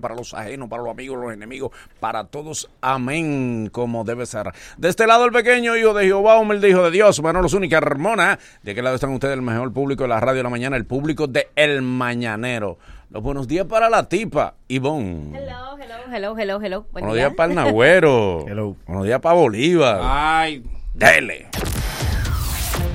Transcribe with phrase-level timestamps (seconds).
[0.00, 2.70] para los ajenos, para los amigos, los enemigos, para todos.
[2.80, 4.50] Amén, como debe ser.
[4.78, 8.38] De este lado el pequeño hijo de Jehová, humilde hijo de Dios, Manolo Zúñiga Carmona.
[8.62, 9.34] ¿De qué lado están ustedes?
[9.34, 12.78] El mejor público de la radio de la mañana, el público de El Mañanero.
[13.10, 15.38] Los buenos días para la tipa, Ivonne.
[15.38, 16.86] Hello, hello, hello, hello, hello.
[16.90, 17.24] Buen Buenos día.
[17.26, 18.44] días para el Nagüero.
[18.48, 18.76] Hello.
[18.86, 20.00] Buenos días para Bolívar.
[20.02, 20.62] Ay,
[20.94, 21.48] Dele.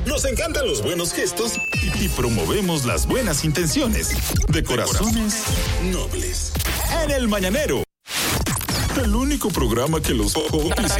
[0.07, 4.17] Nos encantan los buenos gestos y, y promovemos las buenas intenciones.
[4.47, 5.43] De corazones
[5.93, 6.53] nobles.
[7.03, 7.83] En el Mañanero.
[9.01, 10.93] El único programa que los popis,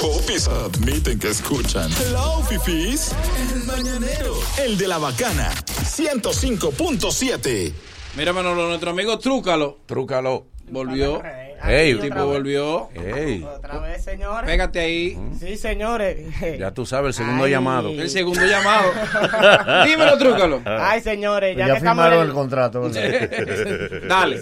[0.00, 1.90] popis admiten que escuchan.
[2.00, 3.10] Hello, fifis.
[3.52, 4.34] El Mañanero.
[4.58, 5.52] El de la bacana.
[5.66, 7.72] 105.7.
[8.16, 10.46] mira Manolo, nuestro amigo Trúcalo Trúcalo.
[10.70, 11.20] volvió.
[11.64, 12.88] Ey, El tipo volvió.
[12.94, 14.50] Ey, Otra vez, señores.
[14.50, 15.18] Pégate ahí.
[15.38, 16.18] Sí, señores.
[16.58, 17.50] ya tú sabes, el segundo Ay.
[17.52, 17.88] llamado.
[17.90, 18.90] El segundo llamado.
[19.86, 20.62] Dímelo, Trúcalo.
[20.64, 22.88] Ay, señores, ya, ya que estamos firmaron en el contrato.
[22.88, 24.34] Dale.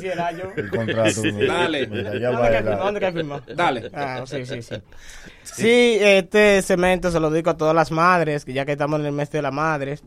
[0.57, 1.23] El contrato.
[1.47, 1.87] Dale.
[1.87, 2.77] Mira, ya ¿Dónde que firmó?
[2.85, 3.41] ¿Dónde que firmó?
[3.55, 3.91] dale.
[3.95, 4.75] Ah, sí, sí, sí.
[5.43, 9.07] Sí, este cemento se lo dedico a todas las madres, que ya que estamos en
[9.07, 10.03] el mes de las madres.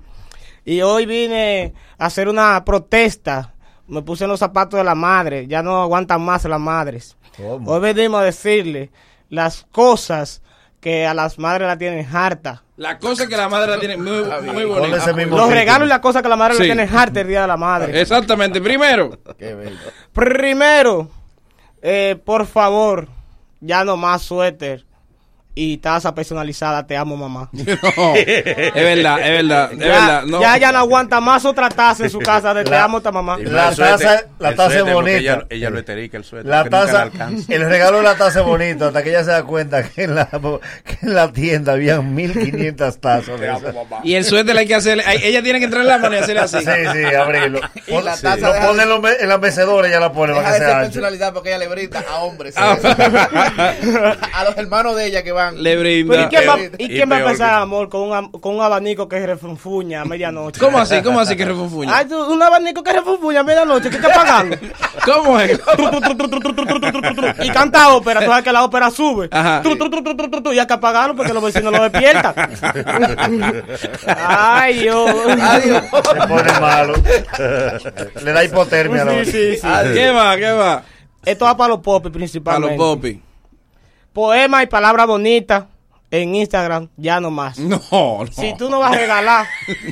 [0.66, 3.53] Y hoy vine a hacer una protesta.
[3.88, 5.48] Me puse en los zapatos de la madre.
[5.48, 7.18] Ya no aguantan más las madres.
[7.38, 7.72] ¿Cómo?
[7.72, 8.92] Hoy venimos a decirle
[9.30, 10.42] las cosas
[10.80, 12.64] que a las madres la tienen harta.
[12.76, 14.98] La cosa que la madre la tiene muy, muy bonita.
[14.98, 15.48] Los título.
[15.50, 16.60] regalos y las cosas que la madre Sí.
[16.62, 18.02] le tienen harta el día de la madre.
[18.02, 18.60] Exactamente.
[18.62, 19.78] Primero, Qué bello.
[20.12, 21.10] Primero,
[21.82, 23.08] eh, por favor,
[23.62, 24.86] ya no más suéter
[25.56, 26.86] y taza personalizada.
[26.88, 27.50] Te amo, mamá.
[27.54, 27.64] no,
[28.16, 30.24] es verdad, es verdad, es ya, verdad.
[30.26, 30.42] No.
[30.42, 33.12] ya, ya no aguanta más otra taza en su casa de te La- amo, ta
[33.12, 33.38] mamá.
[33.40, 35.18] Y La suéter, taza- la taza es bonita.
[35.18, 36.50] Ella, ella lo esterica el suéter.
[36.50, 37.54] La taza, alcanza.
[37.54, 40.16] el regalo de la taza es bonito, hasta que ella se da cuenta que en
[40.16, 43.76] la, que en la tienda habían 1500 tazas de esas.
[44.04, 45.04] Y el suéter hay que hacerle.
[45.22, 46.58] Ella tiene que entrar en la mano y hacerle así.
[46.60, 47.60] Sí, sí, abrirlo.
[47.88, 48.24] Pon- la sí.
[48.24, 50.66] taza Lo deja pone en, en la mecedora y ya la pone para que de
[50.66, 52.56] sea personalidad porque ella le brinda a hombres.
[52.58, 52.76] Ah.
[54.34, 55.43] a los hermanos de ella que van.
[55.52, 56.30] Le Pero ¿y brinda.
[56.30, 59.08] quién va, eh, ¿y y quién va a que- amor, con un, con un abanico
[59.08, 60.60] que refunfuña a medianoche?
[60.60, 61.02] ¿Cómo así?
[61.02, 61.98] ¿Cómo así que refunfuña?
[61.98, 64.58] Ay, tú, un abanico que refunfuña a medianoche, ¿qué está pagando?
[65.06, 65.60] ¿Cómo es?
[67.44, 69.28] y canta ópera, tú sabes que la ópera sube.
[69.32, 69.62] Ajá.
[70.54, 72.34] Y hay que apagarlo porque los vecinos lo despiertan.
[74.08, 75.10] Ay, Dios.
[75.12, 76.94] Se pone malo.
[78.24, 79.02] Le da hipotermia.
[79.02, 79.68] a la Sí, sí, sí.
[79.94, 80.36] ¿Qué va?
[80.38, 80.84] ¿Qué va?
[81.26, 82.78] Esto va para los popis Para los principalmente.
[82.78, 83.18] popis.
[84.14, 85.66] Poemas y palabras bonitas
[86.14, 87.58] en Instagram, ya no más.
[87.58, 88.26] No, no.
[88.32, 89.48] Si tú no vas a regalar.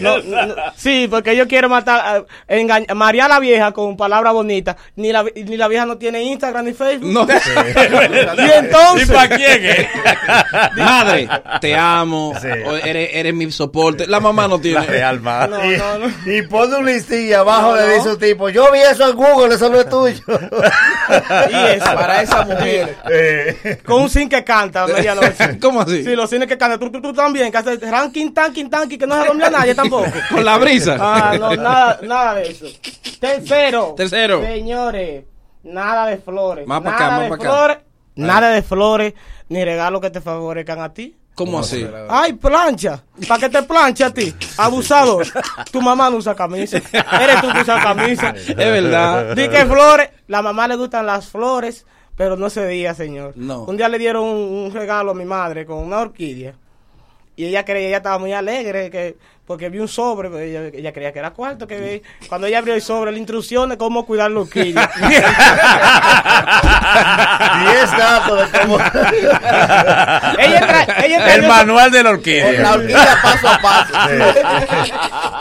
[0.00, 4.32] No, no, sí, porque yo quiero matar, eh, engañ- marear a la vieja con palabras
[4.32, 4.76] bonitas.
[4.96, 7.10] Ni la, ni la vieja no tiene Instagram ni Facebook.
[7.12, 7.26] No.
[8.36, 9.08] Y entonces.
[9.08, 9.86] ¿Y para quién es?
[10.76, 11.28] Madre,
[11.60, 12.32] te amo.
[12.40, 12.48] Sí.
[12.84, 14.06] Eres, eres mi soporte.
[14.06, 14.80] La mamá no tiene.
[14.80, 15.50] La real madre.
[15.50, 16.32] No, y, no, no.
[16.32, 17.94] y pone un listillo abajo No, le no.
[17.94, 20.22] dice un tipo, yo vi eso en Google, eso no es tuyo.
[21.50, 21.84] Y eso.
[21.94, 22.96] Para esa mujer.
[23.10, 24.86] Eh, Con un zinc que canta a
[25.60, 26.04] ¿Cómo así?
[26.04, 26.78] Sí, los cines que cantan.
[26.78, 27.50] Tú, tú, tú también.
[27.50, 28.98] Que hace ranking, tanking, tanking.
[28.98, 30.06] Que no se dormía nadie tampoco.
[30.30, 30.96] Con la brisa.
[30.98, 32.66] Ah, no, nada, nada de eso.
[33.20, 33.94] Tercero.
[33.96, 34.42] Tercero.
[34.42, 35.24] Señores,
[35.62, 36.66] nada de flores.
[36.66, 37.50] Más pa' nada acá, más acá.
[37.50, 37.76] flores.
[38.16, 39.14] Nada de flores,
[39.50, 41.14] ni regalos que te favorezcan a ti.
[41.34, 41.86] ¿Cómo así?
[42.08, 43.02] Ay, plancha.
[43.28, 44.34] ¿Para qué te plancha a ti?
[44.56, 45.26] Abusador.
[45.70, 46.78] Tu mamá no usa camisa.
[46.78, 48.30] Eres tú que usa camisa.
[48.34, 49.36] Es verdad.
[49.36, 50.08] Di que flores.
[50.28, 51.84] La mamá le gustan las flores,
[52.16, 53.34] pero no ese día, señor.
[53.36, 53.64] No.
[53.64, 56.54] Un día le dieron un, un regalo a mi madre con una orquídea.
[57.36, 59.16] Y ella creía, ella estaba muy alegre que
[59.46, 62.58] porque vi un sobre, pues ella, ella creía que era cuarto, que vi- cuando ella
[62.58, 64.90] abrió el sobre, la instrucción de cómo cuidar la orquídea.
[67.62, 68.78] 10 datos de cómo.
[70.38, 72.72] ella tra- ella El manual de la La orquídea.
[72.74, 73.94] horquilla paso a paso.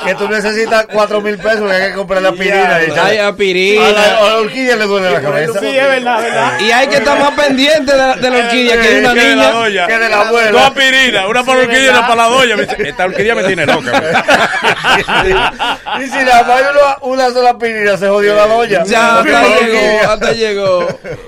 [0.06, 2.80] que tú necesitas 4 mil pesos que hay que comprar la pirina.
[2.82, 3.88] y Hay echar- a, la, aspirina.
[3.88, 3.92] a
[4.30, 5.60] la orquídea le duele la cabeza.
[5.60, 6.60] Sí, es verdad, verdad.
[6.60, 9.20] Y hay que estar más pendiente de la, de la orquídea que de una Que
[9.22, 9.52] de la niña.
[9.52, 9.88] doña.
[9.88, 10.68] Que de la Dos abuela.
[10.68, 12.56] aspirinas, una para la orquídea y una para la doña.
[12.78, 13.95] Esta orquídea me tiene loca.
[16.00, 18.84] y si la más una, una sola pirina se jodió la doña.
[18.86, 20.88] Ya, Porque hasta llegó, hasta llegó.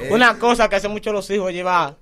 [0.09, 1.95] Una cosa que hacen mucho los hijos, lleva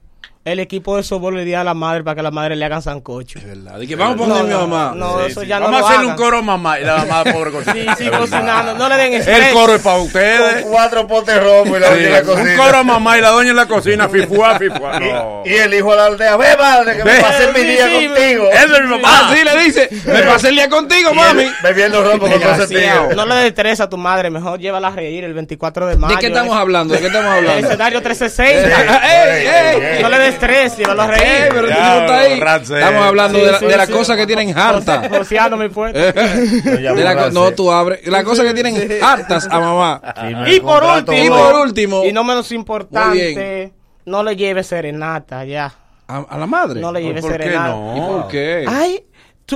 [0.45, 2.81] el equipo de softball el día a la madre para que la madre le hagan
[2.81, 3.39] sancocho.
[3.81, 4.93] Y que vamos a poner a mi mamá.
[4.95, 5.47] No, Sí, eso sí.
[5.47, 6.11] ya no Vamos a hacerle hagan.
[6.11, 6.79] un coro mamá.
[6.79, 8.75] Y la mamá pobre con Sí, sí, cocinando.
[8.75, 9.47] No le den estrés.
[9.47, 10.65] El coro es para Con ustedes.
[10.69, 12.57] cuatro potes romos y la Sí, doña en la un cocina.
[12.57, 14.07] coro a mamá y la doña en la cocina.
[14.07, 14.99] Fifua, fifua.
[14.99, 15.41] No.
[15.45, 18.49] Y el hijo a la aldea, ve madre, que me pasé mi día sí, contigo.
[18.51, 19.09] Es mi papá.
[19.11, 19.89] Ah, sí, le dice.
[20.05, 21.41] Me pasé el día contigo, Y mami.
[21.43, 22.67] él Bebiendo ropa con Desgraciado.
[23.07, 23.15] consentido.
[23.15, 26.13] No le des a tu madre, mejor llévala a reír el 24 de mayo.
[26.15, 26.93] ¿De qué estamos hablando?
[26.93, 27.67] ¿De qué estamos El hablando?
[27.67, 29.01] escenario Eh, 360.
[29.39, 30.01] ¡Ey, ey!
[30.03, 32.39] No le des estrés, llévalo a Eh, pero Ya, no ahí.
[32.39, 33.93] Estamos hablando Sí, de, la- sí, de las sí.
[33.93, 35.09] cosas que tienen harta.
[35.09, 36.13] Joseando mi puerta.
[36.13, 38.05] Co- no, tú abres.
[38.07, 40.01] Las cosas que tienen hartas a mamá.
[40.47, 42.05] Y por último, Y por último.
[42.05, 43.73] y no menos importante,
[44.05, 45.73] no le lleve serenata ya.
[46.07, 46.81] A, a la madre.
[46.81, 47.69] No le lleve ¿Por qué serenata.
[47.69, 47.97] no?
[47.97, 48.65] ¿Y por qué?
[48.67, 49.03] Ay,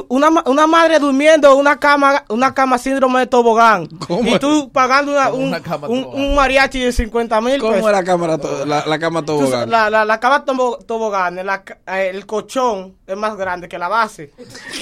[0.09, 3.87] una, ma- una madre durmiendo en una cama, una cama síndrome de tobogán.
[4.07, 7.73] ¿Cómo Y tú pagando una- un, Una cama un- un mariachi de 50 mil ¿Cómo
[7.73, 7.87] pesos.
[7.89, 9.61] es la cámara, to- la, la cama Tú tobogán?
[9.61, 13.79] sa- la, la, la cama tobo- tobogán, la eh, el colchón es más grande que
[13.79, 14.31] la base.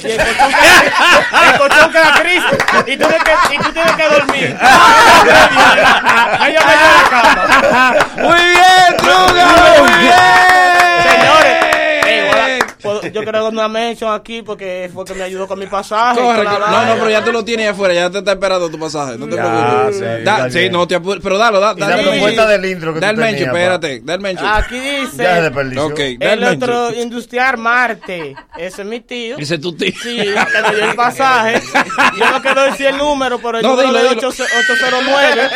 [0.03, 2.57] Y el colchón queda, el colchón queda Cristo.
[2.87, 4.57] Y tú tienes que, y tú tienes que dormir.
[6.47, 8.05] Ella me dio la cama.
[8.17, 10.13] Muy bien, Trúgalo, muy bien.
[11.03, 11.66] Señores, eh,
[13.11, 16.19] yo quiero dar una mention aquí porque fue que me ayudó con mi pasaje.
[16.19, 16.43] Corre.
[16.43, 19.17] No, no, pero ya tú lo tienes ahí afuera, ya te está esperando tu pasaje.
[19.17, 19.97] No te Ya, preocupes.
[19.97, 22.03] sí, Da- sí, no te apures, pero dalo, da, Y la dale.
[22.03, 23.29] propuesta del intro que Da el pa.
[23.29, 24.45] espérate, da el mencho.
[24.47, 25.85] Aquí dice Ya se desperdició.
[25.87, 28.35] Ok, da el el otro industrial Marte.
[28.57, 29.37] Ese es mi tío.
[29.37, 29.91] Ese es tu tío.
[30.01, 31.61] Sí, que me dio el pasaje.
[32.17, 34.27] Yo no quiero decir el número, pero el No, número es dilo.
[34.29, 35.49] 809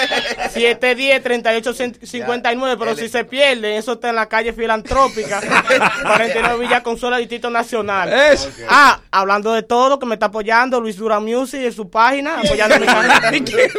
[0.53, 2.77] 710 3859.
[2.79, 8.11] Pero si se pierde, eso está en la calle filantrópica 49 Villa Consuela, Distrito Nacional.
[8.11, 8.49] Eso.
[8.69, 12.79] Ah, hablando de todo, que me está apoyando Luis Dura Music en su página, apoyando
[12.79, 13.21] mi canal.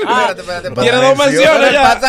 [0.06, 0.34] Ah,
[0.80, 2.00] Tiene dos menciones ya.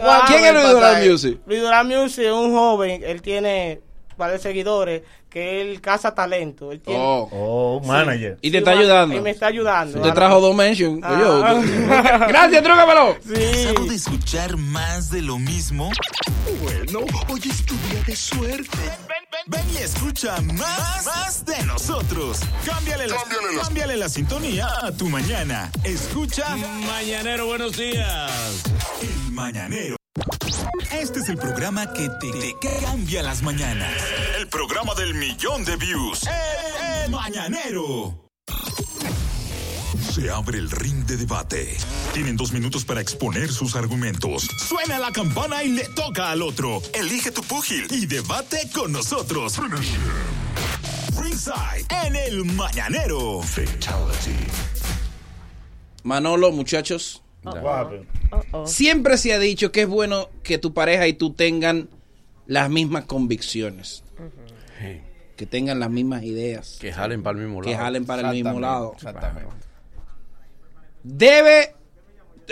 [0.00, 1.10] cuánto ¿Quién es Luis Duran pasaje?
[1.10, 1.40] Music?
[1.46, 3.80] Luis Dura Music es un joven, él tiene
[4.20, 6.70] varios seguidores, que él caza talento.
[6.70, 7.28] Él tiene, Oh.
[7.32, 8.38] Oh, un manager.
[8.40, 9.16] Y te está ayudando.
[9.16, 10.00] Y me está ayudando.
[10.00, 11.00] Te trajo dos mentions.
[11.02, 11.54] Ah.
[11.58, 11.86] Oye,
[12.28, 13.16] Gracias, trúgamelo.
[13.24, 13.34] Sí.
[13.34, 15.90] ¿Cansado de escuchar más de lo mismo?
[16.62, 18.78] Bueno, hoy es tu día de suerte.
[19.46, 22.40] Ven y escucha más, más de nosotros.
[22.66, 23.16] Cámbiale la,
[23.62, 25.70] cámbiale la sintonía a tu mañana.
[25.84, 28.62] Escucha Mañanero, buenos días.
[29.00, 29.99] El Mañanero.
[30.92, 32.54] Este es el programa que te, te
[32.84, 33.96] cambia las mañanas.
[34.38, 36.26] El programa del millón de views.
[36.26, 38.28] El, el Mañanero.
[40.12, 41.76] Se abre el ring de debate.
[42.12, 44.48] Tienen dos minutos para exponer sus argumentos.
[44.58, 46.82] Suena la campana y le toca al otro.
[46.92, 49.58] Elige tu púgil y debate con nosotros.
[51.18, 53.42] Ringside en el Mañanero.
[53.42, 54.36] Fatality.
[56.02, 57.22] Manolo, muchachos.
[58.66, 61.88] Siempre se ha dicho que es bueno que tu pareja y tú tengan
[62.46, 64.04] las mismas convicciones.
[65.36, 66.78] Que tengan las mismas ideas.
[66.80, 67.72] Que jalen para el mismo lado.
[67.72, 68.92] Que jalen para el mismo lado.
[68.94, 69.50] Exactamente.
[71.02, 71.74] Debe.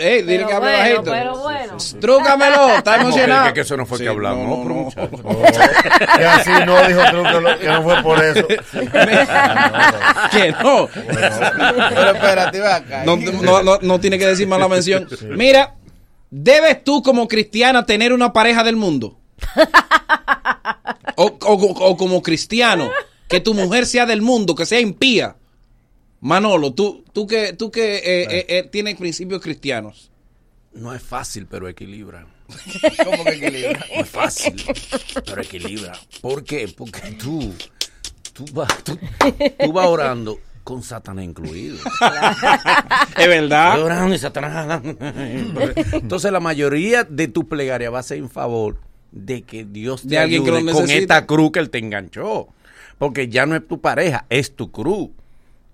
[0.01, 1.11] Eh, dile que hable bueno, bajito.
[1.11, 1.77] pero bueno.
[1.99, 3.47] Trúcamelo, está ¿Cómo que- emocionado.
[3.47, 4.89] que- que eso no fue que hablamos, no,
[6.17, 7.23] que así no dijo tú
[7.59, 8.47] que, no fue por eso.
[10.31, 10.87] que no.
[10.93, 13.03] Pero espérate, ve acá.
[13.05, 15.07] No, no, no, no tiene que decir mala mención.
[15.31, 15.75] Mira,
[16.29, 19.19] ¿debes tú como cristiana tener una pareja del mundo?
[21.15, 22.89] O, o- o como cristiano,
[23.27, 25.35] que tu mujer sea del mundo, que sea impía.
[26.21, 30.11] Manolo, tú, tú que, tú que eh, eh, eh, tienes principios cristianos.
[30.73, 32.27] No es fácil, pero equilibra.
[33.03, 33.85] ¿Cómo que equilibra?
[33.95, 34.63] No es fácil,
[35.25, 35.93] pero equilibra.
[36.21, 36.67] ¿Por qué?
[36.75, 37.53] Porque tú,
[38.33, 38.97] tú vas, tú,
[39.59, 41.77] tú vas orando con Satanás incluido.
[43.17, 43.69] Es verdad.
[43.69, 44.81] Estoy orando y Satanás.
[45.93, 48.79] Entonces la mayoría de tu plegaria va a ser en favor
[49.11, 52.49] de que Dios te De alguien que ayude con esta cruz que él te enganchó.
[52.97, 55.09] Porque ya no es tu pareja, es tu cruz.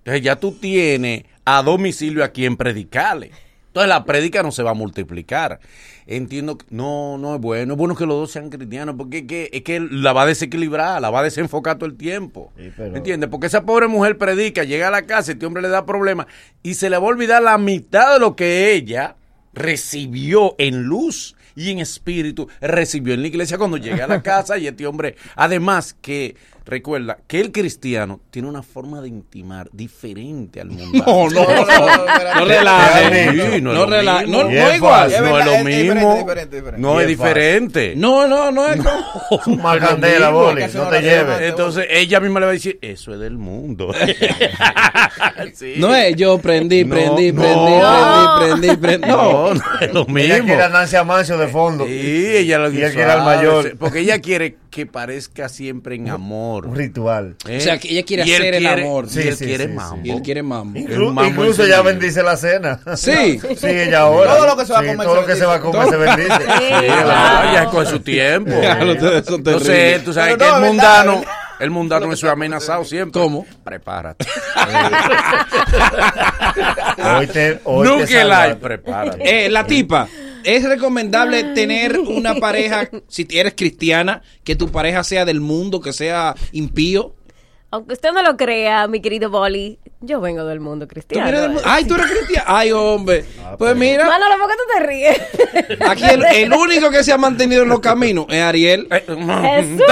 [0.06, 3.32] Entonces ya tú tienes a domicilio a quien predicarle.
[3.66, 5.58] Entonces la prédica no se va a multiplicar.
[6.06, 7.72] Entiendo que no, no es bueno.
[7.74, 10.26] Es bueno que los dos sean cristianos porque es que, es que la va a
[10.26, 12.52] desequilibrar, la va a desenfocar todo el tiempo.
[12.56, 13.28] Sí, pero- ¿Me entiendes?
[13.28, 16.28] Porque esa pobre mujer predica, llega a la casa, este hombre le da problemas
[16.62, 19.16] y se le va a olvidar la mitad de lo que ella
[19.54, 24.56] recibió en luz y en espíritu, recibió en la iglesia cuando llega a la casa
[24.58, 26.36] y este hombre, además que
[26.66, 31.04] recuerda que el cristiano tiene una forma de intimar diferente al mundo.
[31.06, 33.30] No, no, no, no, no relaje.
[33.54, 34.28] Sí, No, no, es.
[34.28, 35.12] No, igual.
[35.22, 36.26] No es lo mismo.
[36.76, 37.94] No es diferente.
[37.96, 38.80] No, no, no es
[39.44, 39.78] como.
[39.78, 41.40] Candela, boli, no te lleves.
[41.42, 43.92] Entonces ella misma le va a decir, eso es del mundo.
[45.54, 45.74] Sí.
[45.78, 47.80] No es yo prendí, prendí, prendí,
[48.38, 49.08] prendí, prendí.
[49.08, 49.54] No, No.
[49.54, 50.56] no es lo Ella mismo.
[50.68, 51.86] Nancy Amancio de fondo.
[51.86, 53.76] Sí, ella lo Y él quiere al mayor.
[53.78, 56.66] Porque ella quiere que parezca siempre en amor.
[56.66, 57.36] Un ritual.
[57.48, 57.56] ¿eh?
[57.56, 59.06] O sea, que ella quiere Y hacer el quiere- amor.
[59.06, 60.00] y Sí, él sí, quiere sí, mambo.
[60.04, 60.78] Y él quiere mambo.
[60.78, 61.84] Inclu- mambo incluso ya encendido.
[61.84, 62.80] bendice la cena.
[62.96, 63.40] Sí.
[63.56, 64.36] Sí, ella ahora.
[64.36, 65.60] Todo lo que se va a Sí, comer Todo se lo que se va a
[65.60, 66.28] comer se bendice.
[66.36, 68.50] Sí, claro, ya es con su tiempo.
[68.60, 71.22] Claro, ustedes son Entonces, tú sabes Pero que no, el es mundano,
[71.60, 73.20] el mundano es amenazado siempre.
[73.20, 73.46] ¿Cómo?
[73.64, 74.26] Prepárate.
[77.18, 77.88] Hoy te, hoy
[78.60, 79.46] prepárate.
[79.46, 80.08] Eh, la tipa,
[80.42, 85.92] es recomendable tener una pareja, si eres cristiana, que tu pareja sea del mundo, que
[85.92, 87.14] sea impío.
[87.70, 91.30] Aunque usted no lo crea, mi querido Boli, yo vengo del mundo ¿Tú cristiano.
[91.40, 91.62] del mundo?
[91.64, 92.44] Ay, tú eres cristiana.
[92.46, 93.24] Ay, hombre.
[93.42, 95.80] Ah, Pues mira, Manolo, ¿por qué tú te ríes?
[95.88, 98.86] aquí el, el único que se ha mantenido en los caminos es Ariel.
[98.90, 99.82] Eh, Jesús.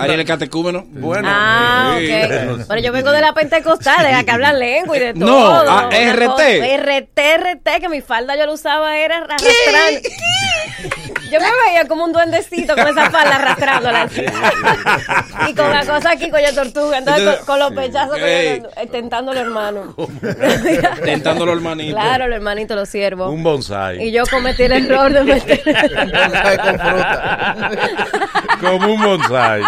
[0.00, 0.84] Ariel es catecúmeno.
[0.88, 1.28] Bueno.
[1.30, 2.06] Ah, sí.
[2.12, 2.66] ok.
[2.68, 5.70] Pero yo vengo de la Pentecostal, de la que hablan lengua y de No, todo.
[5.70, 6.26] ah, Una RT.
[6.26, 10.00] cosa- RT, RT, que mi falda yo la usaba era arrastrando.
[11.30, 14.22] Yo me veía como un duendecito con esa falda arrastrándola así.
[15.48, 16.98] y con la cosa aquí, con la tortuga.
[16.98, 18.18] Entonces, con, con los pechazos,
[19.18, 19.24] Ey.
[19.24, 19.94] con el- tentando al hermano.
[21.04, 21.94] Tentándolo hermanito.
[21.94, 23.30] Claro, el hermanito lo siervo.
[23.30, 24.02] Un bonsai.
[24.02, 25.60] Y yo cometí el error de meter.
[25.64, 27.56] Bonsai con fruta.
[28.60, 29.62] Como un bonsai.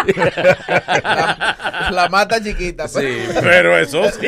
[1.03, 2.85] La, la mata chiquita.
[2.91, 3.05] pues.
[3.05, 4.27] Sí, pero eso sí.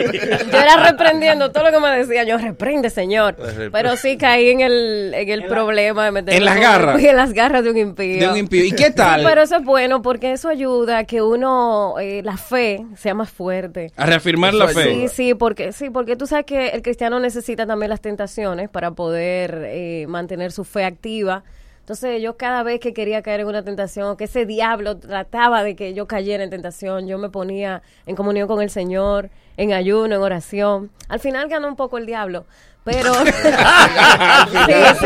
[0.52, 2.24] Yo era reprendiendo todo lo que me decía.
[2.24, 3.36] Yo reprende, señor.
[3.72, 7.02] Pero sí caí en el, en el problema de meter En las garras.
[7.04, 8.20] En las garras de un impío.
[8.20, 8.64] De un impío.
[8.66, 9.22] ¿Y qué tal?
[9.22, 13.14] Sí, pero eso es bueno porque eso ayuda a que uno, eh, la fe, sea
[13.14, 13.92] más fuerte.
[13.96, 15.08] A reafirmar la fe.
[15.08, 18.92] Sí, sí, porque sí, porque tú sabes que el cristiano necesita también las tentaciones para
[18.92, 21.44] poder eh, mantener su fe activa.
[21.80, 25.76] Entonces yo cada vez que quería caer en una tentación, que ese diablo trataba de
[25.76, 30.16] que yo cayera en tentación, yo me ponía en comunión con el Señor, en ayuno,
[30.16, 30.92] en oración.
[31.08, 32.46] Al final ganó un poco el diablo,
[32.84, 35.06] pero sí, sí,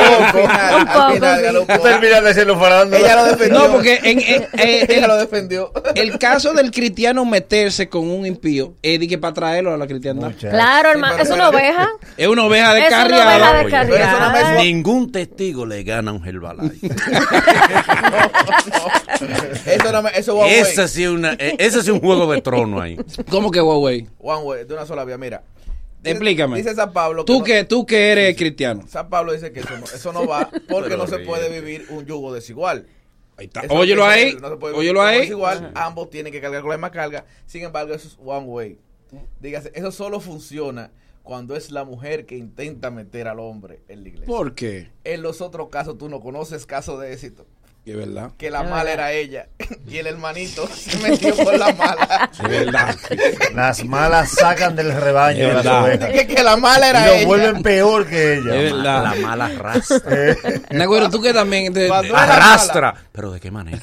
[0.79, 1.43] un poco, final, sí.
[1.43, 1.79] ganó un poco.
[1.81, 2.99] Termina de farándula.
[2.99, 3.59] Ella lo defendió.
[3.59, 5.71] No, porque en, en- eh, Ella el, lo defendió.
[5.95, 9.87] el caso del cristiano meterse con un impío es de que para traerlo a la
[9.87, 10.31] cristiandad.
[10.39, 11.89] Claro, hermano, es una oveja.
[12.15, 12.97] Es una oveja de Es una
[13.69, 14.55] carriada.
[14.61, 16.87] Ningún testigo le gana a un Herbalife.
[19.65, 20.87] Eso no me, eso way.
[20.87, 22.97] sí, una, eh, ese sí un juego de trono ahí.
[23.29, 24.07] ¿Cómo que Huawei?
[24.19, 25.17] One way, de una sola vía.
[25.17, 25.41] Mira.
[26.03, 26.57] Dice- Explícame.
[26.57, 27.23] Dice San Pablo.
[27.25, 28.83] Tú no- que, tú que eres cristiano.
[28.87, 32.05] San Pablo dice que eso no, eso no va porque no se puede vivir un
[32.05, 32.87] yugo desigual.
[33.37, 33.61] Ahí está.
[33.61, 34.37] Eso- Óyelo ahí.
[34.39, 35.19] no se puede vivir Óyelo un yugo ahí.
[35.21, 35.71] desigual.
[35.75, 37.25] Ambos tienen que cargar con la misma carga.
[37.45, 38.77] Sin embargo, eso es one way.
[39.39, 40.91] Dígase, eso solo funciona
[41.23, 44.27] cuando es la mujer que intenta meter al hombre en la iglesia.
[44.27, 44.89] ¿Por qué?
[45.03, 47.45] En los otros casos, tú no conoces casos de éxito.
[47.85, 48.31] Es verdad.
[48.37, 49.47] Que la Es mala era ella
[49.89, 52.29] y el hermanito se metió con la mala.
[52.31, 52.95] Es verdad.
[53.53, 55.83] Las malas sacan del rebaño Es las verdad.
[55.83, 56.09] ovejas.
[56.11, 57.25] que, que la mala era Y lo ella.
[57.27, 58.51] vuelven peor que Es ella.
[58.53, 59.03] verdad.
[59.03, 60.35] La mala arrastra.
[60.71, 62.95] Nagüero, tú que también te, Cuando- Arrastra.
[63.11, 63.79] ¿Pero de qué manera?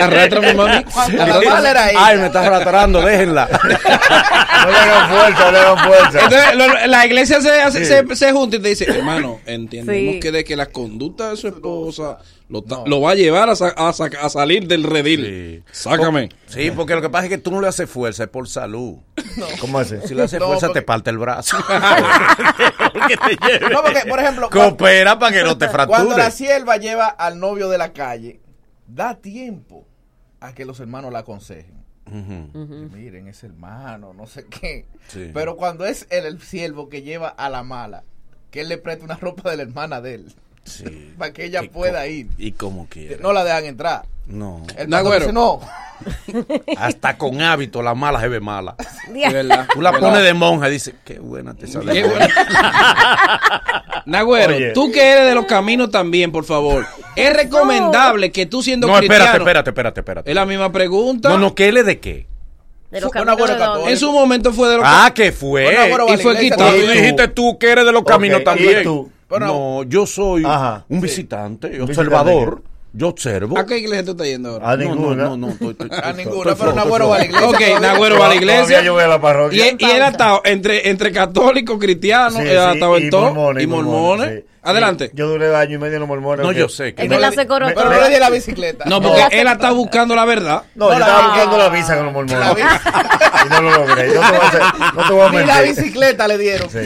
[0.00, 0.84] arrastra mi mami.
[0.84, 2.06] Cuando la mala era ella.
[2.06, 3.48] Ay, me estás arrastrando, déjenla.
[3.52, 6.20] No le hagan fuerza, no le hagan fuerza.
[6.24, 10.20] Entonces, lo- la iglesia se, hace- se, se junta y te dice, hermano, entendemos Sí.
[10.20, 13.92] que de que la conducta de su esposa lo, va a llevar a, sa- a
[13.92, 15.62] sa- a salir del redil.
[15.72, 15.72] Sí.
[15.72, 16.28] Sácame.
[16.46, 18.96] Sí, porque lo que pasa es que tú no le haces fuerza, es por salud.
[19.60, 20.06] ¿Cómo hace?
[20.06, 21.56] Si le haces No, fuerza, porque- te parte el brazo.
[21.58, 21.64] te.
[23.72, 26.16] No, porque, por ejemplo, Coopera para que no te Cuando fracture.
[26.16, 28.40] la sierva lleva al novio de la calle,
[28.86, 29.86] da tiempo
[30.40, 31.82] a que los hermanos la aconsejen.
[32.92, 34.86] Miren, ese hermano, no sé qué.
[35.08, 35.30] Sí.
[35.32, 38.04] Pero cuando es el, el siervo que lleva a la mala,
[38.50, 40.34] que él le presta una ropa de la hermana de él,
[40.64, 41.12] Sí.
[41.18, 42.26] para que ella Y pueda co- ir.
[42.38, 43.16] Y como quiera.
[43.20, 44.02] No la dejan entrar.
[44.26, 44.62] No.
[44.76, 45.60] El No, dice, no.
[46.76, 48.74] Hasta con hábito la mala se ve mala.
[49.12, 49.66] Verdad.
[49.72, 50.08] Tú la verdad.
[50.08, 51.92] pones de monja y dices, qué buena te sale.
[51.92, 52.26] Qué bueno.
[54.06, 54.72] Nagüero, Oye.
[54.72, 56.86] tú que eres de los caminos también, por favor.
[57.16, 59.24] Es recomendable que tú siendo No, cristiano...
[59.24, 60.30] espérate, espérate, espérate, espérate.
[60.30, 61.28] Es la misma pregunta.
[61.30, 62.26] No, no, ¿qué él es de qué?
[62.90, 63.66] De los caminos buena dónde.
[63.66, 63.90] católica.
[63.90, 65.64] En su momento fue de los Ah, que fue.
[65.64, 66.70] Bueno, bueno, Y fue quitado.
[66.72, 66.92] Tú también.
[67.02, 68.80] dijiste tú que eres de los caminos también.
[68.80, 69.10] ¿y tú?
[69.28, 70.84] Pero no, yo soy Ajá.
[70.88, 71.02] un Sí.
[71.06, 72.62] visitante, ¿Visitante observador.
[72.96, 73.58] Yo observo.
[73.58, 74.70] ¿A qué iglesia tú estás yendo ahora?
[74.70, 75.24] A No, no, ninguna.
[75.24, 77.48] no, no, estoy- estoy- A ninguna, pero Nagüero va a la iglesia.
[77.48, 77.60] Ok.
[77.80, 78.82] Nagüero va a la Todavía iglesia.
[78.84, 79.64] yo voy a la Y, parroquia.
[79.76, 83.22] y él ha estado entre, entre católicos, cristianos, ha sí, estado en y todo.
[83.34, 84.44] mormones, y mormones.
[84.64, 85.06] Adelante.
[85.08, 86.44] Sí, Yo duré año y medio en los mormones.
[86.44, 87.16] No, yo sé que Es no.
[87.16, 87.72] que la se coronó.
[87.74, 88.84] Pero no le di la bicicleta.
[88.86, 89.08] No, No.
[89.12, 90.62] porque él está buscando la verdad.
[90.74, 92.64] No, No, yo la- estaba buscando la visa con los mormones.
[93.44, 94.06] Y no lo logré.
[94.06, 94.62] No te voy a, hacer-
[94.94, 95.76] no te voy a Ni la mentir.
[95.84, 96.70] bicicleta le dieron.
[96.70, 96.78] Sí.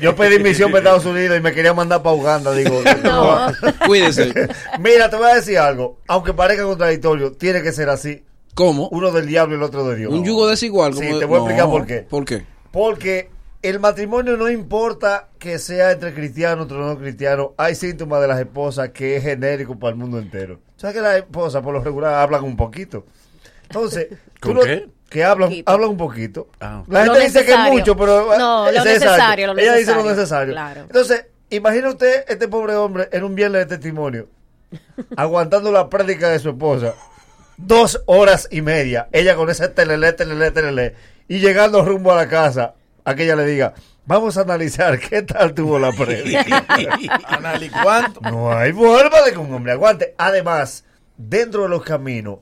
[0.00, 2.52] Yo pedí misión para Estados Unidos y me quería mandar para Uganda.
[2.52, 3.46] Digo, No.
[3.86, 4.32] Cuídese.
[4.78, 5.98] mira, te voy a decir algo.
[6.06, 8.24] Aunque parezca contradictorio, tiene que ser así.
[8.54, 8.88] ¿Cómo?
[8.90, 10.12] Uno del diablo y el otro de Dios.
[10.12, 10.92] Un yugo desigual.
[10.94, 11.70] Sí, como- te voy a explicar No.
[11.70, 11.96] por qué.
[12.10, 12.44] ¿Por qué?
[12.70, 13.30] Porque
[13.62, 17.48] el matrimonio no importa que sea entre cristianos, entre no cristianos.
[17.56, 20.60] Hay síntomas de las esposas que es genérico para el mundo entero.
[20.76, 23.04] ¿Sabes que las esposas por lo regular hablan un poquito?
[23.64, 24.08] Entonces,
[24.40, 24.88] ¿Con qué?
[25.10, 25.72] Que hablan, Poquito.
[25.72, 26.48] hablan un poquito.
[26.60, 26.84] Ah.
[26.86, 27.72] La Lo gente dice que es necesario.
[27.78, 30.10] mucho, pero No, es lo necesario, lo Ella dice lo necesario.
[30.14, 30.52] necesario.
[30.54, 30.80] Claro.
[30.82, 34.28] Entonces, imagina usted este pobre hombre en un viernes de testimonio,
[35.16, 36.94] aguantando la práctica de su esposa,
[37.56, 40.94] dos horas y media, ella con ese telele, telele, telele,
[41.26, 42.74] y llegando rumbo a la casa,
[43.08, 43.74] a que ella le diga,
[44.08, 46.42] Vamos a analizar qué tal tuvo la previa.
[47.28, 48.22] Anali, ¿cuánto?
[48.22, 50.14] No hay forma de que un hombre aguante.
[50.16, 50.84] Además,
[51.18, 52.38] dentro de los caminos,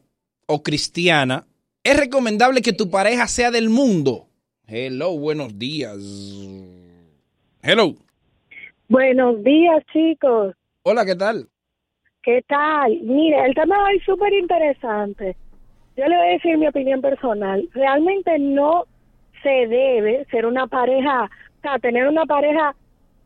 [0.47, 1.47] o cristiana,
[1.83, 4.27] es recomendable que tu pareja sea del mundo.
[4.67, 5.97] Hello, buenos días.
[7.63, 7.95] Hello.
[8.87, 10.55] Buenos días, chicos.
[10.83, 11.49] Hola, ¿qué tal?
[12.23, 13.01] ¿Qué tal?
[13.01, 15.35] Mire, el tema hoy es súper interesante.
[15.97, 17.67] Yo le voy a decir mi opinión personal.
[17.73, 18.85] Realmente no
[19.43, 22.77] se debe ser una pareja, o sea, tener una pareja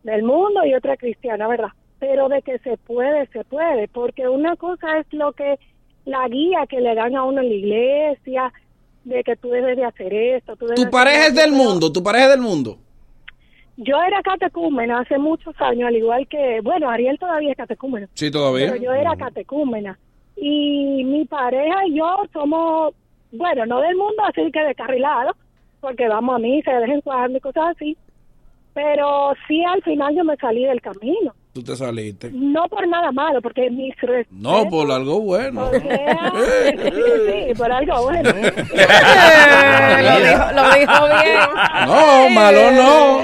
[0.05, 1.71] del mundo y otra cristiana, ¿verdad?
[1.99, 5.59] Pero de que se puede, se puede, porque una cosa es lo que
[6.05, 8.53] la guía que le dan a uno en la iglesia,
[9.05, 10.57] de que tú debes de hacer esto.
[10.57, 12.79] Tú debes Tu pareja es del pero- mundo, tu pareja es del mundo.
[13.79, 18.09] Yo era catecúmena hace muchos años, al igual que, bueno, Ariel todavía es catecúmeno.
[18.15, 18.73] Sí, todavía.
[18.73, 19.99] Pero yo era catecúmena.
[20.37, 22.95] Y mi pareja y yo somos,
[23.33, 25.37] bueno, no del mundo así que descarrilados,
[25.81, 27.97] porque vamos a misa de vez en cuando y cosas así.
[28.75, 31.35] Pero sí, al final yo me salí del camino.
[31.57, 32.31] Tú te saliste.
[32.35, 34.31] No por nada malo, porque mis respetos...
[34.31, 35.69] No, por algo bueno.
[35.69, 36.33] O sea,
[36.93, 38.29] sí, por algo bueno.
[38.31, 41.41] Lo, dijo, lo dijo bien.
[41.87, 43.23] No, malo no.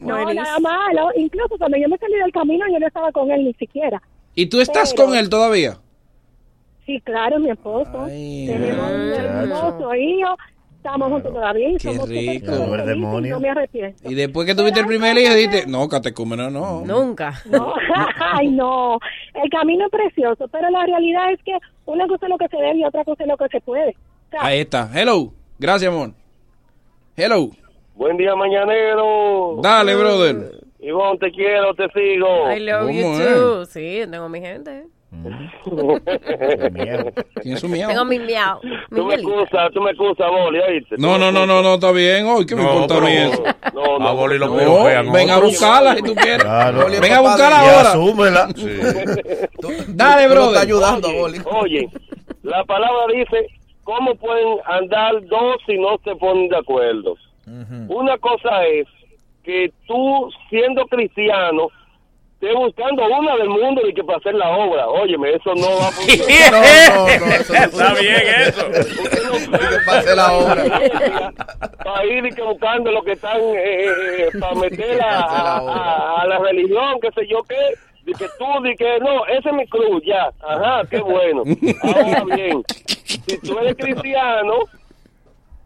[0.00, 1.10] No, nada malo.
[1.14, 4.02] Incluso cuando yo me salí del camino, yo no estaba con él ni siquiera.
[4.34, 5.78] ¿Y tú estás Pero- con él todavía?
[6.84, 8.06] Sí, claro, mi esposo.
[8.06, 10.36] Ay, Tenemos un hermoso hijo.
[10.86, 12.52] Estamos juntos todavía y Qué somos rico.
[12.86, 13.34] demonio.
[13.34, 14.08] No me arrepiento.
[14.08, 16.82] Y después que tuviste el primer hijo, dijiste, no, catecúmeno no.
[16.86, 17.42] Nunca.
[17.50, 17.74] No,
[18.20, 18.98] ay, no.
[19.34, 21.52] El camino es precioso, pero la realidad es que
[21.86, 23.90] una cosa es lo que se debe y otra cosa es lo que se puede.
[23.90, 24.88] O sea, Ahí está.
[24.94, 25.32] Hello.
[25.58, 26.10] Gracias, amor.
[27.16, 27.50] Hello.
[27.96, 29.58] Buen día, mañanero.
[29.62, 30.60] Dale, brother.
[30.78, 32.52] Ivonne, te quiero, te sigo.
[32.52, 33.64] I love you ¿Cómo too.
[33.66, 34.84] Sí, tengo mi gente.
[36.72, 37.12] Miedo.
[37.42, 37.88] Tiene su miedo.
[37.88, 38.60] Tengo mi miau.
[38.62, 40.96] Mi Tú me excusas, tú me excusas, Boli, ¿oíste?
[40.98, 42.26] No, no, no, no, no, está bien.
[42.26, 43.42] Hoy, ¿qué me importa a mí pero- eso?
[43.74, 44.08] No, no.
[44.08, 44.84] A Boli lo no.
[45.12, 46.42] ven a buscarla si tú quieres.
[46.44, 46.86] Claro.
[47.00, 47.90] Ven a buscarla ahora.
[47.90, 48.48] asúmela.
[49.60, 50.48] Tú- Dale, brother.
[50.48, 51.40] estás ayudando, Boli.
[51.44, 51.88] Oye,
[52.42, 53.46] la palabra dice,
[53.84, 57.14] ¿cómo pueden andar dos si no se ponen de acuerdo?
[57.88, 58.86] Una cosa es
[59.44, 61.68] que tú, siendo cristiano,
[62.40, 64.88] estés buscando una del mundo y que para hacer la obra.
[64.88, 66.52] Óyeme, eso no va a funcionar.
[66.52, 68.66] No, no, no, eso no Está bien eso.
[69.46, 70.64] Que pase la obra.
[71.84, 75.56] para ir y que buscando lo que están eh, eh, para meter a,
[76.20, 77.56] a- la religión, qué sé yo qué.
[78.06, 78.46] Que tú,
[78.78, 80.30] que no, ese es mi cruz, ya.
[80.46, 81.42] Ajá, qué bueno.
[81.82, 82.62] Ahora bien,
[83.04, 84.54] si tú eres cristiano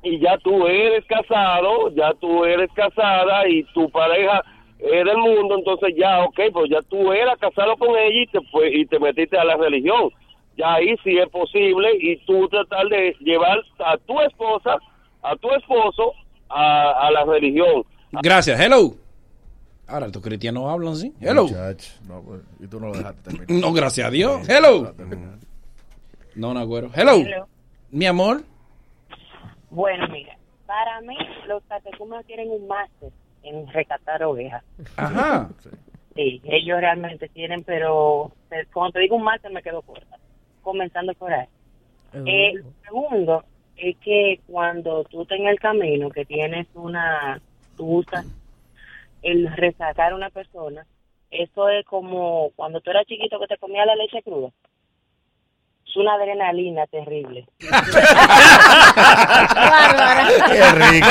[0.03, 4.43] y ya tú eres casado, ya tú eres casada y tu pareja
[4.83, 8.41] es del mundo, entonces ya, ok, pues ya tú eras casado con ella y te,
[8.51, 10.11] fue, y te metiste a la religión.
[10.57, 14.79] Ya ahí sí es posible y tú tratar de llevar a tu esposa,
[15.23, 16.13] a tu esposo
[16.49, 17.85] a, a la religión.
[18.13, 18.59] Gracias.
[18.61, 18.95] Hello.
[19.87, 21.13] Ahora estos cristianos hablan así.
[21.21, 21.45] Hello.
[21.45, 21.93] Muchacho.
[22.07, 23.49] No, pues, y tú no lo dejaste terminar.
[23.51, 24.49] No, gracias a Dios.
[24.49, 24.93] Hello.
[26.35, 26.91] No, no, güero.
[26.95, 27.17] Hello.
[27.17, 27.47] Hello.
[27.91, 28.43] Mi amor.
[29.71, 31.17] Bueno, mira, para mí
[31.47, 33.11] los catecúmenos tienen un máster
[33.43, 34.65] en rescatar ovejas.
[34.97, 35.49] Ajá.
[36.17, 40.17] Sí, ellos realmente tienen, pero eh, cuando te digo un máster me quedo corta,
[40.61, 41.47] comenzando por ahí.
[42.27, 43.45] Eh, lo segundo
[43.77, 47.41] es que cuando tú estás en el camino, que tienes una,
[47.77, 48.27] tú usas
[49.23, 50.85] el resacar a una persona,
[51.31, 54.51] eso es como cuando tú eras chiquito que te comías la leche cruda.
[55.91, 57.47] Es una adrenalina terrible.
[57.59, 57.69] Qué
[60.73, 61.09] rico.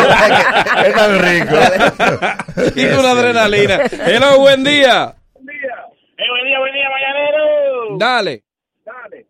[0.86, 1.56] Es tan rico.
[2.80, 3.80] Y una adrenalina.
[4.06, 5.14] Hello, buen día.
[5.38, 7.98] Eh, buen día, buen día, mañanero.
[7.98, 8.44] Dale.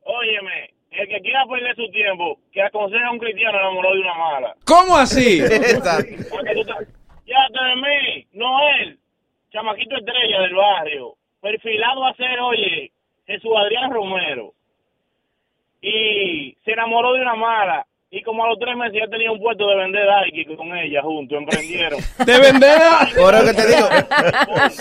[0.04, 4.14] Óyeme, el que quiera perder su tiempo, que aconseja a un cristiano enamorado de una
[4.14, 4.54] mala.
[4.66, 5.42] ¿Cómo así?
[5.42, 6.14] Exacto.
[6.30, 6.88] Porque tú estás-
[7.26, 9.00] Ya te mí, Noel,
[9.52, 12.92] chamaquito estrella del barrio, perfilado a ser, oye,
[13.26, 14.54] Jesús Adrián Romero.
[15.82, 17.86] Y se enamoró de una mala.
[18.12, 21.00] Y como a los tres meses ya tenía un puesto de vender Daiki con ella
[21.04, 22.00] juntos, emprendieron.
[22.26, 22.80] De vender.
[23.16, 23.88] Por eso que te digo,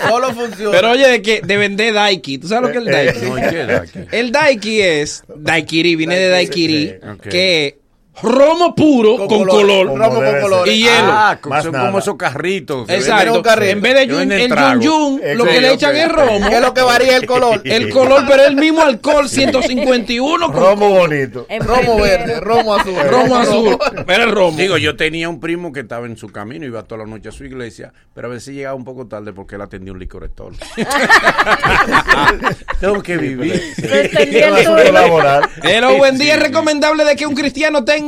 [0.08, 0.70] solo funciona.
[0.72, 2.38] Pero oye, de que de vender Daiki.
[2.38, 3.26] ¿Tú sabes lo que es el Daiki?
[3.26, 3.98] No, ¿y qué Daiki?
[4.16, 7.28] El Daiki es Daikiri, viene de Daikiri, Ok.
[7.28, 7.78] que
[8.22, 10.74] romo puro con, Con color, color, romo con colores.
[10.74, 11.12] y hielo.
[11.12, 11.86] Ah, Más son nada.
[11.86, 12.88] como esos carritos.
[12.88, 13.34] Exacto.
[13.34, 13.72] un carrito.
[13.72, 16.48] En vez de yun, el yun yun, lo que le echan es romo.
[16.48, 17.60] ¿Qué es lo que varía el color?
[17.64, 21.46] El color, pero es el mismo alcohol, 151 con Romo bonito.
[21.60, 22.94] romo verde, romo azul.
[23.08, 23.78] romo azul.
[24.06, 24.56] Pero es romo.
[24.56, 27.32] Digo, yo tenía un primo que estaba en su camino, iba toda la noche a
[27.32, 30.56] su iglesia, pero a veces llegaba un poco tarde porque él atendía un licoretón.
[32.80, 33.62] Tengo que vivir.
[33.78, 35.48] El laboral.
[35.62, 36.34] Hello, buen día.
[36.34, 38.07] ¿Es recomendable de que un cristiano tenga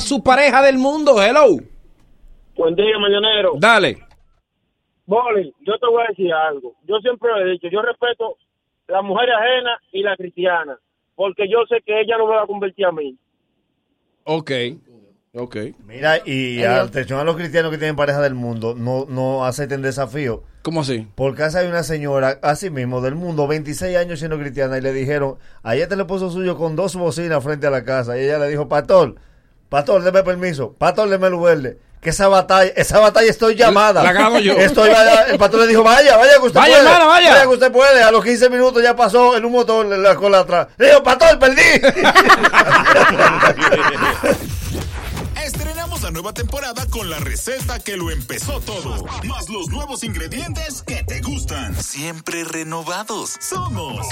[0.00, 1.22] su pareja del mundo?
[1.22, 1.56] Hello.
[2.56, 3.54] Buen día, mañanero.
[3.58, 3.98] Dale.
[5.06, 6.74] Boli, yo te voy a decir algo.
[6.86, 8.36] Yo siempre lo he dicho, yo respeto
[8.86, 10.78] la mujer ajena y la cristiana,
[11.14, 13.16] porque yo sé que ella no me va a convertir a mí.
[14.24, 14.50] Ok.
[15.36, 15.56] Ok.
[15.86, 20.44] Mira, y atención a los cristianos que tienen pareja del mundo, no, no acepten desafío.
[20.62, 21.08] ¿Cómo así?
[21.16, 24.92] Por casa hay una señora, así mismo, del mundo, 26 años siendo cristiana, y le
[24.92, 28.16] dijeron, ayer te le puso suyo con dos bocinas frente a la casa.
[28.16, 29.16] Y ella le dijo, pastor,
[29.68, 31.78] pastor, deme permiso, pastor, deme luz verde.
[32.00, 34.02] Que esa batalla, esa batalla estoy llamada.
[34.02, 34.52] La gano yo.
[34.52, 34.90] Estoy,
[35.30, 36.86] el pastor le dijo, vaya, vaya que usted Vaya, puede.
[36.86, 37.42] hermana, vaya.
[37.42, 38.02] que usted puede.
[38.02, 40.68] A los 15 minutos ya pasó en un motor en la cola atrás.
[40.76, 41.62] Le dijo, pastor, perdí.
[46.14, 49.04] Nueva temporada con la receta que lo empezó todo.
[49.24, 51.74] Más los nuevos ingredientes que te gustan.
[51.82, 53.36] Siempre renovados.
[53.40, 54.06] Somos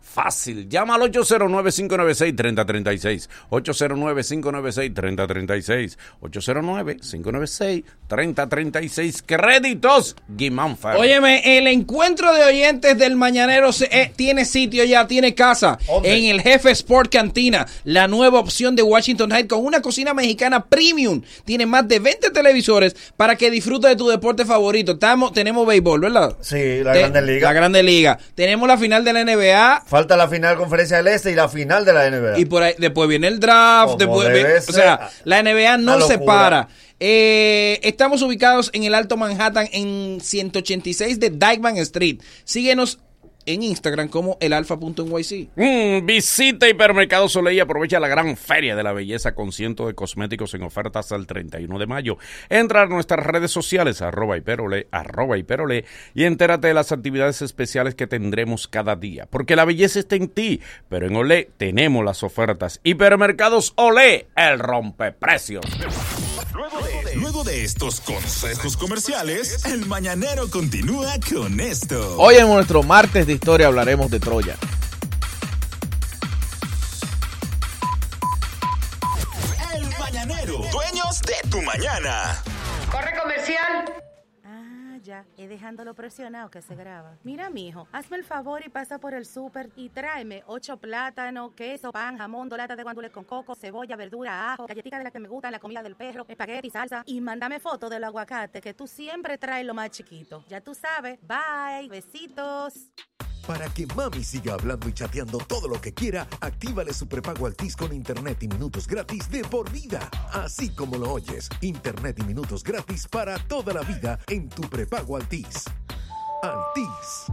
[0.00, 0.66] Fácil.
[0.68, 3.28] Llama al 809-596-3036.
[3.50, 5.98] 809-596-3036.
[6.22, 7.84] 809-596-3036.
[9.22, 10.96] Créditos Guimánfer.
[10.96, 15.78] Óyeme, el encuentro de oyentes del Mañanero se- eh, tiene sitio ya, tiene casa.
[15.86, 16.16] ¿Dónde?
[16.16, 20.64] En el Jefe Sport Cantina, la nueva opción de Washington Heights con una cocina mexicana
[20.64, 21.22] premium.
[21.44, 24.92] Tiene más de 20 televisores para que disfrutes de tu deporte favorito.
[24.92, 26.36] Estamos, tenemos béisbol, ¿verdad?
[26.40, 27.48] Sí, la Te- Grande Liga.
[27.48, 28.18] La Grande Liga.
[28.34, 29.82] Tenemos la final de la NBA.
[29.86, 32.38] Falta la final Conferencia del Este y la final de la NBA.
[32.38, 36.18] Y por ahí, después viene el draft, Como después o sea, la NBA no se
[36.18, 36.68] para.
[36.98, 42.20] Eh, estamos ubicados en el Alto Manhattan en 186 de Dykeman Street.
[42.44, 42.98] Síguenos
[43.46, 45.50] en Instagram como el alfa.nyc.
[45.54, 49.94] Mm, visita Hipermercado Soleil y aprovecha la gran feria de la belleza con cientos de
[49.94, 52.18] cosméticos en ofertas hasta el 31 de mayo.
[52.48, 57.94] Entra a nuestras redes sociales, arroba hiperole, arroba hiperole, y entérate de las actividades especiales
[57.94, 59.26] que tendremos cada día.
[59.30, 62.80] Porque la belleza está en ti, pero en Olé tenemos las ofertas.
[62.82, 65.64] Hipermercados Olé, el rompeprecios.
[66.56, 72.16] Luego de, luego de estos consejos comerciales, el mañanero continúa con esto.
[72.16, 74.56] Hoy en nuestro martes de historia hablaremos de Troya.
[79.74, 82.42] El mañanero, dueños de tu mañana.
[82.90, 84.05] ¡Corre comercial!
[85.06, 87.16] Ya, dejándolo presionado que se graba.
[87.22, 91.92] Mira, mijo, hazme el favor y pasa por el súper y tráeme ocho plátanos, queso,
[91.92, 95.20] pan, jamón, dos latas de guandules con coco, cebolla, verdura, ajo, galletita de la que
[95.20, 98.88] me gusta, la comida del perro, espagueti, salsa y mándame foto del aguacate que tú
[98.88, 100.44] siempre traes lo más chiquito.
[100.48, 101.20] Ya tú sabes.
[101.22, 102.90] Bye, besitos.
[103.46, 107.76] Para que mami siga hablando y chateando todo lo que quiera, actívale su prepago Altis
[107.76, 110.00] con internet y minutos gratis de por vida.
[110.32, 115.16] Así como lo oyes, internet y minutos gratis para toda la vida en tu prepago
[115.16, 115.64] Altis.
[116.42, 117.26] Altis.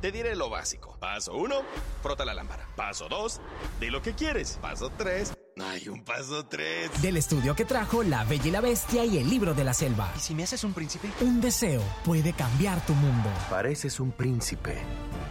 [0.00, 0.96] Te diré lo básico.
[1.00, 1.62] Paso 1,
[2.00, 2.68] frota la lámpara.
[2.76, 3.40] Paso 2,
[3.80, 4.58] di lo que quieres.
[4.62, 7.02] Paso 3, hay un paso 3.
[7.02, 10.12] Del estudio que trajo La Bella y la Bestia y el libro de la selva.
[10.16, 11.08] ¿Y si me haces un príncipe?
[11.20, 13.28] Un deseo puede cambiar tu mundo.
[13.50, 14.78] Pareces un príncipe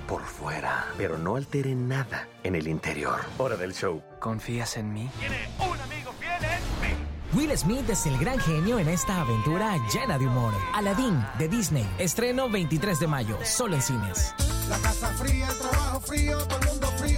[0.08, 3.20] por fuera, pero no altere nada en el interior.
[3.38, 4.02] Hora del show.
[4.20, 5.10] ¿Confías en mí?
[7.34, 10.54] Will Smith es el gran genio en esta aventura llena de humor.
[10.74, 11.90] Aladdin de Disney.
[11.98, 14.34] Estreno 23 de mayo, solo en cines.
[14.70, 17.11] La casa fría, el trabajo frío, todo el mundo frío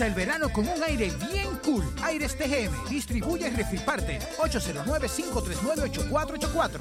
[0.00, 1.84] El verano con un aire bien cool.
[2.02, 2.88] Aires TGM.
[2.88, 4.26] Distribuye Refil Partes.
[4.38, 6.80] 809-539-8484.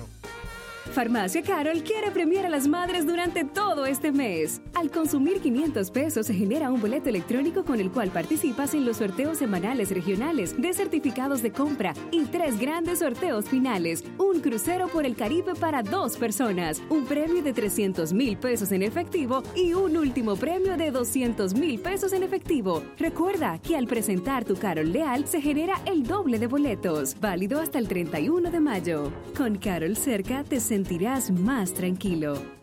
[0.91, 4.59] Farmacia Carol quiere premiar a las madres durante todo este mes.
[4.75, 8.97] Al consumir 500 pesos se genera un boleto electrónico con el cual participas en los
[8.97, 14.03] sorteos semanales regionales de certificados de compra y tres grandes sorteos finales.
[14.17, 18.81] Un crucero por el Caribe para dos personas, un premio de 300 mil pesos en
[18.81, 22.83] efectivo y un último premio de 200 mil pesos en efectivo.
[22.97, 27.77] Recuerda que al presentar tu Carol Leal se genera el doble de boletos, válido hasta
[27.77, 29.11] el 31 de mayo.
[29.37, 32.62] Con Carol cerca te sentirás más tranquilo.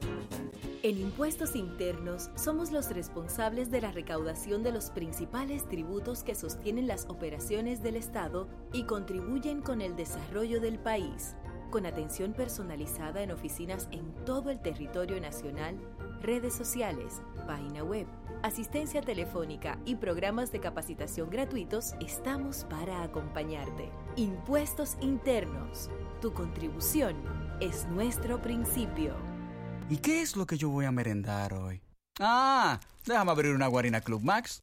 [0.83, 6.87] En Impuestos Internos somos los responsables de la recaudación de los principales tributos que sostienen
[6.87, 11.37] las operaciones del Estado y contribuyen con el desarrollo del país,
[11.71, 15.77] con atención personalizada en oficinas en todo el territorio nacional,
[16.23, 18.07] redes sociales, página web,
[18.43, 23.91] asistencia telefónica y programas de capacitación gratuitos, estamos para acompañarte.
[24.17, 25.91] Impuestos Internos.
[26.23, 27.17] Tu contribución
[27.61, 29.30] es nuestro principio.
[29.91, 31.83] ¿Y qué es lo que yo voy a merendar hoy?
[32.21, 34.63] Ah, déjame abrir una Guarina Club Max.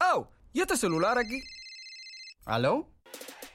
[0.00, 1.42] Oh, ¿y este celular aquí?
[2.44, 2.88] ¿Aló?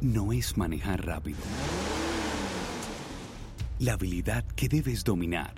[0.00, 1.38] no es manejar rápido.
[3.80, 5.54] La habilidad que debes dominar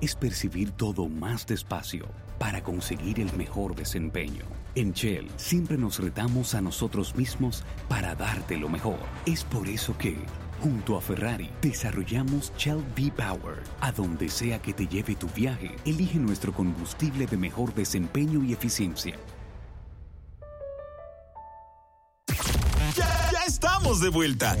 [0.00, 2.06] es percibir todo más despacio
[2.38, 4.44] para conseguir el mejor desempeño.
[4.74, 8.98] En Shell siempre nos retamos a nosotros mismos para darte lo mejor.
[9.26, 10.16] Es por eso que,
[10.62, 13.62] junto a Ferrari, desarrollamos Shell V-Power.
[13.80, 18.52] A donde sea que te lleve tu viaje, elige nuestro combustible de mejor desempeño y
[18.52, 19.16] eficiencia.
[23.92, 24.56] Estamos de vuelta.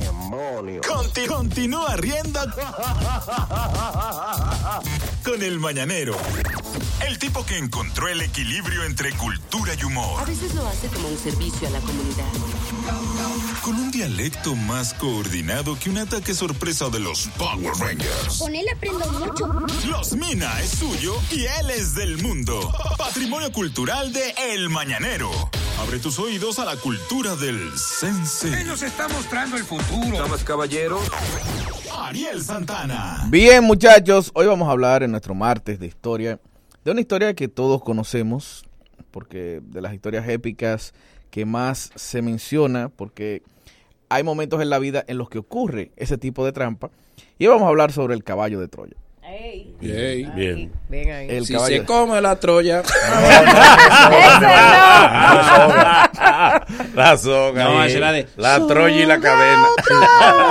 [0.86, 2.40] Conti- continúa riendo
[5.24, 6.16] con el mañanero.
[7.06, 10.20] El tipo que encontró el equilibrio entre cultura y humor.
[10.20, 12.24] A veces lo hace como un servicio a la comunidad.
[13.62, 18.38] Con un dialecto más coordinado que un ataque sorpresa de los Power Rangers.
[18.38, 19.46] Con él aprendo mucho.
[19.88, 22.72] Los Mina es suyo y él es del mundo.
[22.98, 25.30] Patrimonio cultural de El Mañanero.
[25.82, 28.46] Abre tus oídos a la cultura del sense.
[28.46, 30.16] Él nos está mostrando el futuro.
[30.16, 31.02] Damas, caballeros.
[31.98, 33.26] Ariel Santana.
[33.28, 36.38] Bien, muchachos, hoy vamos a hablar en nuestro martes de historia,
[36.84, 38.64] de una historia que todos conocemos,
[39.10, 40.94] porque de las historias épicas
[41.30, 43.42] que más se menciona, porque
[44.08, 46.92] hay momentos en la vida en los que ocurre ese tipo de trampa.
[47.40, 49.01] Y hoy vamos a hablar sobre el caballo de Troya.
[49.80, 50.32] Bien.
[50.34, 50.72] Bien.
[50.88, 51.26] Bien ahí.
[51.30, 52.82] El si caballo se come la Troya.
[56.94, 57.64] La soga.
[57.64, 57.88] No, ahí.
[57.88, 59.66] esa es la de- La Troya y la cadena.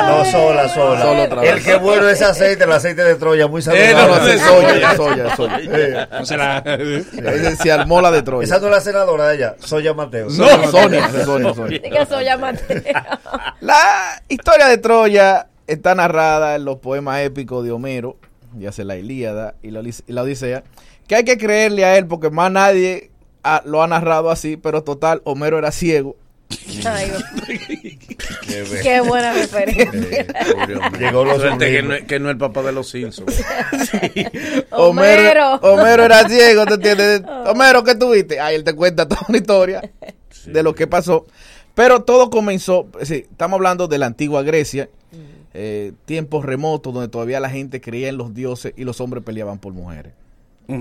[0.08, 1.02] No, sola, sola.
[1.02, 3.94] Solo otra el que bueno es aceite, el aceite de Troya, muy Eh, saludable.
[3.94, 5.60] no, no, es soya, es soya, es soya.
[5.62, 6.08] Eh.
[6.12, 8.46] No se la- Ahí se armó la de Troya.
[8.46, 10.28] Esa no es la senadora de ella, Soya Mateo.
[10.30, 11.10] No, Sonia,
[12.08, 12.82] Soya Mateo.
[13.62, 18.18] La historia de Troya está narrada en los poemas épicos de Homero,
[18.58, 20.64] ya sea la Ilíada y la, Odis- y la Odisea,
[21.08, 23.10] que hay que creerle a él porque más nadie
[23.66, 26.16] lo ha narrado así, pero total, Homero era ciego.
[26.86, 27.10] Ay,
[28.84, 30.26] Qué buena referencia.
[31.00, 33.42] Llegó los Suerte que no, que no es el papá de los Simpsons.
[34.72, 35.56] Homero.
[35.62, 37.22] Homero era ciego, ¿te entiendes?
[37.46, 38.40] Homero, ¿qué tuviste?
[38.40, 39.82] Ahí él te cuenta toda una historia
[40.46, 41.26] de lo que pasó.
[41.74, 44.90] Pero todo comenzó, sí, estamos hablando de la antigua Grecia,
[45.54, 49.60] eh, tiempos remotos donde todavía la gente creía en los dioses y los hombres peleaban
[49.60, 50.14] por mujeres.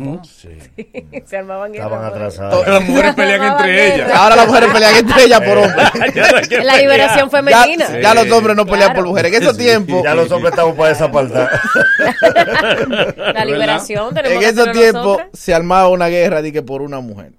[1.27, 1.75] Se armaban.
[1.75, 2.67] Estaban atrasados.
[2.67, 4.11] Las mujeres pelean entre ellas.
[4.15, 6.65] Ahora las mujeres pelean entre ellas por hombres.
[6.65, 7.89] La liberación femenina.
[7.91, 9.33] Ya, ya los hombres no pelean por mujeres.
[9.33, 11.51] En esos tiempos, Ya los hombres estamos para desapartar.
[13.35, 15.29] La liberación tenemos en tiempos nosotras.
[15.33, 17.33] se armaba una guerra de que por una mujer.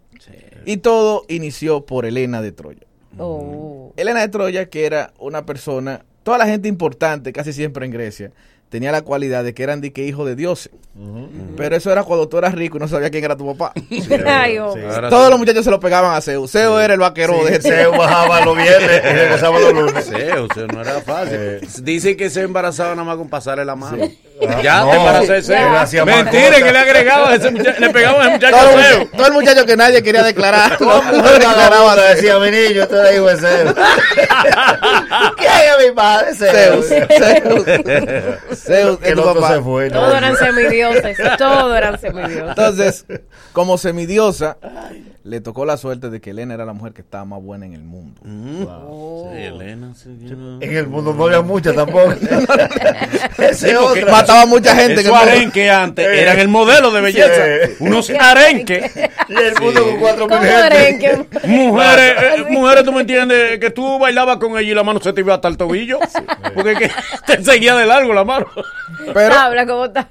[0.65, 2.86] Y todo inició por Helena de Troya.
[3.17, 3.94] Oh.
[3.98, 8.32] Helena de Troya, que era una persona, toda la gente importante, casi siempre en Grecia,
[8.72, 10.72] tenía la cualidad de que eran de que hijos de dioses.
[11.58, 13.74] Pero eso era cuando tú eras rico y no sabías quién era tu papá.
[14.26, 14.74] Ay, oh.
[15.10, 16.52] Todos los muchachos se lo pegaban a Zeus.
[16.52, 20.06] Zeus era el vaquero Sí, de Zeus bajaba los viernes y regresaba los lunes.
[20.06, 20.36] Sea,
[20.74, 21.60] no era fácil.
[21.84, 24.06] Dicen que se embarazaba nada más con pasarle la mano.
[24.06, 24.20] Sí.
[24.64, 28.24] Ya No, te él hacía Mentira, que le agregaban a ese muchacho, le pegaban a
[28.24, 28.98] ese muchacho Todo feo.
[29.00, 30.78] muchacho, todo el muchacho que nadie quería declarar.
[30.80, 32.16] Todo el mundo declaraba decía, Zeus.
[32.16, 33.76] decía, mi niño, tú eres hijo de Zeus.
[35.38, 36.34] ¿Quién es mi padre?
[36.36, 36.86] Zeus.
[36.88, 37.66] Zeus.
[38.62, 39.55] Zeus es tu papá.
[39.55, 39.89] se fue.
[39.89, 39.99] ¿no?
[39.99, 41.18] Todos eran semidioses.
[41.38, 42.49] Todos eran semidioses.
[42.49, 43.05] Entonces,
[43.53, 44.57] como semidiosa,
[45.24, 47.74] le tocó la suerte de que Elena era la mujer que estaba más buena en
[47.74, 48.22] el mundo.
[48.24, 52.11] Sí, Elena, sí, yo- En el mundo no había muchas tampoco.
[53.38, 54.05] Ese Sí.
[54.09, 55.01] Mataba mucha gente.
[55.01, 55.32] Esos mundo.
[55.32, 56.22] arenques antes Eh.
[56.22, 57.34] eran el modelo de belleza.
[57.67, 57.74] Sí.
[57.80, 58.91] Unos arenques.
[59.30, 61.28] Y el mundo con cuatro ¿Cómo mil eran gente.
[61.41, 64.99] que- Mujeres, eh, mujeres, tú me entiendes, que tú bailabas con ella y la mano
[65.01, 65.99] se te iba hasta el tobillo.
[66.53, 66.91] Porque que
[67.28, 68.47] te seguía de largo la mano.
[69.13, 70.07] Pero Habla como tal.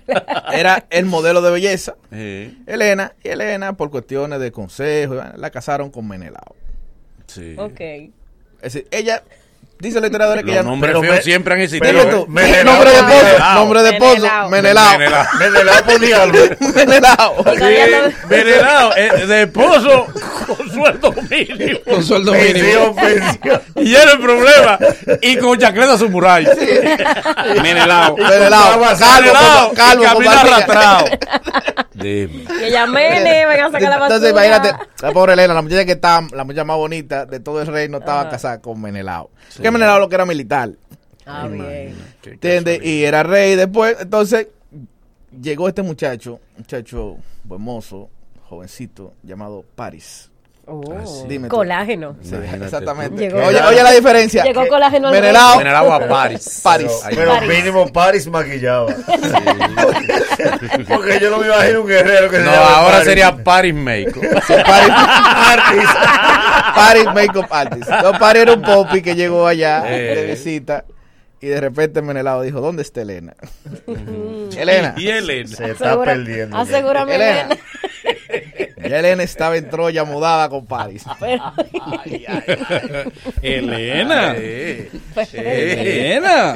[0.52, 1.94] era el modelo de belleza.
[2.12, 2.58] Sí.
[2.66, 6.56] Elena, y Elena, por cuestiones de consejo, la casaron con Menelao.
[7.26, 7.54] Sí.
[7.58, 7.80] Ok.
[7.80, 9.22] Es decir, ella,
[9.80, 12.00] dice la historiadora que Los ella nombres pero feos me- siempre han existido.
[12.00, 12.06] ¿eh?
[12.10, 12.64] tú, Menelao.
[12.74, 13.54] nombre de esposo, Menelao.
[13.54, 14.98] nombre de esposo, Menelao.
[14.98, 15.84] Menelao.
[15.84, 16.38] Ponía algo.
[16.74, 17.44] Menelao.
[18.28, 20.06] Menelao, eh, de esposo
[20.46, 21.80] con sueldo mínimo.
[21.86, 22.94] Con sueldo mínimo.
[22.94, 23.62] Pensión, pensión.
[23.76, 24.78] Y era el problema.
[25.22, 26.46] Y con chacleta samurai.
[27.62, 28.16] Menelao.
[28.16, 31.04] Menelao, calvo, calvo, camina arrastrado.
[31.94, 32.44] Dime.
[32.60, 34.16] Y ella, mene, venga a sacar la basura.
[34.16, 34.72] Entonces, imagínate,
[35.02, 37.98] la pobre Elena, la muchacha que estaba, la muchacha más bonita de todo el reino,
[37.98, 39.30] estaba casada con Menelao.
[39.70, 40.70] Que Menelao lo que era militar,
[41.26, 41.94] Ah, bien.
[42.24, 42.82] ¿entiendes?
[42.84, 43.96] Y era rey después.
[44.00, 44.48] Entonces,
[45.40, 48.08] llegó este muchacho, muchacho buen mozo,
[48.48, 50.29] jovencito, llamado Paris.
[50.72, 51.56] Oh, Dime tú.
[51.56, 52.14] colágeno.
[52.22, 53.16] Sí, exactamente.
[53.28, 54.44] Llegó- Oye, oye la diferencia.
[54.44, 56.60] Llegó colágeno al Menelao, Menelao a Paris.
[56.64, 56.92] Paris.
[57.04, 58.86] Ahí Pero mínimo Paris maquillaba.
[60.88, 63.04] Porque yo no me imagino un guerrero que se No, ahora Paris.
[63.04, 64.20] sería Paris Meiko.
[64.20, 65.88] Paris,
[66.74, 67.88] Paris Makeup Artist.
[67.90, 70.14] No, Paris era un popi que llegó allá Eh.
[70.14, 70.84] de visita
[71.40, 73.34] y de repente Menelao dijo, ¿dónde está Elena?
[74.56, 74.94] Elena.
[74.96, 75.48] Y Elena.
[75.48, 76.56] Se está Asegura- perdiendo.
[76.56, 77.40] Asegúrame, Elena.
[77.40, 77.56] Elena.
[78.88, 81.04] Ya Elena estaba en Troya mudada con Paris.
[83.42, 84.34] Elena.
[85.32, 86.54] Elena.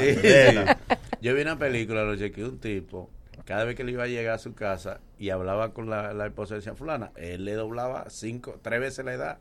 [1.20, 3.10] Yo vi una película, lo chequeé, un tipo,
[3.44, 6.26] cada vez que le iba a llegar a su casa y hablaba con la, la
[6.26, 9.38] esposa, decía, fulana, él le doblaba cinco, tres veces la edad.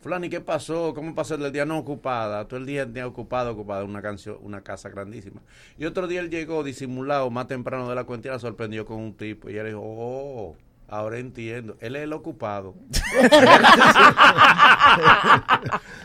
[0.00, 0.94] Fulana, ¿y qué pasó?
[0.94, 1.64] ¿Cómo pasó el día?
[1.64, 2.46] No, ocupada.
[2.46, 3.82] Todo el día el día ocupado, ocupada.
[3.82, 5.40] Una canción, una casa grandísima.
[5.78, 8.98] Y otro día él llegó disimulado, más temprano de la cuenta y la sorprendió con
[8.98, 9.48] un tipo.
[9.48, 10.54] Y ella le dijo, oh,
[10.88, 11.76] ahora entiendo.
[11.80, 12.74] Él es el ocupado.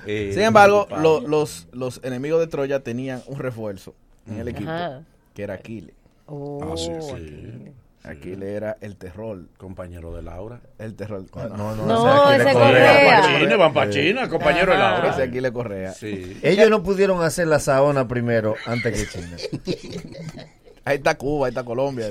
[0.07, 1.01] Eh, Sin embargo, ocupado.
[1.21, 3.93] lo- los, los enemigos de Troya tenían un refuerzo
[4.27, 5.03] en el equipo, Ajá.
[5.35, 5.93] que era Aquiles.
[6.25, 7.71] Oh, Ah, sí, sí.
[8.03, 9.43] Aquiles era el terror.
[9.57, 10.59] Compañero de Laura.
[10.79, 11.23] El terror.
[11.35, 13.57] No, no, No, ese Correa.
[13.57, 14.79] Van para China, compañero de.
[14.79, 15.11] Laura.
[15.11, 15.93] Ese Aquiles Correa.
[15.93, 16.35] Sí.
[16.41, 19.37] Ellos no pudieron hacer la saona primero antes que China.
[20.83, 22.09] Ahí está Cuba, ahí está Colombia.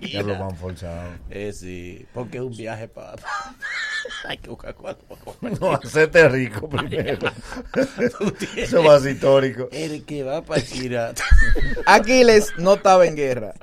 [0.00, 1.14] Ya lo van forzados.
[1.28, 3.16] Eh, sí, porque es un viaje para...
[4.24, 5.04] Hay que buscar cuatro.
[5.60, 7.30] No, hacerte rico primero.
[8.56, 9.68] Eso va a ser histórico.
[9.72, 11.12] El que va para China.
[11.86, 13.54] Aquiles no estaba en guerra.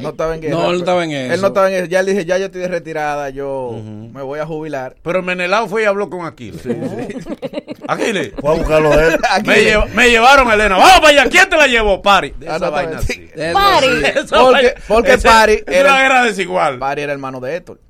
[0.00, 0.54] No estaba en guerra.
[0.56, 1.40] No, él no estaba en Él eso.
[1.42, 1.86] no estaba en guerra.
[1.86, 3.72] Ya él dije, ya yo estoy de retirada, yo
[4.12, 4.96] me voy a jubilar.
[5.02, 6.62] Pero Menelao fue y habló con Aquiles.
[7.88, 8.32] Aquiles.
[8.40, 9.20] Fue a buscarlo de él.
[9.46, 10.76] Me, llev- me llevaron a Elena.
[10.76, 11.30] Vamos para allá.
[11.30, 12.02] ¿Quién te la llevó?
[12.02, 12.34] Pari.
[12.38, 13.12] De Ah, esa no, vaina sí.
[13.12, 13.30] así.
[13.34, 13.86] Eso Pari.
[13.86, 14.24] sí.
[14.28, 16.78] Porque, porque ese- Pari una era, guerra desigual.
[16.78, 17.80] Pari era hermano de Héctor.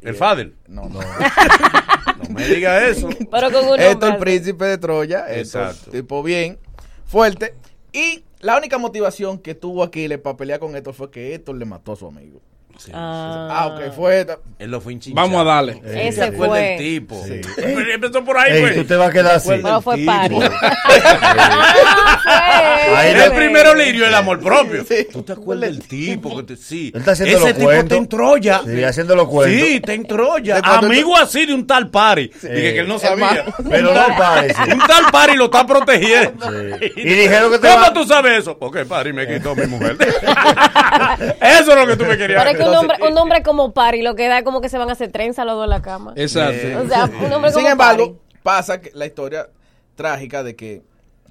[0.00, 0.54] El Fadel.
[0.68, 1.00] No, no.
[2.22, 3.08] No me diga eso.
[3.30, 5.20] Pero con un Héctor, príncipe de Troya.
[5.28, 5.90] Héctor, Exacto.
[5.90, 6.58] tipo bien,
[7.04, 7.54] fuerte.
[7.92, 11.64] Y la única motivación que tuvo Aquiles para pelear con Héctor fue que Héctor le
[11.64, 12.40] mató a su amigo.
[12.78, 12.90] Sí.
[12.94, 14.26] Ah, Ah, ok, fue.
[14.58, 15.14] Él lo fue hinchado.
[15.14, 15.80] Vamos a darle.
[15.84, 16.60] Ese Se fue fue.
[16.60, 17.24] del tipo.
[17.56, 18.74] Empezó por ahí, Ey, pues.
[18.76, 19.48] tú te vas a quedar así.
[19.50, 19.98] Pero fue.
[20.04, 20.36] Pari.
[22.96, 24.84] Ahí el no- primero lirio el amor propio.
[24.84, 25.06] Sí.
[25.12, 26.36] ¿Tú te acuerdas del tipo?
[26.38, 26.90] Que te, sí.
[26.94, 27.84] Él está haciendo Ese tipo cuentos.
[27.84, 28.60] está en Troya.
[28.64, 29.60] Sí, haciendo los cuentos.
[29.68, 30.54] Sí, está en Troya.
[30.56, 32.28] De cuando Amigo así de un tal Pari.
[32.28, 33.44] Dije que él no sabía.
[33.70, 34.62] Pero no parece.
[34.72, 36.50] Un tal Pari lo está protegiendo.
[36.50, 36.92] Sí.
[37.02, 38.56] Y dijeron que te ¿Cómo va- tú sabes eso?
[38.58, 39.96] Porque Pari me quitó mi mujer.
[41.40, 44.28] eso es lo que tú me querías Un hombre, un hombre como Pari lo que
[44.28, 46.12] da es como que se van a hacer trenza los dos en la cama.
[46.16, 46.80] Exacto.
[46.84, 49.48] O sea, un hombre como Sin embargo, pasa que la historia
[49.94, 50.82] trágica de que,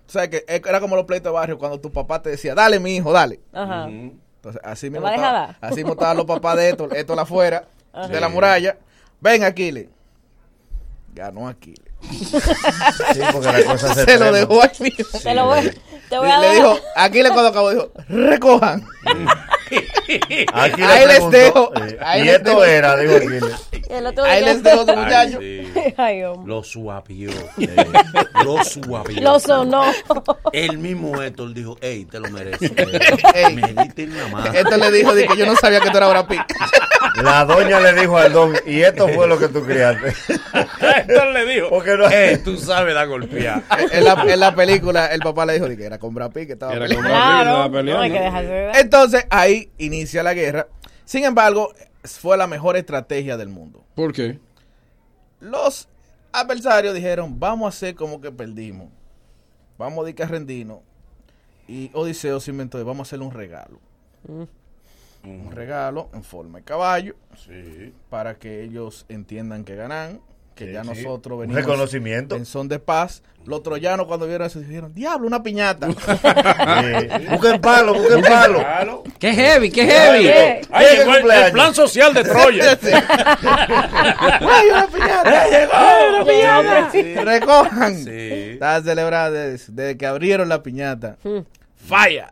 [0.08, 2.80] o sea, que era como los pleitos de barrio cuando tu papá te decía, dale,
[2.80, 3.40] mi hijo, dale.
[3.54, 3.88] Ajá.
[3.88, 7.66] Entonces, así ¿Te mismo, estaba- así mismo estaban los papás de Héctor, Héctor afuera
[8.10, 8.78] de la muralla.
[9.20, 9.88] Ven, Aquiles.
[11.14, 11.92] Ganó Aquiles.
[12.10, 15.06] Sí, porque la cosa se Se lo dejó mío.
[15.22, 15.72] Te lo voy.
[16.12, 18.86] Te voy a le dar- dijo, aquí le cuando acabó, dijo, recojan.
[20.54, 21.72] Aquí Ahí les dejo.
[21.78, 22.66] eh, ahí y les esto dejo.
[22.66, 23.44] era, digo Aquiles.
[23.90, 25.40] El otro Ahí les dejo otro muchacho.
[25.98, 26.54] Ay, hombre.
[26.54, 27.32] Lo suavió.
[28.44, 29.22] Lo suavió.
[29.22, 29.86] Lo sonó.
[30.52, 32.70] El mismo Héctor dijo, hey, te lo mereces.
[33.34, 33.56] Ey.
[33.56, 34.52] Me diste en la mano.
[34.54, 36.42] Esto le dijo, que yo no sabía que tú eras Brad Pitt.
[37.24, 40.10] La doña le dijo al don, y esto fue lo que tú criaste.
[40.98, 43.64] Héctor le dijo, Porque no- hey, tú sabes dar golpear.
[43.92, 46.54] en, la, en la película, el papá le dijo que era con Brad Pitt que
[46.54, 47.04] estaba Era peleando.
[47.10, 47.94] con Brad Pitt, Claro, estaba peleando.
[47.98, 48.76] no hay que dejarse de ver.
[48.78, 50.68] Entonces, ahí inicia la guerra.
[51.06, 51.74] Sin embargo,
[52.04, 53.84] fue la mejor estrategia del mundo.
[53.96, 54.40] ¿Por qué?
[55.40, 55.88] Los
[56.32, 58.90] adversarios dijeron, vamos a hacer como que perdimos.
[59.78, 60.80] Vamos a dedicar a rendirnos.
[61.68, 63.80] Y Odiseo se inventó, de, vamos a hacerle un regalo.
[65.24, 67.16] Un regalo en forma de caballo.
[68.10, 70.20] Para que ellos entiendan que ganan.
[70.56, 70.90] Que Sí, ya sí.
[70.90, 72.36] nosotros venimos reconocimiento.
[72.36, 73.24] en son de paz.
[73.46, 75.88] Los troyanos cuando vieron eso dijeron, diablo, una piñata.
[76.82, 77.28] Sí.
[77.32, 79.04] Busquen palo, busquen palo.
[79.18, 80.24] ¡Qué heavy, qué heavy!
[80.24, 80.62] ¿Qué?
[80.72, 81.46] Ay, ¿Qué llegó el, cumpleaños?
[81.48, 82.78] el plan social de Troya.
[83.42, 85.46] ¡Ay, una piñata!
[86.10, 86.92] Una piñata.
[86.92, 87.96] Sí, Recojan.
[88.04, 88.10] Sí.
[88.54, 91.18] Estaba celebrada desde, desde que abrieron la piñata.
[91.88, 92.30] Falla.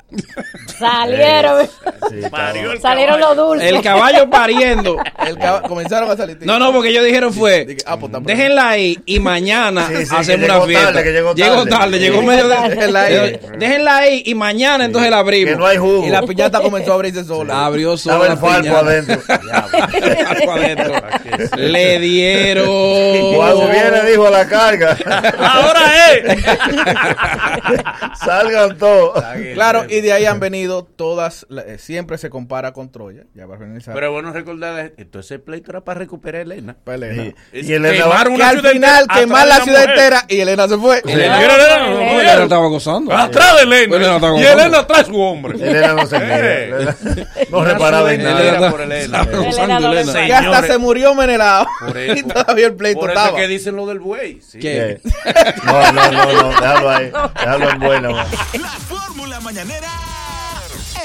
[0.77, 1.67] Salieron.
[2.09, 3.69] Sí, Parió el Salieron los dulces.
[3.69, 4.97] El caballo pariendo.
[5.27, 5.37] El
[5.67, 6.37] comenzaron a salir.
[6.41, 10.15] No, no, porque ellos dijeron fue, Dije, ah, pues, déjenla ahí y mañana Sí, sí,
[10.15, 10.85] hacemos una llegó fiesta.
[10.87, 11.69] tarde, que llegó Llegó tarde.
[11.71, 12.55] tarde, llegó medio de...
[12.69, 13.39] Déjenla ahí.
[13.57, 15.53] Déjenla ahí y mañana entonces la abrimos.
[15.53, 16.05] Que no hay jugo.
[16.05, 17.65] Y la piñata comenzó a abrirse sola.
[17.65, 18.79] Abrió sola el piñata.
[18.79, 19.21] adentro.
[20.51, 20.93] Adentro.
[21.57, 22.65] Le dieron.
[23.35, 24.97] Cuando viene dijo a la carga.
[25.37, 25.81] Ahora
[26.13, 26.43] es.
[28.23, 29.23] Salgan todos.
[29.53, 33.23] Claro, y de ahí han venido todas, eh, siempre se compara con Troya.
[33.33, 33.93] Ya para finalizar.
[33.93, 36.77] Pero bueno recordar, entonces el pleito era para recuperar a Elena.
[37.51, 39.89] Es Y Elena quemar que una al final quemar atrás la de ciudad mujer.
[39.89, 41.01] entera y Elena se fue.
[41.05, 41.39] Elena, Elena.
[41.39, 41.79] Elena, Elena.
[41.89, 42.43] no, Elena Elena.
[42.43, 43.13] estaba gozando.
[43.15, 43.95] Atrás de Elena.
[43.95, 44.43] Elena estaba y.
[44.45, 45.57] Elena trae su hombre.
[45.57, 46.65] Elena no se mide.
[46.65, 46.97] Elena
[47.51, 48.71] No reparaba en Elena nada.
[48.71, 49.25] por Elena.
[49.25, 51.65] Que hasta se murió Menelao.
[52.15, 53.29] Y todavía el pleito estaba.
[53.29, 54.39] es que dicen lo del buey.
[55.65, 56.49] No, no, no, no.
[56.49, 57.11] Déjalo ahí.
[57.35, 58.09] Déjalo en buena.
[58.09, 59.91] La fórmula mañanera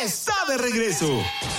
[0.03, 1.07] está de regreso.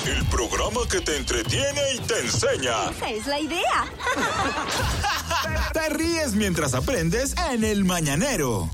[0.05, 2.89] El programa que te entretiene y te enseña.
[2.89, 3.85] Esa es la idea.
[5.73, 8.69] Te ríes mientras aprendes en el mañanero.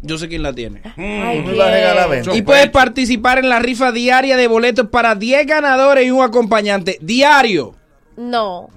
[0.02, 0.80] Yo sé quién la tiene.
[0.96, 2.24] Ay, Tú la regalas, ven.
[2.34, 6.98] Y puedes participar en la rifa diaria de boletos para 10 ganadores y un acompañante
[7.00, 7.74] diario,
[8.16, 8.68] No.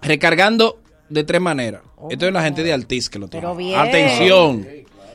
[0.00, 0.78] recargando
[1.08, 1.82] de tres maneras.
[2.10, 3.42] Esto es la gente de Altiz que lo tiene.
[3.42, 3.78] Pero bien.
[3.78, 4.66] Atención.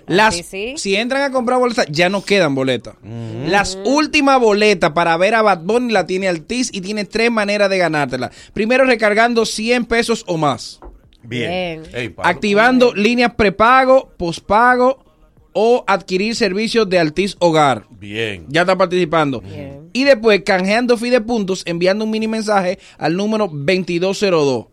[0.05, 0.73] Las, Sí, sí.
[0.77, 2.95] Si entran a comprar boletas, ya no quedan boletas.
[3.47, 7.69] Las últimas boletas para ver a Bad Bunny la tiene Altiz y tiene tres maneras
[7.69, 8.31] de ganártela.
[8.53, 10.79] Primero recargando 100 pesos o más.
[11.23, 11.83] Bien.
[11.91, 12.13] Bien.
[12.23, 15.03] Activando líneas prepago, pospago
[15.59, 17.87] o adquirir servicios de Altiz Hogar.
[17.89, 18.45] Bien.
[18.47, 19.41] Ya está participando.
[19.41, 19.89] Bien.
[19.91, 24.65] Y después canjeando fide puntos, enviando un mini mensaje al número 2202.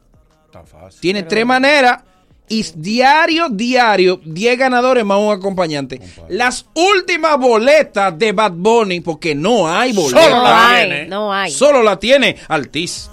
[0.44, 1.00] Está fácil.
[1.00, 2.02] Tiene tres maneras
[2.50, 6.02] y diario, diario, 10 ganadores más un acompañante.
[6.28, 10.22] Las últimas boletas de Bad Bunny, porque no hay boletas.
[10.22, 11.06] Solo No la hay, tiene.
[11.06, 11.50] no hay.
[11.50, 13.08] Solo la tiene Altiz.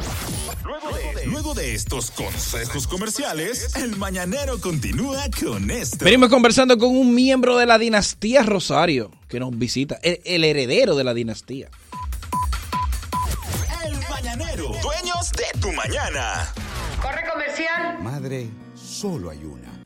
[1.25, 6.05] Luego de estos consejos comerciales, el mañanero continúa con esto.
[6.05, 10.95] Venimos conversando con un miembro de la dinastía Rosario que nos visita, el, el heredero
[10.95, 11.69] de la dinastía.
[13.85, 16.51] El mañanero, dueños de tu mañana.
[17.01, 18.01] Corre comercial.
[18.01, 19.83] Madre, solo hay una.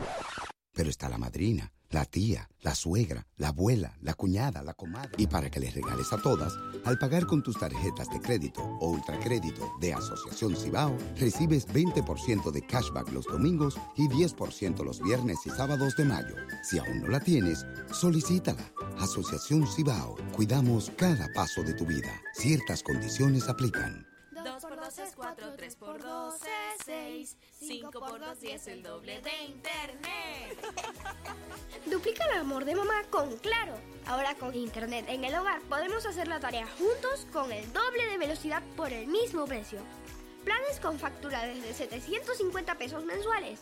[0.74, 5.12] Pero está la madrina, la tía, la suegra, la abuela, la cuñada, la comadre.
[5.18, 6.54] Y para que les regales a todas,
[6.86, 12.62] al pagar con tus tarjetas de crédito o ultracrédito de Asociación Cibao, recibes 20% de
[12.62, 16.36] cashback los domingos y 10% los viernes y sábados de mayo.
[16.64, 18.72] Si aún no la tienes, solicítala.
[19.00, 22.22] Asociación Cibao, cuidamos cada paso de tu vida.
[22.34, 24.06] Ciertas condiciones aplican.
[24.48, 28.84] 2 por 2 es 4, 3 por 2 es 6, 5 por 2 es el
[28.84, 30.58] doble de internet.
[31.86, 33.74] Duplica el amor de mamá con Claro.
[34.06, 38.18] Ahora con internet en el hogar podemos hacer la tarea juntos con el doble de
[38.18, 39.80] velocidad por el mismo precio.
[40.46, 43.60] Planes con factura desde 750 pesos mensuales.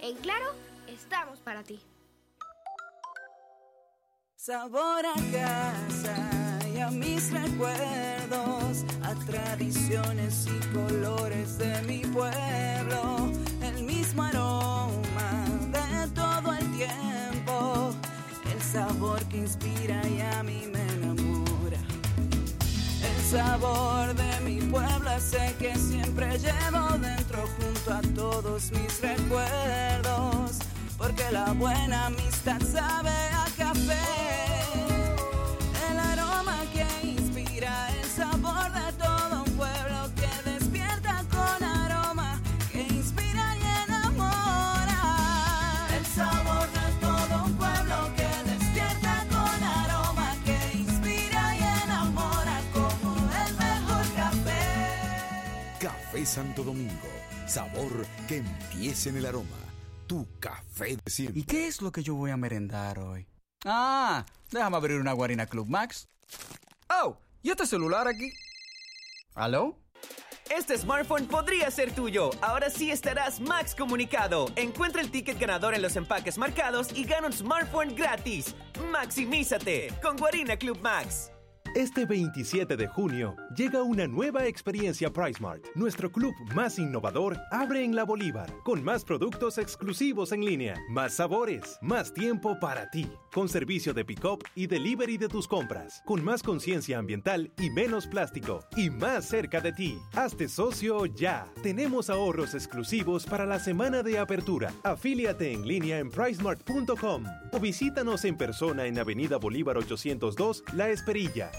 [0.00, 0.54] En Claro,
[0.86, 1.80] estamos para ti.
[4.34, 13.30] Sabor a casa a mis recuerdos, a tradiciones y colores de mi pueblo,
[13.62, 17.94] el mismo aroma de todo el tiempo,
[18.52, 21.80] el sabor que inspira y a mí me enamora.
[23.02, 30.58] El sabor de mi pueblo ese que siempre llevo dentro junto a todos mis recuerdos,
[30.98, 34.65] porque la buena amistad sabe a café.
[56.36, 57.08] Santo Domingo.
[57.46, 59.56] Sabor que empiece en el aroma.
[60.06, 61.40] Tu café de siempre.
[61.40, 63.26] ¿Y qué es lo que yo voy a merendar hoy?
[63.64, 66.10] Ah, déjame abrir una Guarina Club Max.
[66.90, 68.30] Oh, ¿y este celular aquí?
[69.34, 69.78] ¿Aló?
[70.54, 72.28] Este smartphone podría ser tuyo.
[72.42, 74.50] Ahora sí estarás Max comunicado.
[74.56, 78.54] Encuentra el ticket ganador en los empaques marcados y gana un smartphone gratis.
[78.92, 81.30] Maximízate con Guarina Club Max.
[81.76, 85.62] Este 27 de junio llega una nueva experiencia PriceMart.
[85.74, 91.16] Nuestro club más innovador abre en la Bolívar, con más productos exclusivos en línea, más
[91.16, 96.24] sabores, más tiempo para ti, con servicio de pick-up y delivery de tus compras, con
[96.24, 99.98] más conciencia ambiental y menos plástico, y más cerca de ti.
[100.14, 101.46] Hazte socio ya.
[101.62, 104.72] Tenemos ahorros exclusivos para la semana de apertura.
[104.82, 111.50] Afíliate en línea en pricemart.com o visítanos en persona en Avenida Bolívar 802, La Esperilla.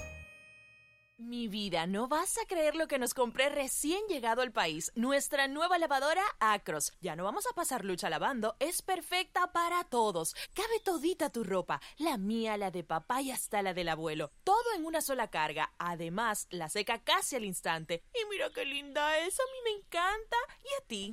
[1.19, 4.91] Mi vida, no vas a creer lo que nos compré recién llegado al país.
[4.93, 6.93] Nuestra nueva lavadora Acros.
[7.01, 8.55] Ya no vamos a pasar lucha lavando.
[8.59, 10.35] Es perfecta para todos.
[10.53, 11.81] Cabe todita tu ropa.
[11.97, 14.31] La mía, la de papá y hasta la del abuelo.
[14.43, 15.73] Todo en una sola carga.
[15.79, 18.03] Además, la seca casi al instante.
[18.13, 19.39] Y mira qué linda es.
[19.39, 20.37] A mí me encanta.
[20.63, 21.11] ¿Y a ti?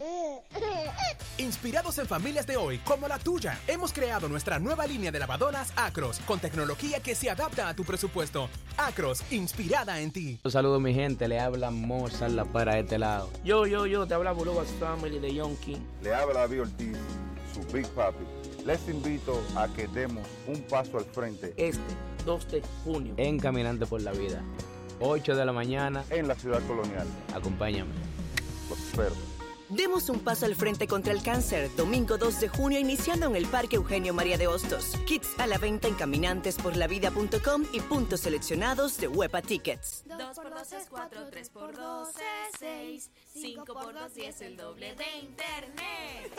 [1.42, 5.72] Inspirados en familias de hoy, como la tuya, hemos creado nuestra nueva línea de lavadoras
[5.76, 8.50] Acros, con tecnología que se adapta a tu presupuesto.
[8.76, 10.38] Acros, inspirada en ti.
[10.44, 13.30] Un saludo mi gente, le habla Mozart La para este lado.
[13.44, 15.80] Yo, yo, yo, te habla Bulubas Family de Young King.
[16.02, 16.96] Le habla David Ortiz,
[17.52, 18.24] su Big Papi.
[18.64, 21.52] Les invito a que demos un paso al frente.
[21.56, 21.80] Este
[22.24, 23.14] 2 de junio.
[23.16, 24.42] En Caminante por la Vida.
[25.00, 26.04] 8 de la mañana.
[26.10, 27.06] En la ciudad colonial.
[27.34, 27.92] Acompáñame.
[28.70, 29.33] Los espero.
[29.70, 31.74] Demos un paso al frente contra el cáncer.
[31.74, 34.92] Domingo 2 de junio iniciando en el Parque Eugenio María de Hostos.
[35.06, 40.04] Kits a la venta en caminantesporlavida.com y puntos seleccionados de Huepa Tickets.
[40.04, 44.58] 2 por 2 es 4, 3 por 2 es 6, 5 por 2 es el
[44.58, 46.30] doble de internet.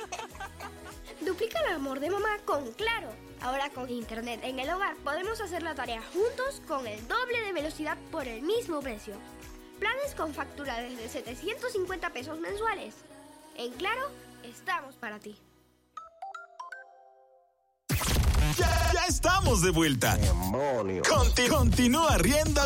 [1.25, 3.09] Duplica el amor de mamá con Claro.
[3.41, 7.53] Ahora con internet en el hogar podemos hacer la tarea juntos con el doble de
[7.53, 9.15] velocidad por el mismo precio.
[9.79, 12.93] Planes con factura desde 750 pesos mensuales.
[13.57, 14.09] En Claro,
[14.43, 15.35] estamos para ti.
[18.57, 20.17] Ya, ya estamos de vuelta.
[21.09, 22.61] Conti- continúa riendo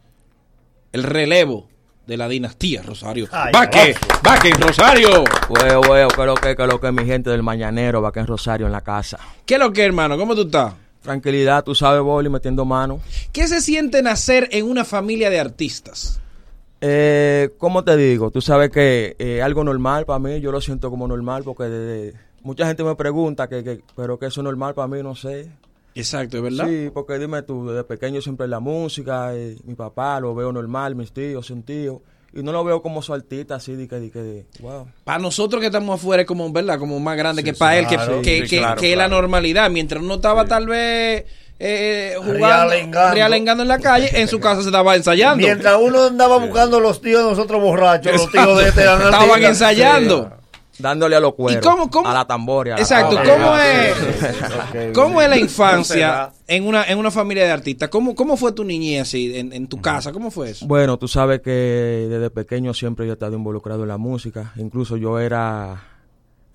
[0.92, 1.70] el relevo
[2.06, 3.30] de la dinastía Rosario.
[3.32, 3.96] ¡Vaque!
[4.22, 5.24] ¡Vaque, Rosario!
[5.50, 8.28] Huevo, huevo, que lo que, que lo que mi gente del Mañanero, va que en
[8.28, 9.18] Rosario en la casa.
[9.46, 10.18] ¿Qué es lo que, hermano?
[10.18, 10.74] ¿Cómo tú estás?
[11.04, 13.00] Tranquilidad, tú sabes, Boli, metiendo mano.
[13.32, 16.20] ¿Qué se siente nacer en una familia de artistas?
[16.82, 18.32] Eh, ¿Cómo te digo?
[18.32, 22.14] Tú sabes que eh, algo normal para mí, yo lo siento como normal porque desde-
[22.42, 25.50] mucha gente me pregunta, que, que- pero que eso es normal para mí, no sé.
[25.96, 26.68] Exacto, ¿es verdad?
[26.68, 30.96] Sí, porque dime tú, desde pequeño siempre la música, eh, mi papá lo veo normal,
[30.96, 32.02] mis tíos, un tío,
[32.36, 34.88] y no lo veo como su artista así, de que, de que, de- wow.
[35.04, 36.80] Para nosotros que estamos afuera es como, ¿verdad?
[36.80, 39.08] Como más grande que para él, que, claro, que, sí, que- claro, que es la
[39.08, 39.70] normalidad.
[39.70, 41.26] Mientras uno estaba tal vez
[41.60, 43.14] eh, jugando, Realengando.
[43.16, 45.38] realengando en la calle, en su casa se estaba ensayando.
[45.46, 50.38] Mientras uno andaba buscando los tíos de nosotros borrachos, los tíos de este Estaban ensayando.
[50.80, 52.74] Dándole a los cueros, cómo- cómo- a la tamboria.
[52.74, 53.16] a la Exacto.
[53.24, 57.90] ¿cómo es, ¿cómo es la infancia en una, en una familia de artistas?
[57.90, 60.12] ¿Cómo, cómo fue tu niñez así, en, en tu casa?
[60.12, 60.66] ¿Cómo fue eso?
[60.66, 61.52] Bueno, tú sabes que
[62.10, 64.52] desde pequeño siempre yo he estado involucrado en la música.
[64.56, 65.84] Incluso yo era,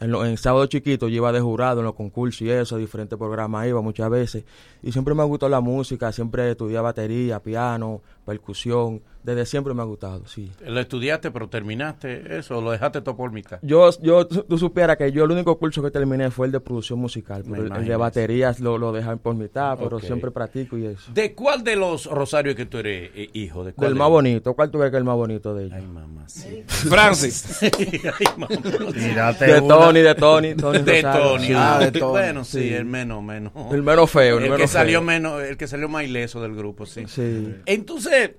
[0.01, 3.17] en, lo- en sábado chiquito, yo iba de jurado en los concursos y eso, diferentes
[3.19, 4.45] programas iba muchas veces.
[4.83, 9.01] Y siempre me gustó la música, siempre estudié batería, piano, percusión.
[9.29, 10.51] Desde siempre me ha gustado, sí.
[10.67, 13.59] Lo estudiaste, pero terminaste eso, o lo dejaste todo por mitad.
[13.61, 16.99] Yo, yo, tú supieras que yo el único curso que terminé fue el de producción
[16.99, 17.45] musical.
[17.49, 21.13] Pero el- el de baterías lo, lo dejé por mitad, pero siempre practico y eso.
[21.13, 23.65] ¿De cuál de los Rosarios que tú eres eh, hijo?
[23.65, 24.55] ¿De cuál Del de más bonito.
[24.55, 25.77] ¿Cuál tú crees que es el más bonito de ellos?
[25.77, 26.63] Ay, mamá, sí.
[26.67, 27.63] Francis.
[27.63, 28.49] Ay, mamá.
[28.49, 29.69] De una.
[29.69, 30.55] Tony, de Tony.
[30.57, 31.29] Tony de Rosario.
[31.29, 31.47] Tony.
[31.47, 31.53] Sí.
[31.55, 32.11] Ah, de Tony.
[32.13, 32.73] Bueno, sí, Sí.
[32.75, 33.53] el menos, menos.
[33.73, 35.07] El menos feo, el El, que menos salió feo.
[35.07, 37.05] menos, el que salió más ileso del grupo, sí.
[37.07, 37.55] Sí.
[37.67, 38.31] Entonces,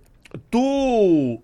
[0.49, 1.43] tú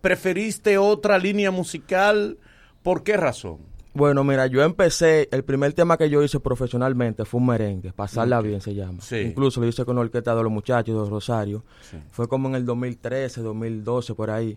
[0.00, 2.38] preferiste otra línea musical,
[2.82, 3.58] ¿por qué razón?
[3.94, 8.38] Bueno, mira, yo empecé, el primer tema que yo hice profesionalmente fue un merengue, Pasarla
[8.38, 8.46] Ok.
[8.46, 9.02] Bien se llama.
[9.02, 9.18] Sí.
[9.18, 11.62] Incluso lo hice con la orquesta de los muchachos de Rosario.
[11.82, 11.98] Sí.
[12.10, 14.56] Fue como en el 2013, 2012, por ahí.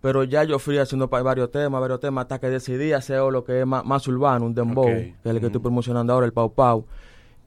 [0.00, 3.60] Pero ya yo fui haciendo varios temas, varios temas, hasta que decidí hacer lo que
[3.60, 6.52] es más, más urbano, un dembow, que es el que estoy promocionando ahora, el Pau
[6.52, 6.86] Pau.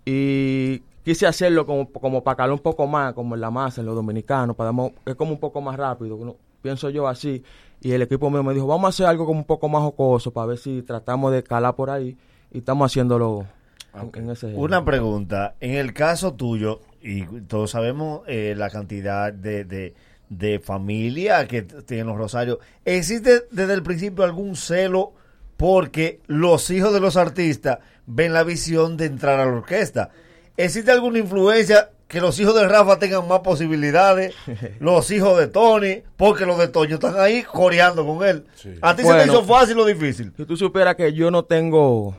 [0.05, 3.85] Y quise hacerlo como, como para calar un poco más, como en la masa, en
[3.87, 6.35] los dominicanos, para demo- es como un poco más rápido, ¿no?
[6.61, 7.43] pienso yo así.
[7.79, 10.31] Y el equipo mío me dijo, vamos a hacer algo como un poco más jocoso,
[10.31, 12.17] para ver si tratamos de calar por ahí.
[12.51, 13.45] Y estamos haciéndolo
[13.93, 14.47] en, en ese...
[14.55, 19.93] Una pregunta, en el caso tuyo, y todos sabemos eh, la cantidad de, de,
[20.29, 25.13] de familia que tienen los Rosarios, ¿existe desde el principio algún celo
[25.55, 27.77] porque los hijos de los artistas
[28.07, 30.09] ven la visión de entrar a la orquesta?
[30.57, 34.33] ¿Existe alguna influencia que los hijos de Rafa tengan más posibilidades,
[34.79, 38.45] los hijos de Tony, porque los de Toño están ahí coreando con él?
[38.81, 40.31] ¿A ti se te hizo fácil o difícil?
[40.37, 42.15] Si tú supieras que yo no tengo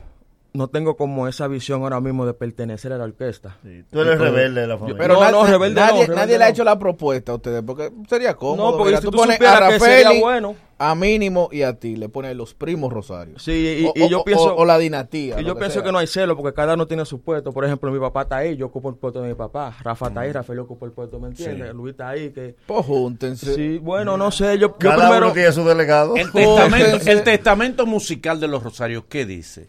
[0.57, 3.57] no tengo como esa visión ahora mismo de pertenecer a la orquesta.
[3.91, 4.97] tú eres rebelde de la yo- familia.
[4.99, 7.35] Pero no, na- no, rebelde nadie, no, rebelde nadie le ha hecho la propuesta a
[7.35, 8.71] ustedes porque sería cómodo.
[8.71, 10.55] No, porque mira, si tú tú pones supieras a que sería Rafeli, bueno.
[10.79, 13.37] a Mínimo y a ti le pones los primos Rosario.
[13.39, 14.55] Sí, y, O- y o- yo o- pienso...
[14.55, 15.39] o la dinastía.
[15.39, 15.83] Y yo pienso sea.
[15.83, 17.51] que no hay celo porque cada uno tiene su puesto.
[17.51, 19.75] Por ejemplo, mi papá está ahí, yo ocupo el puesto de mi papá.
[19.83, 21.67] Rafa está ahí, Rafael ocupa el puesto, ¿me entiendes?
[21.69, 21.73] Sí.
[21.77, 22.31] Luis está ahí.
[22.31, 23.53] que Pues júntense.
[23.55, 25.25] Sí, bueno, no sé, yo, yo Cada primero...
[25.27, 26.15] uno tiene su delegado.
[26.15, 29.67] El testamento, el testamento musical de los Rosarios, ¿qué dice?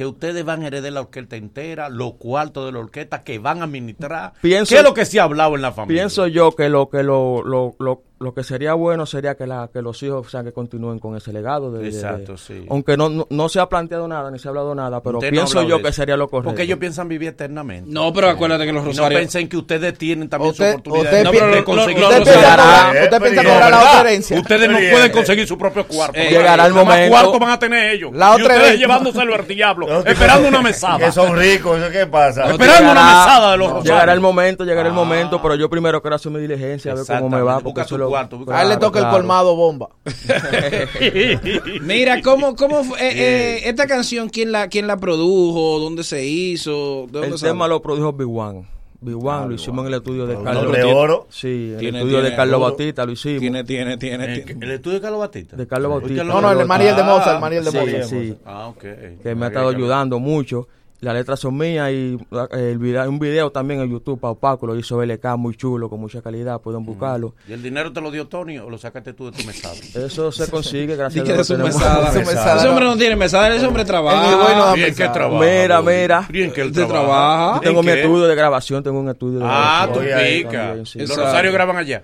[0.00, 3.60] Que ustedes van a heredar la orquesta entera, los cuartos de la orquesta que van
[3.60, 4.32] a administrar.
[4.40, 6.00] Pienso- ¿Qué es lo que se ha hablado en la familia?
[6.04, 9.70] Pienso yo que lo que lo, lo, lo, lo que sería bueno sería que la
[9.72, 12.66] que los hijos o sea, que continúen con ese legado de, de- de- Exacto, sí.
[12.68, 15.30] aunque no, no, no se ha planteado nada ni se ha hablado nada pero Usted
[15.30, 17.90] pienso yo que sería lo correcto Porque ellos piensan vivir eternamente.
[17.90, 19.20] No, pero acuérdate que los Y no rosarios...
[19.20, 23.42] piensen que ustedes tienen también Usted- su oportunidad usted de, de conseguir usted usted piensa
[23.42, 24.38] No, cobrar la diferencia.
[24.38, 26.18] Ustedes no pueden conseguir su propio cuarto.
[26.20, 28.10] Eh, llegará el momento- cuarto van a tener ellos.
[28.12, 31.10] La y otra ustedes vez- llevándoselo al diablo, esperando una Que mesada.
[31.10, 32.44] son ricos, ¿eso qué pasa?
[32.44, 34.14] No, esperando una mesada de los llegará rosarios.
[34.14, 34.96] el momento llegará el Ah.
[34.96, 37.96] momento pero yo primero quiero hacer mi diligencia a ver cómo me va porque eso
[37.96, 39.88] lo- cuarto, A él le Claro, toca el colmado bomba.
[41.82, 43.12] Mira, ¿cómo, cómo fue eh,
[43.56, 44.28] eh, esta canción?
[44.28, 45.78] ¿Quién la, ¿Quién la produjo?
[45.80, 47.06] ¿Dónde se hizo?
[47.10, 48.64] ¿De dónde el tema lo produjo Big One
[49.02, 51.26] Big One lo hicimos en el estudio de Carlos Doble oro.
[51.30, 52.64] sí en el Tiene- estudio de Carlos oro.
[52.66, 54.24] Bautista lo hicimos Tiene, tiene, tiene.
[54.34, 54.64] ¿En tiene.
[54.66, 55.56] ¿El estudio de Carlos Batista?
[55.56, 58.04] de Carlos Bautista No, no, el Mariel de Mozart, el Mariel de Sí, Mozart.
[58.04, 58.34] sí.
[58.44, 58.84] Ah, ok.
[59.22, 60.68] que me ha estado ayudando mucho.
[61.00, 62.18] Las letras son mías y
[62.52, 65.88] eh, el video, un video también en YouTube, Pau Paco, lo hizo LK, muy chulo,
[65.88, 67.34] con mucha calidad, pueden buscarlo.
[67.48, 69.74] ¿Y el dinero te lo dio Tony o lo sacaste tú de tu mesada?
[69.94, 71.50] Eso se consigue, gracias a Dios.
[71.50, 74.26] Ese hombre no tiene mesada, ese hombre trabaja.
[74.26, 75.12] En Higüey no da Bien que mesada.
[75.12, 75.44] trabaja.
[75.44, 76.26] Mira, mira.
[76.28, 76.92] Bien que él trabaja.
[76.94, 77.54] trabaja.
[77.54, 78.00] Yo tengo ¿En mi qué?
[78.02, 79.48] estudio de grabación, tengo un estudio de Ah,
[79.88, 79.92] grabación.
[79.94, 80.50] tú Oye, ahí pica.
[80.66, 80.98] también, sí.
[80.98, 81.30] Los Exacto.
[81.30, 82.02] Rosarios graban allá.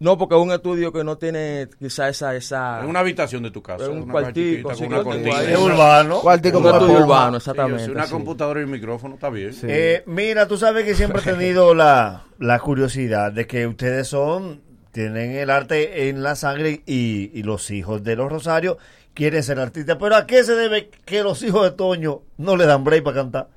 [0.00, 2.34] No, porque es un estudio que no tiene quizá esa...
[2.36, 3.84] esa En una habitación de tu casa.
[3.84, 5.42] Es un una cuartico, chiquita sí, con una cortina.
[5.42, 6.20] Es urbano.
[6.20, 7.90] Cuartico un con estudio urbano, exactamente.
[7.90, 8.12] una sí.
[8.12, 9.52] computadora y un micrófono, está bien.
[9.64, 14.62] Eh, mira, tú sabes que siempre he tenido la, la curiosidad de que ustedes son,
[14.92, 18.76] tienen el arte en la sangre y, y los hijos de los Rosarios
[19.14, 19.96] quieren ser artistas.
[19.98, 23.16] Pero ¿a qué se debe que los hijos de Toño no le dan break para
[23.16, 23.48] cantar?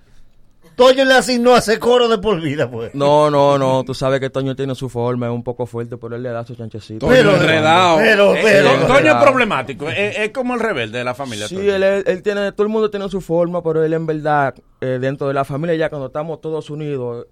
[0.76, 2.96] Toño le asignó a hacer coro de por vida, pues.
[2.96, 6.16] No, no, no, tú sabes que Toño tiene su forma, es un poco fuerte, pero
[6.16, 7.06] él le da su chanchecito.
[7.08, 7.98] Toño enredado.
[7.98, 11.48] Pero, Eh, pero, eh, Toño es problemático, es, es como el rebelde de la familia.
[11.48, 14.56] Sí, él, él, él tiene, todo el mundo tiene su forma, pero él en verdad,
[14.80, 17.28] eh, dentro de la familia ya cuando estamos todos unidos,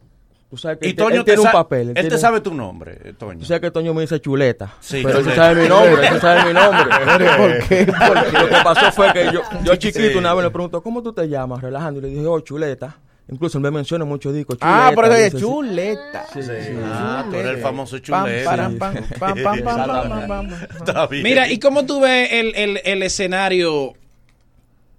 [0.50, 1.88] tú sabes que y él, Toño él tiene un papel.
[1.90, 3.40] Él, tiene- te sabe tu nombre, eh, Toño.
[3.40, 4.74] Tú sabes que Toño me dice chuleta.
[4.80, 5.44] Sí, pero él chuleta.
[5.48, 6.84] sabe mi nombre, él sabe mi nombre.
[7.38, 7.86] ¿Por qué?
[7.88, 10.18] Porque lo que pasó fue que yo, yo chiquito Sí.
[10.18, 11.62] una vez le pregunto, ¿cómo tú te llamas?
[11.62, 12.00] Relajando.
[12.00, 12.98] Y le dije, oh, chuleta.
[13.32, 14.58] Incluso él me menciona mucho discos.
[14.62, 15.44] Ah, pero Chuleta, es dice, sí.
[15.44, 16.26] chuleta.
[16.34, 16.52] Sí, sí.
[16.84, 18.50] Ah, tú eres el famoso chuleta.
[18.50, 20.50] param, pam, pam, pam, pam, pam, pam, pam.
[20.78, 21.24] Está bien.
[21.24, 23.94] Mira, ¿y cómo tú ves el, el, el escenario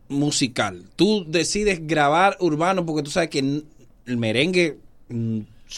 [0.09, 0.85] musical?
[0.97, 4.79] Tú decides grabar urbano porque tú sabes que el merengue,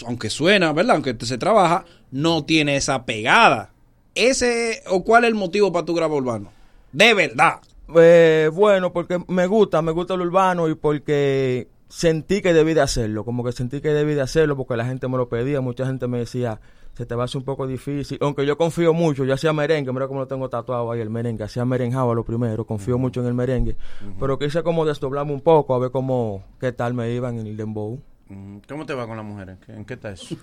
[0.07, 0.97] aunque suena, ¿verdad?
[0.97, 3.71] Aunque se trabaja, no tiene esa pegada.
[4.15, 6.53] ¿Ese o cuál es el motivo para tu grabar urbano?
[6.93, 7.61] De verdad.
[7.95, 12.81] Eh, bueno, porque me gusta, me gusta el urbano y porque sentí que debí de
[12.81, 15.85] hacerlo, como que sentí que debí de hacerlo porque la gente me lo pedía, mucha
[15.85, 16.59] gente me decía,
[16.95, 19.93] se te va a hacer un poco difícil, aunque yo confío mucho, yo hacía merengue,
[19.93, 23.27] mira cómo lo tengo tatuado ahí el merengue, hacía merenjaba lo primero, confío mucho en
[23.27, 23.77] el merengue,
[24.19, 27.57] pero quise como desdoblarme un poco a ver cómo, qué tal me iban en el
[27.59, 28.01] dembow.
[28.29, 29.59] Mm, ¿Cómo te va con las mujeres?
[29.67, 30.35] ¿Qué- ¿En qué está eso?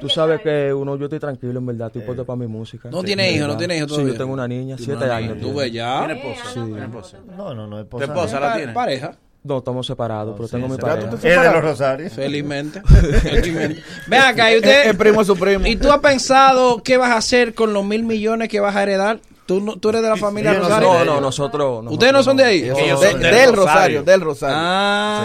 [0.00, 2.88] Tú sabes que uno, yo estoy tranquilo en verdad, estoy puesto para mi música.
[2.90, 3.46] ¿No Sí, tiene en hijo?
[3.48, 4.12] ¿No tiene hijo Sí, todavía?
[4.12, 5.38] yo tengo una niña, siete una años.
[5.40, 6.04] ¿Tú ves ya?
[6.06, 6.50] ¿Tiene esposa?
[6.54, 6.60] Sí.
[6.60, 7.18] ¿Tiene esposa?
[7.36, 8.04] No, no, no, ¿Tu esposa.
[8.04, 8.72] esposa la tiene?
[8.72, 9.16] Pareja.
[9.44, 11.10] No, estamos separados, pero sí, tengo mi pareja.
[11.10, 12.14] tú Es de los Rosarios.
[12.14, 12.80] Felizmente.
[13.20, 13.82] Felizmente.
[14.06, 14.88] Ven acá, y usted.
[14.88, 15.66] El primo es su primo.
[15.66, 18.82] ¿Y tú has pensado qué vas a hacer con los mil millones que vas a
[18.82, 19.20] heredar?
[19.46, 20.88] ¿Tú, no- tú eres de la familia no Rosario?
[20.88, 21.84] No, no, nosotros.
[21.90, 22.62] ¿Ustedes no son de ahí?
[22.62, 23.56] Ellos son de- del del Rosario.
[23.56, 24.56] Rosario, del Rosario.
[24.58, 25.24] Ah.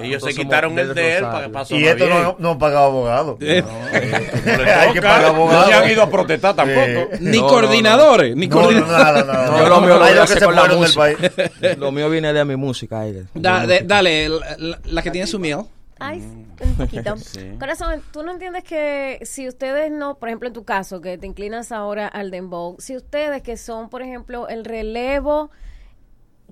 [0.00, 2.58] Sí, ellos se Nosotros quitaron el del de él para pasó Y esto no, no
[2.58, 3.38] paga abogado.
[3.94, 5.60] Eh, Hay que pagar abogado.
[5.62, 7.08] No se han ido a protestar tampoco.
[7.20, 9.26] Ni No, no, coordinadores, ni No, no, coordinadores.
[9.26, 9.46] nada.
[9.50, 10.80] No, yo lo mío lo Hay voy a los que hacer se con la fueron
[10.80, 11.50] del música.
[11.60, 11.78] país.
[11.78, 13.02] Lo mío viene de mi música.
[13.34, 15.60] dale, la, la- la que tiene su miel.
[16.02, 16.68] Ay, Mm.
[16.68, 17.14] un poquito.
[17.58, 21.26] Corazón, ¿tú no entiendes que si ustedes no, por ejemplo, en tu caso, que te
[21.26, 25.50] inclinas ahora al dembow, si ustedes que son, por ejemplo, el relevo,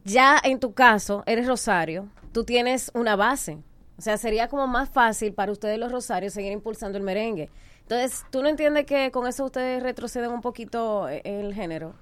[0.04, 3.58] ya en tu caso, eres Rosario, tú tienes una base.
[3.98, 7.50] O sea, sería como más fácil para ustedes los Rosarios seguir impulsando el merengue.
[7.82, 11.94] Entonces, ¿tú no entiendes que con eso ustedes retroceden un poquito eh, el género?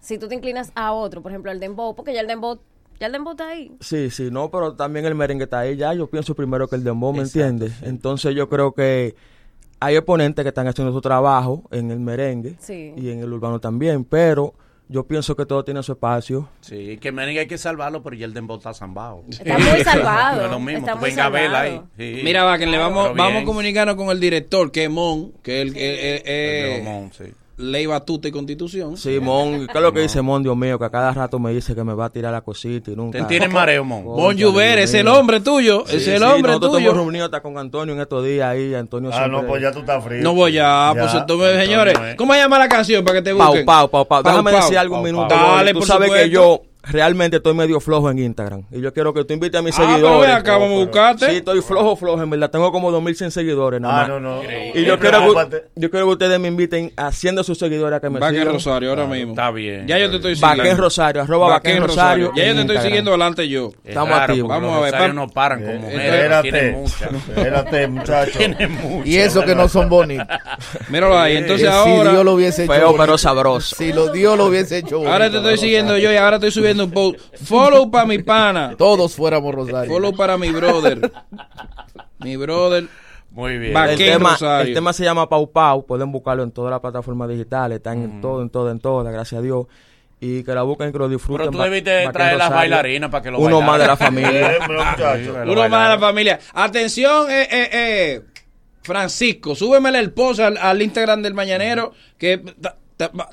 [0.00, 2.58] Si tú te inclinas a otro, por ejemplo, al dembow, porque ya el dembow,
[3.00, 3.72] ya el dembow está ahí.
[3.80, 5.92] Sí, sí, no, pero también el merengue está ahí ya.
[5.94, 7.72] Yo pienso primero que el dembow, ¿me entiendes?
[7.82, 9.14] Entonces yo creo que
[9.80, 12.92] hay exponentes que están haciendo su trabajo en el merengue Sí.
[12.96, 14.54] y en el urbano también, pero
[14.88, 16.48] yo pienso que todo tiene su espacio.
[16.60, 19.24] Sí, que Manning hay que salvarlo, pero ya el Dembow está zambado.
[19.28, 20.36] Está muy salvado.
[20.38, 21.80] No es lo mismo, Está tú muy venga a verla ahí.
[21.98, 22.20] Sí.
[22.22, 25.60] Mira, va, que le vamos, vamos a comunicarnos con el director, que es Mon, que
[25.62, 25.80] es el que
[26.24, 27.24] eh, El de Mon, sí.
[27.58, 28.98] Ley Batuta y Constitución.
[28.98, 30.78] Simón, ¿qué es lo que dice Mon, Dios mío?
[30.78, 33.18] Que a cada rato me dice que me va a tirar la cosita y nunca.
[33.20, 34.04] Te tiene mareo, Mon.
[34.04, 36.86] Bon Dios es el hombre tuyo, Sí, es el sí, hombre nosotros tuyo.
[36.88, 39.72] estamos reunidos hasta con Antonio en estos días ahí, Antonio Ah, siempre- no, pues ya
[39.72, 40.22] tú estás frío.
[40.22, 42.14] No voy a, pues Ya, entonces, Antonio, señores, eh.
[42.18, 43.64] ¿cómo se llama la canción para que te Pau, busquen?
[43.64, 44.22] pau, pau, pau.
[44.22, 44.80] Déjame Pau, decir Pau.
[44.82, 45.28] algo un minuto.
[45.28, 45.56] Pau.
[45.56, 48.62] Dale, Tú por sabes que yo realmente estoy medio flojo en Instagram.
[48.70, 50.20] Y yo quiero que tú invites a mis Ah, pero seguidores.
[50.28, 51.26] ven acá, vamos a buscarte.
[51.30, 52.22] Sí, estoy flojo, flojo.
[52.22, 54.08] En verdad, tengo como 2100 seguidores nada Ah, más.
[54.08, 54.42] no, no.
[54.74, 58.10] Y yo quiero, que, yo quiero que ustedes me inviten haciendo sus seguidores a que
[58.10, 58.54] me Vaquén sigan.
[58.54, 59.32] Rosario, ahora mismo.
[59.32, 59.86] Está bien.
[59.86, 60.62] Ya yo te estoy siguiendo.
[60.62, 62.32] Vaquén Rosario, arroba Vaquén Rosario.
[62.36, 63.68] Ya yo te estoy siguiendo adelante yo.
[63.82, 64.48] Es Estamos raro, activos.
[64.48, 66.04] Vamos a ver, rosarios pa- no paran con Eh, mujeres.
[66.14, 67.02] Espérate, Tienen muchas.
[67.28, 68.38] espérate, muchacho.
[68.38, 69.06] Tienen muchas.
[69.06, 70.26] Y eso que no son bonitos.
[70.88, 71.36] Míralo ahí.
[71.36, 72.04] Entonces Eh, ahora.
[72.04, 72.72] Si Dios lo hubiese hecho.
[72.72, 73.76] Feo, pero sabroso.
[73.76, 75.06] Si lo Dios lo hubiese hecho.
[75.06, 77.18] Ahora te estoy siguiendo yo y ahora estoy subiendo un post.
[77.44, 78.74] Follow para mi pana.
[78.78, 79.92] Todos fuéramos Rosario.
[79.92, 81.10] Follow para mi brother.
[82.18, 82.86] Mi brother.
[83.30, 83.76] Muy bien.
[83.76, 85.84] El tema, el tema se llama Pau Pau.
[85.84, 87.76] Pueden buscarlo en todas las plataformas digitales.
[87.76, 89.12] Están en todo, en todo, en todas.
[89.12, 89.66] Gracias a Dios.
[90.18, 91.50] Y que la busquen y que lo disfruten.
[91.50, 93.66] Pero tú debiste traer las bailarinas para que lo Uno bailaran.
[93.66, 94.58] más de la familia.
[95.52, 96.38] Uno más de la familia.
[96.54, 98.22] Atención, eh, eh, eh,
[98.82, 102.42] Francisco, súbemele el post al, al Instagram del Mañanero que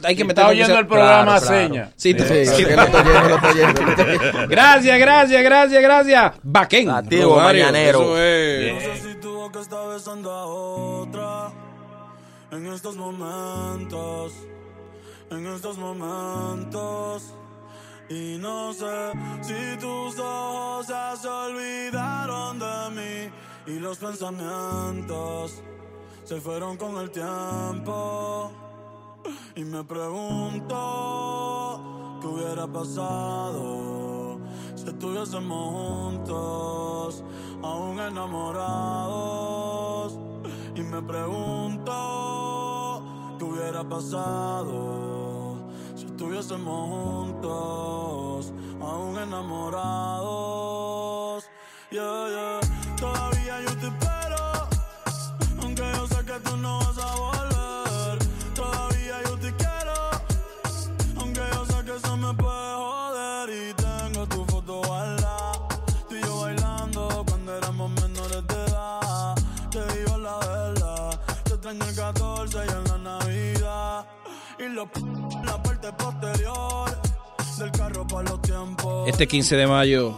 [0.03, 1.91] hay que meter está oyendo el programa, seña.
[1.95, 2.65] Sí, Sí, sí.
[2.65, 4.47] que lo estoy oyendo, lo oyendo.
[4.49, 6.33] Gracias, gracias, gracias, gracias.
[6.43, 6.89] Baquén.
[6.89, 8.01] Activo, Mañanero.
[8.01, 8.73] eso es.
[8.73, 11.51] No sé si tu boca está besando a otra
[12.51, 14.33] en estos momentos,
[15.31, 17.33] en estos momentos.
[18.09, 19.11] Y no sé
[19.41, 23.31] si tus ojos ya se olvidaron de mí
[23.65, 25.63] y los pensamientos
[26.25, 28.51] se fueron con el tiempo.
[29.55, 31.79] Y me pregunto
[32.21, 34.39] qué hubiera pasado
[34.75, 37.23] si estuviésemos juntos,
[37.61, 40.19] aún enamorados.
[40.75, 43.03] Y me pregunto
[43.37, 45.57] qué hubiera pasado
[45.95, 51.45] si estuviésemos juntos, aún enamorados.
[51.91, 52.59] Yeah, yeah.
[52.97, 54.67] Todavía yo te espero,
[55.61, 57.42] aunque yo sé que tú no vas a volver.
[79.05, 80.15] Este 15 de mayo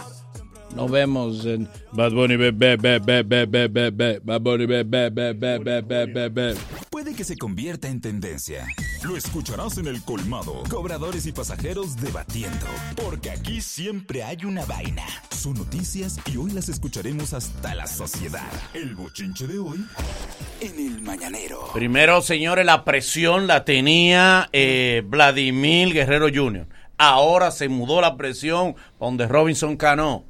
[0.76, 4.20] nos vemos en Bad Bunny be, be, be, be, be, be, be, be.
[4.20, 6.56] Bad Bunny be, be, be, be, be, be, be, be.
[6.90, 8.68] Puede que se convierta en tendencia.
[9.04, 10.64] Lo escucharás en el colmado.
[10.70, 12.66] Cobradores y pasajeros debatiendo.
[12.96, 15.06] Porque aquí siempre hay una vaina.
[15.32, 18.52] Son noticias y hoy las escucharemos hasta la sociedad.
[18.74, 19.86] El bochinche de hoy
[20.62, 21.70] en el mañanero.
[21.74, 26.68] Primero, señores, la presión la tenía eh, Vladimir Guerrero Jr.
[26.98, 30.24] Ahora se mudó la presión donde Robinson Cano,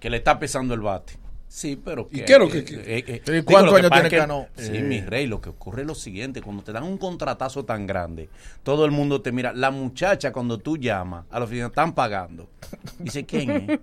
[0.00, 1.18] que le está pesando el bate.
[1.48, 4.46] Sí, pero ¿Y qué es lo que- eh, eh, ¿Y digo, cuántos años tiene Cano?
[4.56, 4.82] Sí, Eh.
[4.82, 8.28] mi rey, lo que ocurre es lo siguiente, cuando te dan un contratazo tan grande,
[8.62, 9.52] todo el mundo te mira.
[9.54, 12.48] La muchacha, cuando tú llamas, a la oficina están pagando.
[12.98, 13.80] Dice, ¿quién es?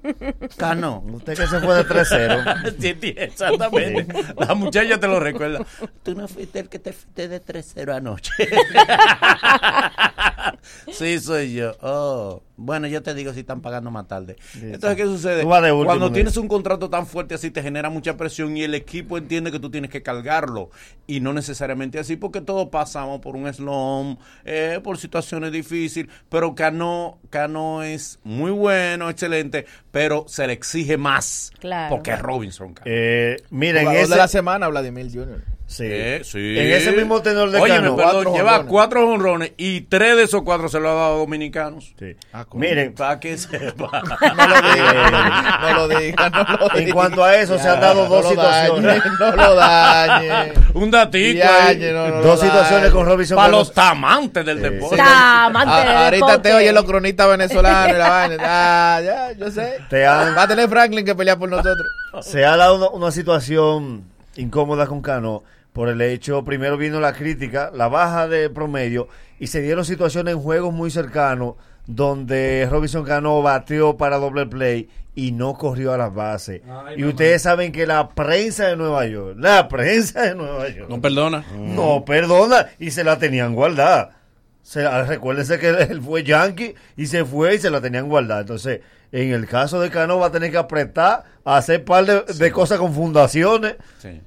[0.58, 1.04] Cano.
[1.14, 2.74] Usted que se fue de 3-0.
[2.80, 4.08] Sí, sí, exactamente.
[4.38, 5.66] La muchacha te lo recuerda.
[6.04, 8.32] Tú no fuiste el que te fuiste de 3-0 anoche.
[10.92, 11.76] sí, soy yo.
[11.82, 12.44] Oh.
[12.56, 14.36] Bueno, yo te digo si están pagando más tarde.
[14.62, 15.44] Entonces, ¿qué sucede?
[15.44, 19.18] Cuando en tienes un contrato tan fuerte así, te genera mucha presión y el equipo
[19.18, 20.70] entiende que tú tienes que cargarlo.
[21.08, 26.12] Y no necesariamente así, porque todos pasamos por un slum, eh, por situaciones difíciles.
[26.30, 31.52] Pero Cano, Cano es muy bueno, excelente, pero se le exige más.
[31.60, 31.96] Claro.
[31.96, 32.74] Porque es Robinson.
[32.74, 32.86] Cano.
[32.86, 35.53] Eh, miren, ese, de la semana, Vladimir Jr.
[35.66, 35.84] sí.
[35.88, 36.38] Eh, sí.
[36.60, 37.96] en ese mismo tenor de Oye, Cano.
[37.96, 38.70] perdón, Cuatro lleva jonrones.
[38.72, 41.94] cuatro honrones y tres de esos cuatro se lo ha dado a dominicanos.
[41.98, 42.16] Sí.
[42.32, 42.46] Ah.
[42.54, 43.90] Miren, Para que sepa.
[44.34, 46.80] No lo diga, no lo diga, no lo diga.
[46.80, 49.04] En cuanto a eso, se han dado dos no lo dañe, situaciones.
[49.20, 50.54] no lo dañe.
[50.74, 52.52] Un datico no, Dos dañe.
[52.52, 54.98] situaciones con Robinson Para los tamantes del deporte.
[54.98, 56.50] Tamante Ah, de ahorita deporte.
[56.50, 58.38] te oyen los cronistas venezolanos y la vaina.
[58.42, 59.78] Ah, ya, yo sé.
[59.90, 61.88] Te han- Va a tener Franklin que pelear por nosotros.
[62.22, 64.04] Se ha dado una, una situación
[64.36, 69.08] incómoda con Cano por el hecho, primero vino la crítica, la baja de promedio,
[69.40, 71.56] y se dieron situaciones en juegos muy cercanos
[71.88, 76.62] donde Robinson Cano bateó para doble play y no corrió a las bases.
[76.96, 81.02] y ustedes saben que la prensa de Nueva York, la prensa de Nueva York, No
[81.02, 81.44] perdona.
[81.56, 84.18] no perdona, y se la tenían guardada.
[84.64, 88.42] Se, ah, recuérdense que él, fue yankee y se fue y se la tenían guardada.
[88.42, 88.80] Entonces,
[89.12, 92.52] en el caso de Cano va a tener que apretar a hacer par de, de
[92.52, 93.76] cosas con fundaciones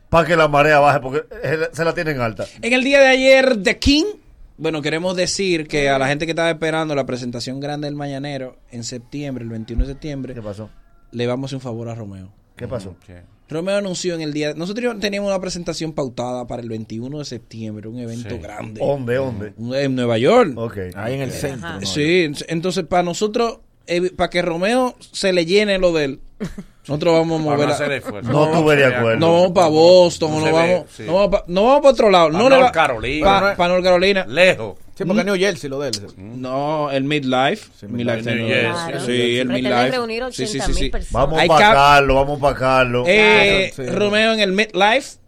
[0.09, 1.25] para que la marea baje, porque
[1.73, 2.45] se la tienen alta.
[2.63, 4.05] En el día de ayer, The King.
[4.59, 8.57] Bueno, queremos decir que a la gente que estaba esperando la presentación grande del Mañanero
[8.71, 10.71] en septiembre, el 21 de septiembre, ¿Qué pasó?
[11.13, 12.33] le vamos a hacer un favor a Romeo.
[12.57, 12.97] ¿Qué pasó?
[13.49, 14.55] Romeo anunció en el día.
[14.55, 18.39] Nosotros teníamos una presentación pautada para el 21 de septiembre, un evento Sí.
[18.39, 18.81] grande.
[18.81, 19.53] ¿Dónde, dónde?
[19.85, 20.53] En Nueva York.
[20.57, 20.79] Ok.
[20.97, 21.69] Ahí en el centro.
[21.81, 21.87] ¿no?
[21.87, 26.21] Sí, entonces para nosotros, eh, para que Romeo se le llene lo de él,
[26.89, 27.69] nosotros vamos a mover.
[27.69, 28.31] a hacer esfuerzo.
[28.33, 29.21] No estuve de acuerdo.
[29.21, 31.03] No vamos para Boston, No no, vamos, ve, sí.
[31.07, 32.31] no vamos pa- no vamos para otro lado.
[32.33, 33.27] Pa' no le North va- Carolina.
[33.27, 34.27] pa- pa' North Carolina.
[34.27, 34.77] Lejos.
[34.97, 35.95] Sí, porque New Jersey lo de él.
[36.17, 37.69] No, el midlife.
[37.87, 38.63] midlife New Jersey.
[38.73, 39.01] Claro.
[39.07, 39.91] Sí, el midlife.
[39.91, 40.89] reunir Sí, sí, 80.000 sí, sí.
[40.91, 41.13] personas.
[41.13, 43.07] Vamos para Carlos, vamos para Carlos.
[43.09, 43.97] Eh, Claro, sí.
[43.99, 45.19] Romeo en el midlife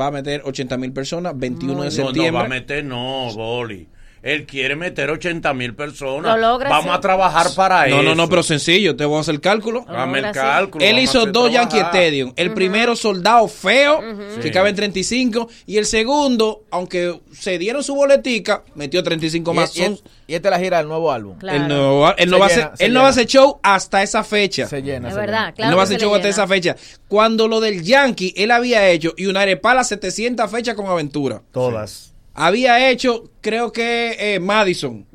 [0.00, 2.30] va a meter 80 mil personas, 21 de No, no septiembre.
[2.30, 3.86] va a meter, no, Boli.
[4.22, 6.34] Él quiere meter 80 mil personas.
[6.34, 6.90] Lo logra, Vamos sí.
[6.96, 7.96] a trabajar para eso.
[7.96, 9.84] No, no, no, pero sencillo, te voy a hacer el cálculo.
[9.88, 10.84] Dame el cálculo.
[10.84, 11.78] Él hizo dos Yankee.
[11.78, 12.32] Stadium.
[12.34, 14.00] El primero soldado feo,
[14.36, 14.50] que Sí.
[14.50, 15.48] cabe en 35.
[15.66, 19.76] Y el segundo, aunque se dieron su boletica, metió 35 Y, más.
[19.76, 21.38] y- Son- y esta es la gira del nuevo álbum.
[21.38, 21.56] Claro.
[21.58, 23.60] él no, va- él no Se va llena, hacer, él no va a hacer show
[23.62, 24.66] hasta esa fecha.
[24.66, 25.08] Se llena.
[25.08, 25.52] Es se verdad, llena.
[25.52, 25.70] claro.
[25.70, 26.74] no va a hacer show hasta esa fecha.
[27.06, 31.42] Cuando lo del Yankee, él había hecho y una arepala 700 fechas con aventura.
[31.52, 32.12] Todas.
[32.38, 35.06] Había hecho, creo que eh, Madison.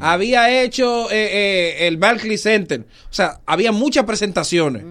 [0.00, 2.80] Había hecho eh, eh, el Barclays Center.
[2.80, 4.82] O sea, había muchas presentaciones.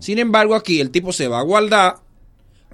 [0.00, 1.98] Sin embargo, aquí el tipo se va a guardar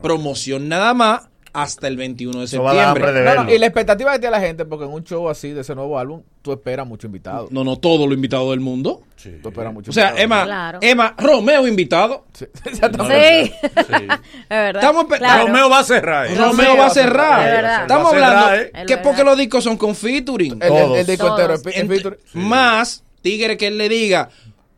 [0.01, 3.13] promoción nada más hasta el 21 de septiembre.
[3.13, 5.61] de No, y la expectativa que tiene la gente, porque en un show así de
[5.61, 7.49] ese nuevo álbum, tú esperas mucho invitado.
[7.51, 9.03] No, no, todos los invitados del mundo.
[9.43, 10.25] Tú esperas mucho O sea, invitado.
[10.25, 10.79] Emma, Claro.
[10.83, 12.25] Emma, Romeo invitado.
[12.33, 13.43] Sí, Sí, exactamente.
[13.65, 14.83] es verdad.
[14.83, 15.47] Estamos Claro.
[15.47, 16.27] Romeo va a cerrar.
[16.27, 16.35] ¿eh?
[16.35, 17.47] Romeo va a cerrar.
[17.49, 17.83] Es verdad.
[17.83, 18.71] Estamos Va a cerrar, hablando ¿eh?
[18.75, 20.53] Es que porque los discos son con featuring.
[20.61, 21.07] El, el- el Todos.
[21.07, 22.35] disco entero es.
[22.35, 24.31] Más tigre que él le diga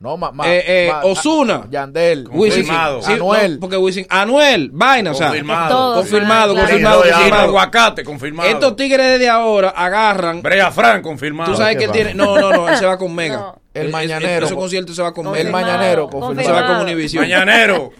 [0.05, 0.35] No, más.
[0.35, 2.29] Ma, Eh, eh, ah, Yandel.
[2.31, 3.03] Wisin, Confirmado.
[3.03, 3.55] sí, Anuel.
[3.55, 5.95] no, porque Wisin, Anuel, vaina, o sea, Confirmado.
[5.95, 6.69] Confirmado, claro.
[6.69, 7.43] confirmado, el confirmado.
[7.43, 8.51] aguacate, confirmado.
[8.51, 10.43] Estos tigres desde ahora agarran.
[10.43, 11.51] Brea Frank, confirmado.
[11.51, 12.13] Tú sabes ¿qué que tiene.
[12.13, 13.37] No, no, no, él se va con Mega.
[13.57, 13.64] No.
[13.75, 14.47] El mañanero.
[14.47, 16.09] Ese concierto se va con El mañanero.
[16.41, 17.25] Se va con Univision.
[17.25, 17.91] Mañanero.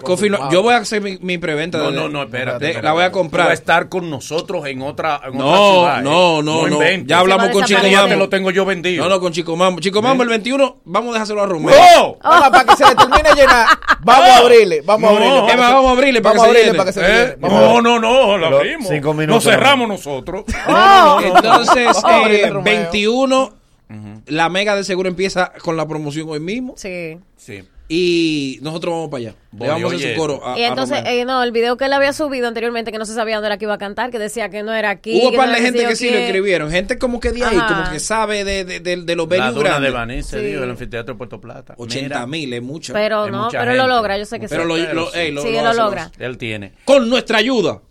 [0.51, 1.79] Yo voy a hacer mi, mi preventa.
[1.79, 2.81] No, no, no, espérate.
[2.81, 3.47] La voy a comprar.
[3.47, 6.03] Va a estar con nosotros en otra, en no, otra ciudad.
[6.03, 6.81] No, no, no.
[7.05, 8.15] Ya hablamos con Chico Mambo.
[8.17, 9.05] lo tengo yo vendido.
[9.05, 9.81] No, no, con Chico Mambo.
[9.81, 11.79] Chico Mambo, el 21, vamos a dejárselo a Romero.
[11.97, 12.19] ¡No!
[12.19, 13.67] para que se le termine llenar.
[14.01, 14.83] Vamos a abrirle.
[14.83, 15.57] Vamos a abrirle.
[15.57, 16.75] vamos a abrirle para que se llene.
[16.75, 18.39] Para que se no, no, no.
[18.39, 18.89] Lo abrimos.
[18.89, 19.45] Cinco minutos.
[19.45, 20.45] Nos cerramos nosotros.
[21.23, 22.03] Entonces,
[22.63, 23.64] 21
[24.27, 26.75] la Mega de seguro empieza con la promoción hoy mismo.
[26.77, 27.19] Sí.
[27.37, 27.65] Sí.
[27.87, 29.35] Y nosotros vamos para allá.
[29.59, 30.41] Le vamos a hacer coro.
[30.57, 33.37] Y entonces, eh, no, el video que él había subido anteriormente, que no se sabía
[33.37, 35.21] dónde era que iba a cantar, que decía que no era aquí.
[35.21, 36.71] Hubo un par de gente que sí lo escribieron.
[36.71, 39.81] Gente como que de ahí, como que sabe de, de, de, de los venues La
[39.81, 40.47] de Baní se sí.
[40.55, 41.75] el anfiteatro de Puerto Plata.
[41.77, 42.95] 80 mil, es mucho.
[42.95, 43.77] Pero es no, pero gente.
[43.77, 44.55] lo logra, yo sé que sí.
[44.55, 46.11] Pero lo, lo logra.
[46.19, 46.73] Él tiene.
[46.87, 47.83] Con nuestra ayuda.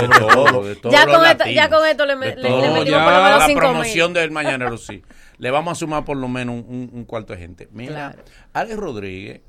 [0.00, 2.60] De todo, de todo Ya con esto- ya con esto le le- todo.
[2.60, 3.70] le metimos por lo menos La cinco mil.
[3.70, 5.02] promoción del Mañanero, sí.
[5.38, 7.68] Le vamos a sumar por lo menos un, cuarto de gente.
[7.72, 8.18] Mira, Claro.
[8.52, 9.40] Alex Rodríguez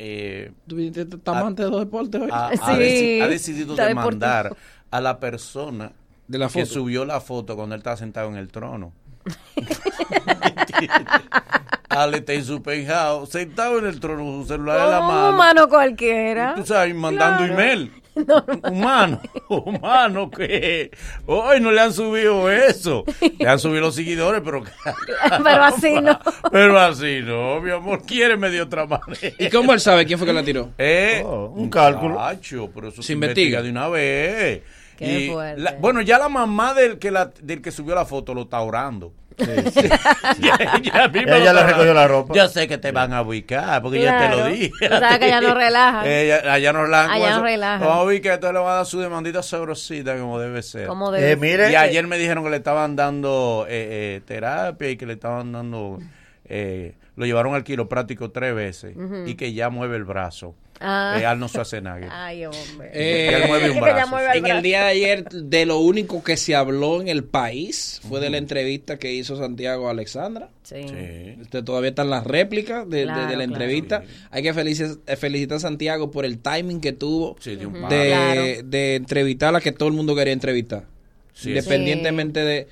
[0.00, 2.28] eh, ¿Tú viniste tan amante de los deportes hoy?
[2.32, 4.66] ha, ha Sí, deci- ha decidido demandar deportivo.
[4.92, 5.90] a la persona
[6.28, 6.74] De la que foto.
[6.74, 8.92] subió la foto cuando él estaba sentado en el trono.
[11.88, 15.06] Ale está en su penthouse, sentado en el trono, con su celular en la Un
[15.06, 15.30] mano.
[15.30, 16.54] humano cualquiera.
[16.54, 17.52] Tú sabes, mandando Claro.
[17.54, 17.92] email.
[18.68, 20.90] Humano, humano, que
[21.26, 23.04] hoy no le han subido eso.
[23.38, 24.64] Le han subido los seguidores, pero.
[25.44, 26.18] Pero así no.
[26.50, 29.34] Pero así no, mi amor, quiéreme de otra manera.
[29.38, 30.70] ¿Y cómo él sabe quién fue que la tiró?
[30.78, 32.14] Eh, Oh, un cálculo.
[32.14, 33.60] muchacho, pero eso Se se, investiga.
[33.60, 34.62] investiga de una vez.
[34.96, 35.60] Qué Y fuerte.
[35.62, 38.60] la- bueno, ya la mamá del que, la, del que subió la foto lo está
[38.60, 39.12] orando.
[40.40, 42.34] Ya- ya mismo Ella le recogió la ropa.
[42.34, 44.70] Ya sé que te van a ubicar, porque ya te lo dije.
[44.80, 46.06] Tú sabes que allá no relajan.
[46.06, 47.10] Ella- allá no relajan.
[47.10, 47.88] Allá no relajan.
[47.88, 50.86] A ubicar, entonces le van a dar su demandita sabrosita como debe ser.
[50.86, 54.90] Como debe Eh, mire, Y ayer me dijeron que le estaban dando eh, eh, terapia
[54.90, 55.98] y que le estaban dando...
[56.44, 58.94] eh, lo llevaron al quiropráctico tres veces
[59.26, 60.54] y que ya mueve el brazo.
[60.80, 61.16] Ah.
[61.20, 62.08] Eh, Arnold Schwarzenegger.
[62.12, 62.90] Ay, hombre.
[62.92, 64.10] Eh, Él mueve un Que ya brazo.
[64.10, 67.24] mueve el en el día de ayer, de lo único que se habló en el
[67.24, 70.50] país fue de la entrevista que hizo Santiago a Alexandra.
[70.62, 70.76] Sí.
[70.88, 70.94] Sí.
[71.40, 73.42] Este, todavía están las réplicas de, de- de Claro, la claro.
[73.42, 74.02] entrevista.
[74.30, 77.82] Hay que eh, felicitar a Santiago por el timing que tuvo Sí, de un Ujú.
[77.88, 77.96] palo.
[77.96, 78.42] de, Claro.
[78.64, 80.84] de entrevistar a la que todo el mundo quería entrevistar.
[81.34, 82.68] Sí, Independientemente de,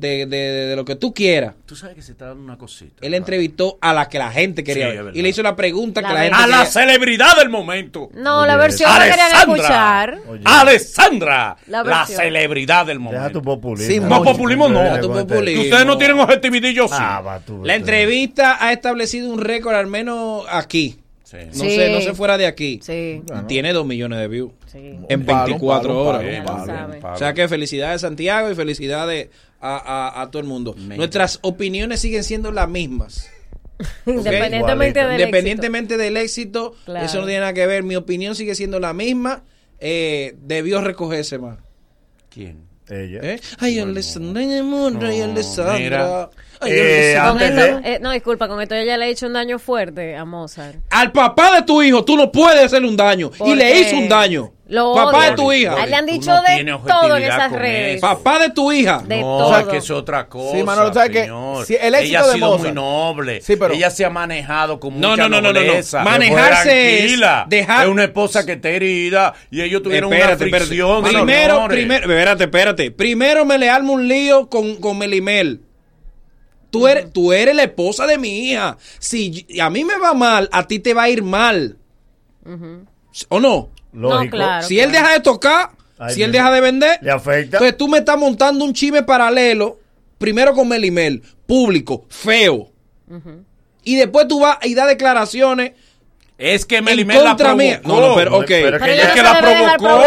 [0.00, 1.54] de, de- de lo que tú quieras.
[1.66, 2.96] Tú sabes que se está dando una cosita.
[3.00, 5.16] Él entrevistó a la que la gente quería Sí, ver.
[5.16, 8.10] Y le hizo la pregunta La que la gente A la quería- celebridad del momento.
[8.14, 10.18] No, la versión que querían escuchar.
[10.44, 13.22] Alessandra, La celebridad del momento.
[13.22, 13.92] Deja tu populismo.
[13.92, 14.80] Sí, no, populismo no.
[14.80, 15.62] Deja tu populismo.
[15.62, 16.94] Ustedes no tienen objetividad y yo sí.
[16.96, 17.62] Ah, va tú.
[17.64, 20.98] La entrevista ha establecido un récord, al menos aquí.
[21.32, 21.70] No, Sí.
[21.74, 22.78] sé, no sé fuera de aquí.
[22.82, 23.20] Sí.
[23.48, 24.52] Tiene dos millones de views.
[24.66, 24.78] Sí.
[25.08, 26.48] En Un palo, 24 un palo, un
[26.92, 27.14] horas.
[27.14, 29.28] O sea que felicidades Santiago y felicidades
[29.64, 29.78] a,
[30.18, 30.74] a- a todo el mundo.
[30.78, 33.30] Nuestras opiniones siguen siendo las mismas.
[34.06, 37.06] Independientemente del Independientemente del éxito, Claro.
[37.06, 37.82] eso no tiene nada que ver.
[37.82, 39.42] Mi opinión sigue siendo la misma.
[39.80, 41.58] Eh, debió recogerse más.
[42.30, 42.64] ¿Quién?
[42.88, 43.20] Ella.
[43.22, 43.40] ¿Eh?
[43.60, 46.30] Ay, Alessandra, ay, Alessandra.
[46.60, 47.64] Ay, Eh, Con Alessandra.
[47.78, 50.76] esto- eh, no, disculpa, con esto ella le ha hecho un daño fuerte a Mozart.
[50.90, 53.30] Al papá de tu hijo tú no puedes hacerle un daño.
[53.46, 54.52] Y le hizo un daño.
[54.66, 55.84] Lo papá de tu hija.
[55.84, 57.96] Le han dicho no de todo en esas redes.
[57.96, 58.00] eso.
[58.00, 59.02] Papá de tu hija.
[59.06, 59.58] De no, todo.
[59.58, 60.56] es que es otra cosa.
[60.56, 61.20] Sí, Manolo, ¿sabes qué?
[61.24, 61.66] señor.
[61.66, 63.40] Si el éxito Ella ha de sido Mozart- muy noble.
[63.42, 65.66] Sí, pero- Ella se ha manejado con No, mucha no, no, no, no, no.
[65.66, 66.02] nobleza.
[66.02, 67.46] Manejarse es Tranquila.
[67.46, 70.66] dejar- Es una esposa que está herida y ellos tuvieron Espérate, una espérate.
[70.66, 71.04] fricción.
[71.04, 72.90] Primero, primero, espérate, espérate.
[72.90, 75.60] Primero me le armo un lío con, con Melimel.
[76.70, 78.78] Tú eres, tú eres la esposa de mi hija.
[78.98, 81.76] Si a mí me va mal, a ti te va a ir mal.
[83.28, 83.68] ¿O no?
[83.94, 84.24] Lógico.
[84.24, 84.66] No, claro.
[84.66, 87.56] si él deja de tocar, Ay, si él deja de vender, Le afecta.
[87.58, 89.78] entonces tú me estás montando un chisme paralelo,
[90.18, 92.70] primero con Melimel, público, feo.
[93.84, 95.72] Y después tú vas y das declaraciones
[96.38, 97.80] Es que en Melimel la mía.
[97.82, 98.00] provocó.
[98.00, 98.44] No, no, pero ok.
[98.48, 100.02] Pero Pero Es ella que la provocó.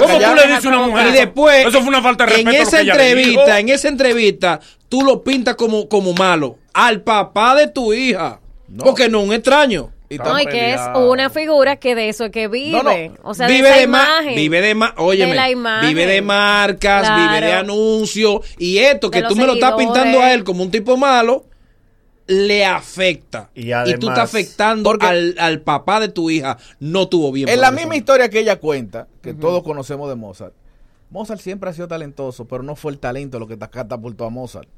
[0.00, 1.06] ¿Cómo tú le dices a una mujer?
[1.08, 2.62] Y después, Eso fue una falta de en respeto.
[2.68, 6.58] esa ella le entrevista, en esa entrevista, tú lo pintas como, como malo.
[6.72, 8.40] Al papá de tu hija.
[8.78, 9.92] Porque no es un extraño.
[10.12, 12.72] Y No, y que es una figura que de eso es que vive.
[12.72, 12.90] No, no.
[13.22, 14.34] O sea, vive de esa de imagen.
[14.34, 15.88] vive de ma- óyeme, De la imagen.
[15.88, 17.22] vive de marcas, Claro.
[17.32, 20.70] vive de anuncios y esto que tú me lo estás pintando a él como un
[20.72, 21.44] tipo malo
[22.26, 26.58] le afecta Y y, además- tú estás afectando Porque- al, al papá de tu hija
[26.80, 27.76] no tuvo bien En la eso.
[27.76, 30.54] misma historia que ella cuenta, que todos conocemos de Mozart,
[31.10, 34.30] Mozart siempre ha sido talentoso, pero no fue el talento lo que ta- catapultó a
[34.30, 34.68] Mozart,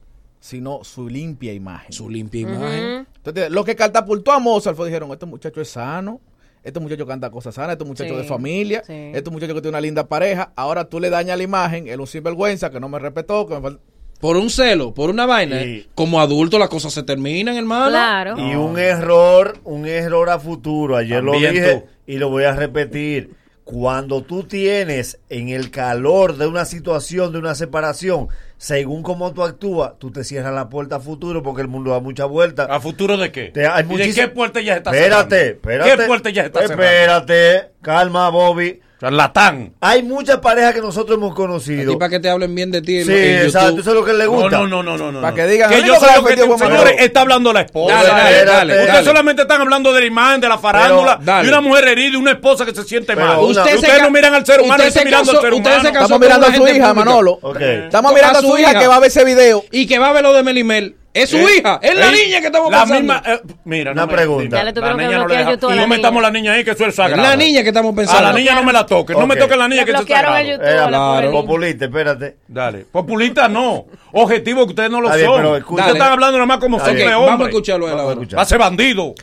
[0.40, 1.92] sino su limpia imagen.
[1.92, 6.20] su limpia imagen Entonces, lo que catapultó a Mozart fue, dijeron, este muchacho es sano,
[6.64, 9.10] este muchacho canta cosas sanas, este muchacho Sí, de familia, sí.
[9.14, 11.98] este muchacho que tiene una linda pareja, ahora tú le dañas la imagen, él es
[12.00, 13.78] un sinvergüenza, que no me respetó, que me fal-
[14.20, 15.88] por un celo por una vaina Sí.
[15.96, 18.38] como adulto las cosas se terminan hermano Claro.
[18.38, 20.96] Y un error, un error a futuro.
[20.96, 21.84] Ayer También lo dije tú.
[22.06, 23.30] y lo voy a repetir.
[23.64, 28.28] Cuando tú tienes en el calor de una situación, de una separación,
[28.62, 31.98] según cómo tú actúas, tú te cierras la puerta a futuro porque el mundo da
[31.98, 32.66] mucha vuelta.
[32.66, 33.46] ¿A futuro de qué?
[33.48, 35.54] Te- hay ¿Y de qué puerta ya se está Espérate, cerrando?
[35.56, 35.96] espérate.
[35.96, 36.84] ¿Qué puerta ya se está cerrando?
[36.84, 38.80] Espérate, calma, Bobby.
[39.02, 39.72] Charlatán.
[39.80, 41.90] Hay muchas parejas que nosotros hemos conocido.
[41.92, 44.26] ti para que te hablen bien de ti Sí, exacto, eso es lo que le
[44.26, 44.58] No, gusta.
[44.58, 45.20] no, no, no, no, no.
[45.20, 47.96] Para que digan, que yo que lo que te- señores, está hablando la esposa.
[47.96, 51.60] Dale, dale, dale, Ustedes solamente están hablando de la imagen, de la farándula, de una
[51.60, 53.40] mujer herida y una esposa que se siente mal.
[53.40, 55.88] Ustedes, no miran al ser humano, están se mirando al ser humano.
[55.88, 56.94] Estamos mirando a su hija.
[56.94, 57.40] Manolo.
[57.58, 59.64] Estamos mirando a su hija que va a ver ese video.
[59.72, 61.58] y que va a ver lo de Melimel es su ¿Eh?
[61.58, 62.24] hija es la ¿Eh?
[62.24, 64.72] niña que estamos La pensando misma, eh, mira, Una no me- pregunta.
[64.72, 65.86] Tuvieron la niña no le deja- a la No niña.
[65.86, 67.22] metamos la niña ahí, que eso es sagrado.
[67.22, 69.56] la niña que estamos A pensando la niña no me la toques, no me toques
[69.58, 70.36] la niña que eso es sagrado.
[70.38, 72.36] Eh, a la populista, espérate.
[72.48, 72.86] Dale.
[72.90, 73.86] Populista no.
[74.12, 75.18] Objetivo que ustedes no lo son.
[75.18, 77.08] pero Ustedes están hablando nada más como son bien.
[77.08, 77.48] de vamos a hombres.
[77.50, 78.38] escucharlo a él Vamos a ahora escuchar.
[78.38, 79.14] Va a ser bandido.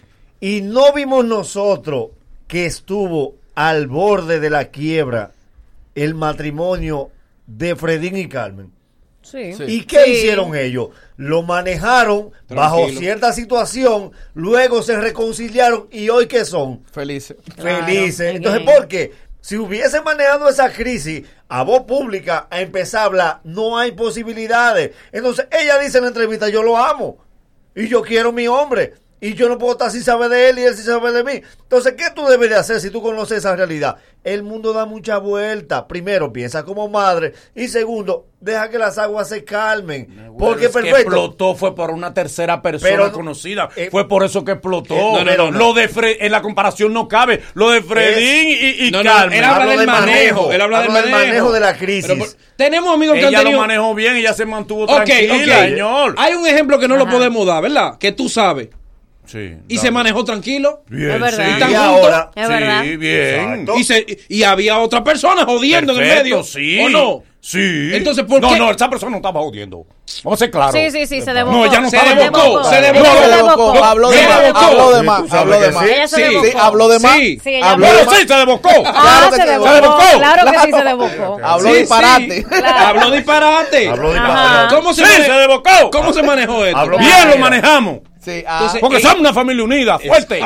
[0.41, 2.07] Y no vimos nosotros
[2.48, 5.32] que estuvo al borde de la quiebra
[5.95, 7.10] el matrimonio
[7.45, 8.72] de Fredín y Carmen.
[9.22, 9.54] Sí.
[9.68, 10.12] ¿Y qué Sí.
[10.12, 10.90] hicieron ellos?
[11.18, 16.82] Lo manejaron bajo cierta situación, luego se reconciliaron y hoy qué son?
[16.91, 17.38] Felices.
[17.56, 18.20] Claro, Felices.
[18.30, 19.12] es Entonces, ¿por qué?
[19.41, 24.91] Si hubiesen manejado esa crisis a voz pública, a empezar a hablar, no hay posibilidades.
[25.12, 27.18] Entonces, ella dice en la entrevista, yo lo amo
[27.76, 28.94] y yo quiero mi hombre.
[29.22, 31.41] Y yo no puedo estar sin saber de él y él sin saber de mí.
[31.64, 33.98] Entonces, ¿qué tú debes de hacer si tú conoces esa realidad?
[34.24, 35.88] El mundo da mucha vuelta.
[35.90, 37.34] Primero, piensa como madre.
[37.54, 40.32] Y segundo, deja que las aguas se calmen.
[40.40, 40.98] Porque es que perfecto.
[41.00, 43.70] explotó fue por una tercera persona Pero- conocida.
[43.76, 44.94] eh, fue por eso que explotó.
[44.96, 45.58] eh, no, no, no, no.
[45.60, 47.41] Lo de Fre- en la comparación no cabe.
[47.56, 49.38] Lo de Fredín y, y Carmen.
[49.40, 50.06] él habla del manejo,
[50.46, 51.18] manejo, él habla del manejo.
[51.18, 52.08] manejo de la crisis.
[52.10, 52.26] Pero
[52.56, 56.16] tenemos amigos que han tenido lo manejó bien, ella se mantuvo Ok, tranquila, señor.
[56.18, 57.98] Hay un ejemplo que no lo podemos dar, ¿verdad?
[57.98, 58.70] Que tú sabes.
[59.30, 59.38] Sí,
[59.68, 59.80] Y dale.
[59.88, 60.81] se manejó tranquilo.
[60.88, 61.45] Bien, Es verdad.
[61.45, 61.51] sí.
[61.51, 61.85] ¿Están Y juntos?
[62.03, 62.81] ahora, Es verdad.
[62.84, 63.68] Sí, bien.
[63.77, 66.43] Y, se- y había otra persona jodiendo en el Perfecto, medio.
[66.43, 66.80] sí.
[66.80, 67.23] ¿O no?
[67.41, 67.91] Sí.
[67.93, 68.57] Entonces, ¿por no, qué?
[68.60, 69.85] No, esa persona no estaba jodiendo.
[70.23, 70.73] Vamos a ser claros.
[70.73, 71.56] Sí, sí, sí, se debocó.
[71.57, 73.27] No, ella no Se estaba debocó, se Se debocó.
[73.38, 73.84] debocó.
[73.85, 74.60] Habló de Se más, debocó.
[74.65, 75.85] habló de más, habló de más.
[75.85, 76.15] sí.
[76.15, 76.45] Sí, debocó.
[76.47, 77.18] sí, habló de más.
[77.18, 77.39] Sí.
[77.43, 78.69] Sí, Habló de sí, se debocó.
[78.85, 79.73] Ah, Claro que se se debocó.
[79.73, 80.03] debocó.
[80.18, 81.39] Claro que sí se debocó.
[81.43, 82.41] Habló Sí, disparate.
[82.41, 82.45] sí.
[82.65, 83.89] Habló disparate.
[83.89, 84.76] Habló disparate.
[84.76, 85.91] ¿Cómo se, Sí, mane- se debocó.
[85.91, 86.89] ¿Cómo se manejó esto?
[86.97, 87.99] Bien lo manejamos.
[88.24, 90.41] Sí, ah, Entonces, Porque Eh, somos una familia unida, fuerte.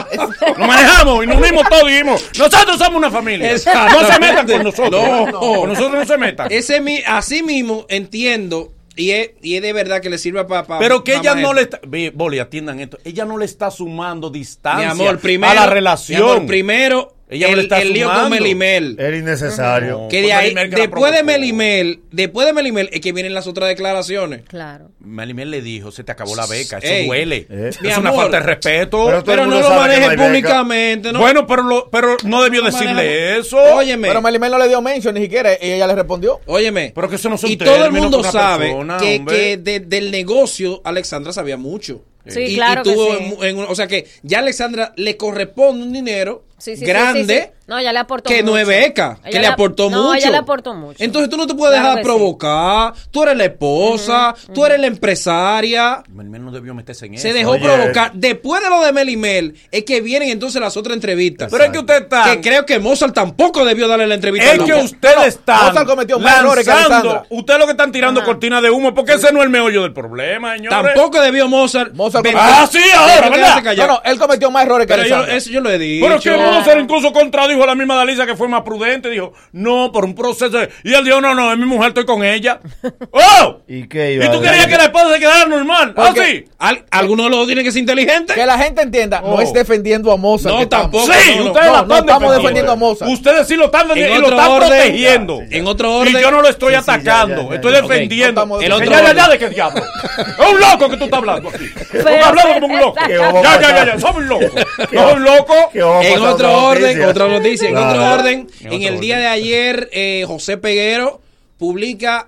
[0.57, 3.51] Lo manejamos y nos unimos todos y dijimos, nosotros somos una familia.
[3.51, 3.99] Exacto.
[3.99, 5.31] No se metan con nosotros.
[5.31, 5.39] No.
[5.39, 6.51] Con nosotros no se metan.
[6.51, 10.77] Ese mi, así mismo entiendo y es, y es de verdad que le sirva para
[10.77, 11.79] Pero que ella no le está...
[12.13, 12.99] Boli, atiendan esto.
[13.03, 16.21] Ella no le está sumando mi distancia amor primero a la mi relación.
[16.21, 20.07] amor, primero Ella no el, le está el lío con Melimel Era innecesario.
[20.09, 21.23] que de ahí que después de.
[21.23, 24.91] Melimel después de Melimel es que vienen las otras declaraciones Claro.
[24.99, 26.77] Melimel le dijo, se te acabó la beca.
[26.77, 27.05] Eso Ey.
[27.07, 27.47] duele.
[27.49, 27.69] Eh.
[27.69, 28.21] Es Mi una amor.
[28.23, 29.23] falta de respeto.
[29.25, 31.19] Pero no lo maneje no públicamente ¿no?
[31.19, 33.57] Bueno, pero, lo, pero no debió decirle eso.
[33.57, 36.39] óyeme Pero Melimel no le dio mention ni siquiera y ella le respondió.
[36.45, 39.35] óyeme Pero que eso no son y todo el mundo sabe persona, que, hombre.
[39.35, 43.35] que de- del negocio Alexandra sabía mucho Sí, Y- y claro que tuvo sí.
[43.41, 46.77] en- en un- o sea que ya a Alexandra le corresponde un dinero Sí, sí,
[46.77, 47.49] sí, grande sí, sí.
[47.65, 48.57] No, ella le aportó que mucho.
[48.57, 50.15] es beca, que Ella le aportó no, mucho.
[50.15, 51.01] ella le aportó mucho.
[51.01, 52.93] Entonces tú no te puedes Claro dejar provocar.
[53.09, 56.03] Tú eres la esposa, tú eres la empresaria.
[56.09, 57.21] Melimel no debió meterse en eso.
[57.21, 57.61] Se dejó Oye.
[57.63, 58.11] provocar.
[58.13, 61.49] Después de lo de Melimel, es que vienen entonces las otras entrevistas.
[61.49, 62.23] Pero es que usted está...
[62.25, 64.51] Que creo que Mozart tampoco debió darle la entrevista.
[64.53, 66.71] Es que usted No, está Mozart cometió más errores que.
[66.71, 67.23] Alexandra.
[67.29, 69.93] Usted lo que están tirando cortina de humo, porque ese no es el meollo del
[69.93, 70.79] problema, señores.
[70.93, 71.93] Tampoco debió Mozart.
[71.93, 73.63] Mozart Ven- Ah, sí, ahora, ¿verdad?
[73.77, 76.05] No, no, él cometió más errores que Pero yo, eso yo lo he dicho.
[76.05, 76.29] Pero que
[76.59, 79.09] Mozart incluso contradijo a la misma Dalisa que fue más prudente.
[79.09, 80.49] Dijo, no, por un proceso.
[80.49, 82.59] de- Y él dijo, no, no, es mi mujer, estoy con ella.
[83.11, 83.57] ¡Oh!
[83.67, 85.93] ¿Y qué iba ¿Y tú querías que la esposa se quedara normal?
[85.97, 86.45] ¿Ah, sí?
[86.59, 88.33] Al- ¿Alguno de los dos tiene que ser inteligente?
[88.33, 89.41] Que la gente entienda, no Oh.
[89.41, 90.55] es defendiendo a Mozart.
[90.55, 90.91] No, estamos.
[90.91, 91.05] tampoco.
[91.13, 93.11] Sí, no, ustedes no, la no están estamos defendiendo a Mozart.
[93.11, 95.39] Ustedes sí lo están En defendiendo y lo otro están orden, protegiendo.
[95.49, 96.17] en otro orden.
[96.17, 97.81] Y yo no lo estoy Sí, sí, ya, atacando, ya, ya, estoy ya.
[97.81, 98.41] defendiendo.
[98.41, 98.95] Ok, no estamos Que defendiendo.
[98.95, 99.83] ya, ya, En ya, ¿de qué diablo?
[100.17, 101.65] Es un loco que tú estás hablando aquí.
[101.91, 102.99] Tú estás hablando como un loco.
[103.05, 104.45] ¿Qué Ya, ya, ya, ya, somos un loco.
[104.91, 105.53] No loco.
[105.71, 107.09] ¿Qué vamos a En pasar otro otra orden, noticia?
[107.09, 111.21] otra noticia, en otro orden, En el día de ayer, eh, José Peguero
[111.57, 112.27] publica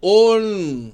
[0.00, 0.92] un,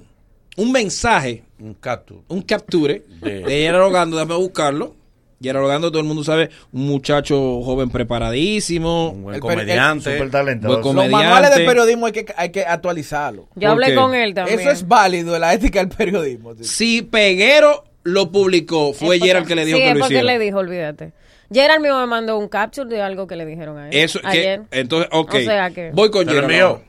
[0.57, 2.17] un mensaje, Un cactus.
[2.27, 4.95] un capture De- de Gerardo Rogando, déjame buscarlo.
[5.41, 10.13] Gerardo Rogando, todo el mundo sabe, un muchacho joven preparadísimo, Un buen El el comediante.
[10.13, 10.67] Súper talentoso.
[10.69, 11.15] Buen Los comediante.
[11.25, 13.43] manuales de periodismo hay que, hay que actualizarlo.
[13.55, 13.95] Yo ¿Por hablé qué?
[13.95, 14.59] con él también.
[14.59, 16.53] Eso es válido de la ética del periodismo.
[16.61, 20.23] Si Peguero lo publicó, fue Es porque- Gerard que le dijo sí, que es lo
[20.23, 21.11] le dijo, olvídate.
[21.51, 23.95] Gerard mismo me mandó un capture de algo que le dijeron a él.
[23.95, 24.61] Eso, que, ayer.
[24.71, 25.33] entonces, ok.
[25.35, 26.79] O sea que- Voy con ¿Te lo Gerard.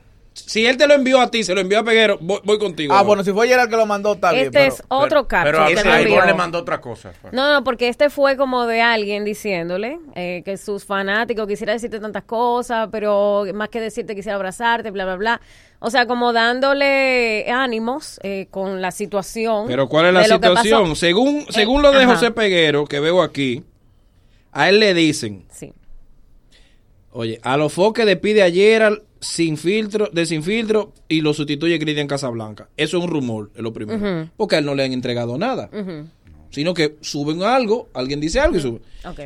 [0.45, 2.93] Si él te lo envió a ti, se lo envió a Peguero, voy, voy contigo.
[2.93, 3.07] Ah, ahora.
[3.07, 4.45] bueno, si fue Gerard que lo mandó, está bien.
[4.45, 7.11] Este pero- es otro capture Pero a que ese le mandó otra cosa.
[7.31, 11.99] No, no, porque este fue como de alguien diciéndole eh, que sus fanáticos quisiera decirte
[11.99, 15.41] tantas cosas, pero más que decirte quisiera abrazarte, bla, bla, bla.
[15.79, 19.65] O sea, como dándole ánimos eh, con la situación.
[19.67, 20.95] Pero ¿cuál es la que situación?
[20.95, 22.13] Según, según lo de ajá.
[22.13, 23.63] José Peguero, que veo aquí,
[24.59, 25.71] a él le dicen, Sí.
[27.11, 31.79] oye, a los foques despide a Gerald sin filtro, de sin filtro y lo sustituye
[31.79, 32.69] Cristian Casablanca.
[32.77, 34.29] Eso es un rumor, es lo primero.
[34.37, 35.69] Porque a él no le han entregado nada.
[36.49, 38.79] Sino que suben algo, alguien dice algo y sube.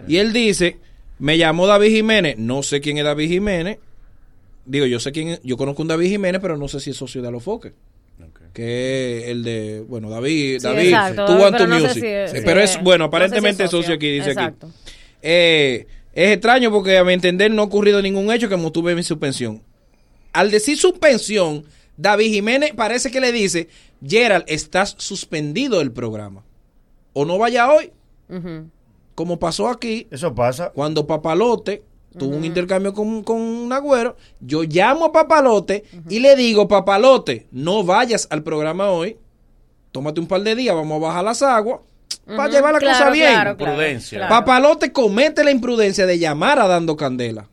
[0.08, 0.78] Y él dice,
[1.20, 3.78] me llamó David Jiménez, no sé quién es David Jiménez.
[4.66, 6.98] Digo, yo sé quién es, yo conozco un David Jiménez, pero no sé si es
[6.98, 7.74] socio de Alofoque.
[8.54, 12.02] Que es el de, bueno, David, Sí, David, exacto, tú want pero no sé music.
[12.04, 13.96] si es- Sí, pero es- bueno, no sé si aparentemente es es socio socio.
[13.96, 14.68] aquí, dice Exacto.
[14.68, 14.76] aquí.
[15.22, 19.04] Eh, es extraño porque a mi entender no ha ocurrido ningún hecho que motive mi
[19.04, 19.62] suspensión.
[20.34, 21.66] Al decir suspensión,
[21.98, 23.68] David Jiménez parece que le dice,
[24.06, 26.44] Gerald, estás suspendido del programa.
[27.14, 27.92] O no vaya hoy,
[29.16, 30.72] como pasó aquí, Eso pasa.
[30.72, 31.84] cuando Papalote
[32.18, 37.48] tuvo un intercambio con, con un agüero, yo llamo a Papalote y le digo, Papalote,
[37.52, 39.18] no vayas al programa hoy,
[39.92, 41.82] tómate un par de días, vamos a bajar las aguas,
[42.36, 43.32] para llevar la Claro, cosa bien.
[43.34, 44.18] claro, claro, Prudencia.
[44.20, 44.30] claro.
[44.36, 47.48] Papalote comete la imprudencia de llamar a Dando Candela.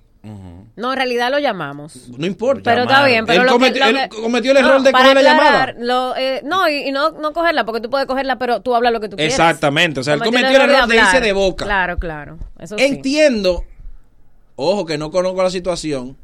[0.76, 2.08] No, en realidad lo llamamos.
[2.16, 2.70] No importa.
[2.70, 4.82] Pero está bien, pero él, lo que- cometió, lo él que- cometió el No, error
[4.82, 5.74] de coger la llamada.
[5.76, 8.92] lo, eh, no, y, y no, no cogerla, porque tú puedes cogerla, pero tú hablas
[8.92, 9.34] lo que tú quieres.
[9.34, 11.22] Exactamente, o sea, él Cometió cometió el error de irse hablar.
[11.24, 11.64] de boca.
[11.64, 12.38] Claro, claro.
[12.60, 12.84] Eso sí.
[12.84, 13.64] Entiendo,
[14.54, 16.16] ojo que no conozco la situación,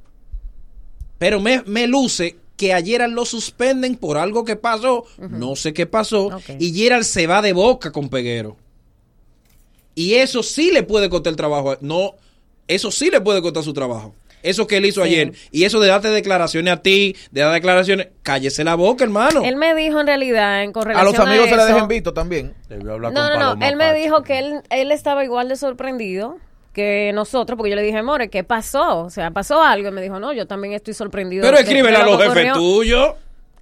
[1.18, 5.72] pero me, me luce que a Gerald lo suspenden por algo que pasó, no sé
[5.72, 8.56] qué pasó, y Gerald se va de boca con Peguero.
[9.94, 11.72] Y eso sí le puede costar el trabajo.
[11.72, 12.14] a- No,
[12.66, 14.14] eso sí le puede costar su trabajo.
[14.42, 15.08] Eso que él hizo Sí.
[15.08, 15.32] ayer.
[15.52, 19.42] Y eso de darte declaraciones a ti, de dar declaraciones, cállese la boca, hermano.
[19.42, 22.54] Él me dijo en realidad, en A correlación los amigos se eso- dejen visto también.
[22.68, 23.66] Debió hablar No, con no, no.
[23.66, 26.36] Él me dijo que él, él estaba igual de sorprendido
[26.74, 28.98] que nosotros, porque yo le dije, More, ¿qué pasó?
[29.04, 29.88] O sea, pasó algo.
[29.88, 31.42] Y me dijo, no, yo también estoy sorprendido.
[31.42, 32.52] Pero de- escríbele de a lo los jefes ocurrió".
[32.54, 33.10] tuyos.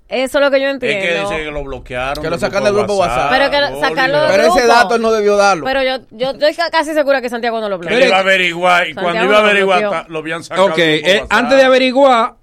[0.09, 1.07] Eso es lo que yo Es entiendo.
[1.07, 2.23] que dice que lo bloquearon.
[2.23, 3.31] Que lo sacan del grupo WhatsApp.
[3.31, 5.65] Pero que sacarlo del Pero ese dato él no debió darlo.
[5.65, 7.99] Pero yo, yo estoy ca- casi segura que Santiago no lo Que bloqueó.
[7.99, 10.67] él iba a averiguar y cuando Santiago iba a lo averiguar lo habían sacado.
[10.67, 11.33] Ok, del grupo eh, WhatsApp.
[11.39, 12.35] antes de averiguar,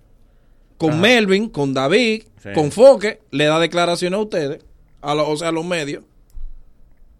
[0.78, 2.50] con Melvin, con David, Sí.
[2.56, 4.66] con Foque, le da declaraciones a ustedes,
[5.02, 6.04] a los- o sea, a los medios.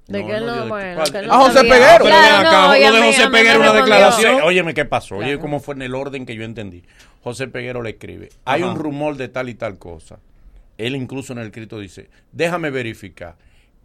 [0.10, 1.72] De que él no, bueno, que él no Ah, José sabía.
[1.74, 2.04] Peguero.
[2.04, 3.74] Pero ven Claro, acá, no, y a lo de José a mí me Peguero, una
[3.74, 4.34] declaración.
[4.34, 5.16] José- Óyeme qué pasó.
[5.18, 6.84] Oye, cómo fue en el orden que yo entendí.
[7.24, 8.30] José Peguero le escribe.
[8.46, 8.72] Hay Ajá.
[8.72, 10.20] un rumor de tal y tal cosa.
[10.78, 13.36] Él incluso en el escrito dice, déjame verificar.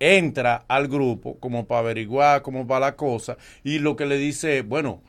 [0.00, 4.62] Entra al grupo como para averiguar cómo va la cosa y lo que le dice,
[4.62, 5.02] bueno,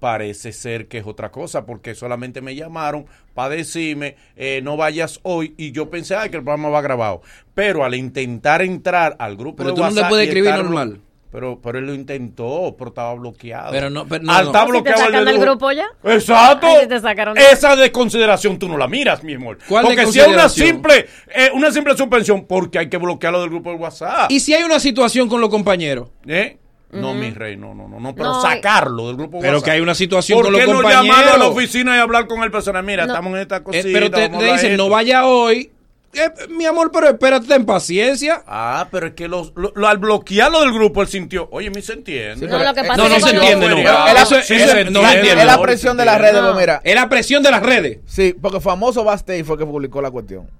[0.00, 5.20] parece ser que es otra cosa porque solamente me llamaron para decirme eh, no vayas
[5.22, 7.22] hoy y yo pensé ay, que el programa va grabado.
[7.54, 10.50] Pero al intentar entrar al grupo Pero de tú no le WhatsApp puedes y escribir
[10.50, 11.00] estar- normal.
[11.32, 13.70] Pero, pero él lo intentó, pero estaba bloqueado.
[13.70, 14.50] Pero no, pero no, Al no.
[14.50, 15.86] estar ¿Si te bloqueado el sacan del grupo ya?
[16.02, 16.66] Exacto.
[16.66, 19.58] Ay, si te sacaron de- Esa desconsideración tú no la miras, mi amor.
[19.68, 23.50] ¿Cuál porque si es una simple, eh, una simple suspensión, porque hay que bloquearlo del
[23.50, 24.28] grupo de WhatsApp.
[24.32, 26.08] Y si hay una situación con los compañeros.
[26.26, 26.56] ¿Eh?
[26.92, 29.64] No, mi rey, no, no, no, no, pero No, sacarlo del grupo Pero WhatsApp.
[29.64, 32.26] que hay una situación ¿Por con los qué no llamarlo a la oficina y hablar
[32.26, 32.82] con el personal?
[32.82, 33.12] Mira, No.
[33.12, 33.88] estamos en esta Eh, cosita.
[33.92, 35.70] pero te, dicen, no vaya hoy.
[36.12, 38.42] Eh, mi amor, pero espérate, ten paciencia.
[38.44, 41.80] Ah, pero es que los, lo- lo- al bloquearlo del grupo él sintió, oye, me
[41.82, 42.48] se entiende.
[42.48, 43.76] No, lo que pasa No, no que se entiende, no.
[43.78, 46.54] Es la- no no, presión de las redes, No.
[46.54, 46.80] mira.
[46.82, 48.00] Es la presión de las redes.
[48.06, 50.50] Sí, porque famoso Bastey fue que publicó la cuestión.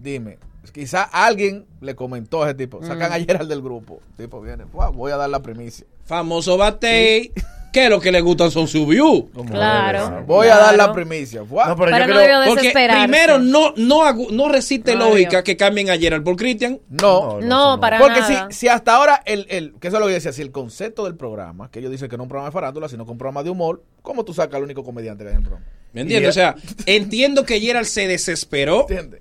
[0.00, 0.38] Dime,
[0.72, 4.00] quizá alguien le comentó a ese tipo, sacan ayer al del grupo.
[4.18, 5.86] El tipo viene, "Buah, voy a dar la primicia.
[6.04, 7.32] Famoso Batey.
[7.72, 9.24] Que lo que le gustan son sus views.
[9.50, 10.22] Claro.
[10.28, 11.40] Voy a dar la primicia.
[11.40, 12.70] No, pero, Pero yo no creo- Porque
[13.06, 16.78] primero no, no, no resiste No lógica que cambien a Gerald por Christian.
[16.88, 18.46] No, No, para Porque nada.
[18.52, 20.52] si, si hasta ahora, el, el, que eso es lo que yo decía, si el
[20.52, 23.08] concepto del programa, que ellos dicen que no es un programa de farándula, sino que
[23.10, 25.44] es un programa de humor, ¿cómo tú sacas al único comediante que hay en el
[25.48, 25.66] programa?
[25.92, 26.30] ¿Me entiendes?
[26.30, 26.54] O sea,
[26.86, 29.20] entiendo que Gerald se desesperó ¿Entiendes?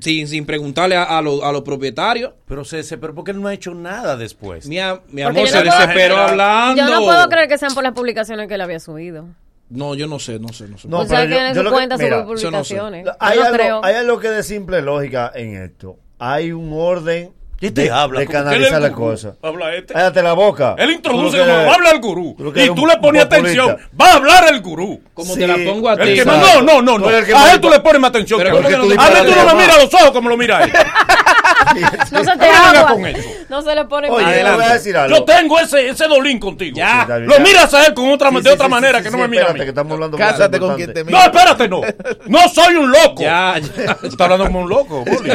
[0.00, 2.32] Sin, sin preguntarle a, a los- a los propietarios.
[2.46, 4.66] Pero se desesperó porque él no ha hecho nada después.
[4.68, 6.82] Mi, a- mi amor se no desesperó hablando.
[6.82, 9.26] Yo no puedo creer que sean por las publicaciones que él había subido.
[9.70, 10.88] No, yo no sé, no sé, no sé.
[10.88, 12.46] No, o sea, pero que en su que- cuenta mira, no sé.
[12.46, 13.06] publicaciones.
[13.20, 13.80] Hay Yo no algo, creo.
[13.84, 15.98] hay algo que de simple lógica en esto.
[16.18, 18.20] Hay un orden ¿Qué te de, habla?
[18.20, 19.34] de él canalizar la cosa.
[19.42, 19.92] Habla este.
[19.92, 20.76] Cállate la boca.
[20.78, 22.36] Él introduce como habla el gurú.
[22.54, 23.76] Y tú le pones atención.
[24.00, 25.00] Va a hablar el gurú.
[25.12, 25.40] Como Sí.
[25.40, 26.20] te la pongo a ti.
[26.24, 27.08] No, no, no, no.
[27.08, 28.38] A él tú le pones más atención.
[28.38, 28.82] Pero que a ¿por qué mí.
[28.82, 30.62] no le a mí pones tú no me miras a los ojos como lo mira
[30.64, 30.72] él.
[32.10, 32.92] No se te agua.
[32.92, 33.28] con eso.
[33.48, 34.54] No se le pone Oye, mal.
[34.56, 35.16] voy a decir algo.
[35.16, 36.76] Yo tengo ese, ese dolín contigo.
[36.76, 37.02] Ya.
[37.02, 37.42] Sí, David, Lo ya.
[37.42, 39.28] miras a él con otra, Sí, de otra sí, manera sí, que sí, no me
[39.28, 39.64] mira a espérate, mí.
[39.64, 41.32] que estamos hablando Cásate con quien te importantes.
[41.32, 41.80] No, espérate, no.
[42.26, 43.22] No soy un loco.
[43.22, 43.94] Ya, ya.
[43.96, 45.30] Tú estás hablando como un loco, Boli.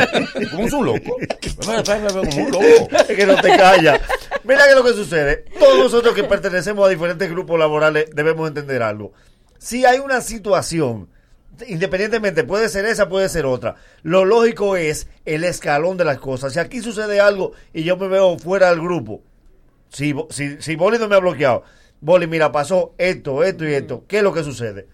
[0.51, 1.17] ¿Cómo es un loco?
[1.63, 2.87] Como un loco.
[3.07, 3.99] Es que no te callas.
[4.43, 5.45] Mira que lo que sucede.
[5.59, 9.13] Todos nosotros que pertenecemos a diferentes grupos laborales debemos entender algo.
[9.57, 11.09] Si hay una situación,
[11.67, 13.75] independientemente, puede ser esa, puede ser otra.
[14.01, 16.53] Lo lógico es el escalón de las cosas.
[16.53, 19.21] Si aquí sucede algo y yo me veo fuera del grupo,
[19.89, 21.63] si, si, si Boli no me ha bloqueado,
[22.01, 24.87] Boli, mira, pasó esto, esto y esto, ¿qué es lo que sucede?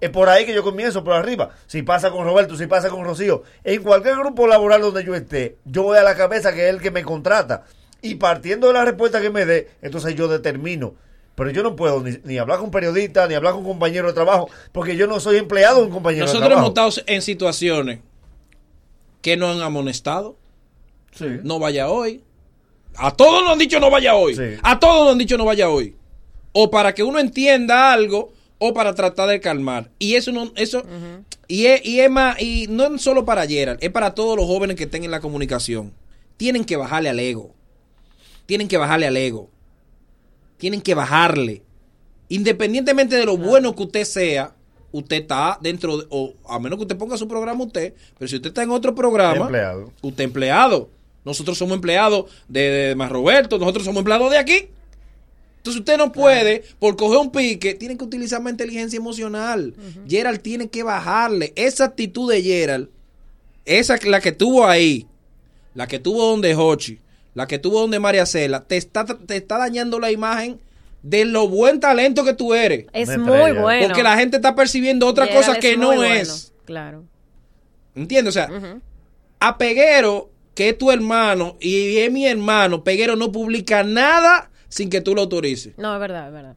[0.00, 1.50] Es por ahí que yo comienzo, por arriba.
[1.66, 3.42] Si pasa con Roberto, si pasa con Rocío.
[3.64, 6.80] En cualquier grupo laboral donde yo esté, yo voy a la cabeza que es el
[6.80, 7.64] que me contrata.
[8.00, 10.94] Y partiendo de la respuesta que me dé, entonces yo determino.
[11.38, 14.50] Pero yo no puedo ni, ni hablar con periodistas, ni hablar con compañeros de trabajo,
[14.72, 16.90] porque yo no soy empleado de un compañero Nosotros de hemos trabajo.
[16.98, 18.00] estado en situaciones
[19.22, 20.36] que nos han amonestado.
[21.12, 21.26] Sí.
[21.44, 22.22] No vaya hoy.
[22.96, 24.34] A todos nos han dicho no vaya hoy.
[24.34, 24.58] Sí.
[24.64, 25.94] A todos nos han dicho no vaya hoy.
[26.52, 29.90] O para que uno entienda algo o para tratar de calmar.
[30.00, 30.82] Y eso no, eso,
[31.46, 34.46] y, es, y es más, y no es solo para Gerald, es para todos los
[34.46, 35.92] jóvenes que estén en la comunicación.
[36.36, 37.54] Tienen que bajarle al ego.
[38.46, 39.50] Tienen que bajarle al ego.
[40.58, 41.62] Tienen que bajarle.
[42.28, 44.54] Independientemente de lo bueno que usted sea,
[44.92, 48.36] usted está dentro de, o a menos que usted ponga su programa usted, pero si
[48.36, 49.92] usted está en otro programa, Empleado.
[50.02, 50.90] usted empleado.
[51.24, 54.68] Nosotros somos empleados de, de Más Roberto, nosotros somos empleados de aquí.
[55.58, 59.74] Entonces usted no puede, por coger un pique, tiene que utilizar más inteligencia emocional.
[60.08, 61.52] Gerald tiene que bajarle.
[61.56, 62.88] Esa actitud de Gerald,
[63.64, 65.06] esa la que tuvo ahí,
[65.74, 67.00] la que tuvo donde Hochi,
[67.38, 70.58] la que tuvo donde María Cela, te está, te está dañando la imagen
[71.04, 72.86] de lo buen talento que tú eres.
[72.92, 73.60] Es Una muy estrella.
[73.62, 73.86] bueno.
[73.86, 76.52] Porque la gente está percibiendo otra cosa que no bueno, es.
[76.64, 77.04] Claro.
[77.94, 78.32] ¿Entiendes?
[78.32, 78.80] O sea,
[79.38, 84.90] a Peguero, que es tu hermano y es mi hermano, Peguero no publica nada sin
[84.90, 85.74] que tú lo autorices.
[85.78, 86.56] No, es verdad, es verdad.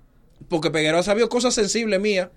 [0.49, 2.29] Porque Peguero ha sabido cosas sensibles mías.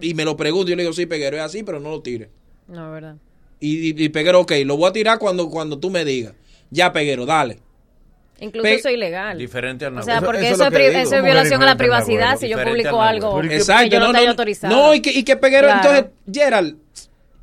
[0.00, 2.00] Y me lo pregunto y yo le digo, sí, Peguero es así, pero no lo
[2.00, 2.28] tires.
[2.68, 3.16] No, es verdad.
[3.58, 6.34] Y, y, y Peguero, ok, lo voy a tirar cuando, cuando tú me digas.
[6.70, 7.58] Ya, Peguero, dale.
[8.40, 9.38] Incluso Pe- eso es ilegal.
[9.38, 11.66] Diferente al O sea, porque Eso- eso, eso es, eso es ¿Cómo que violación a
[11.66, 14.74] la privacidad si yo publico al algo que Exacto, yo no, no, estoy no, autorizado.
[14.76, 15.88] no, y que, y que Peguero, Claro.
[15.88, 16.76] entonces, Gerald,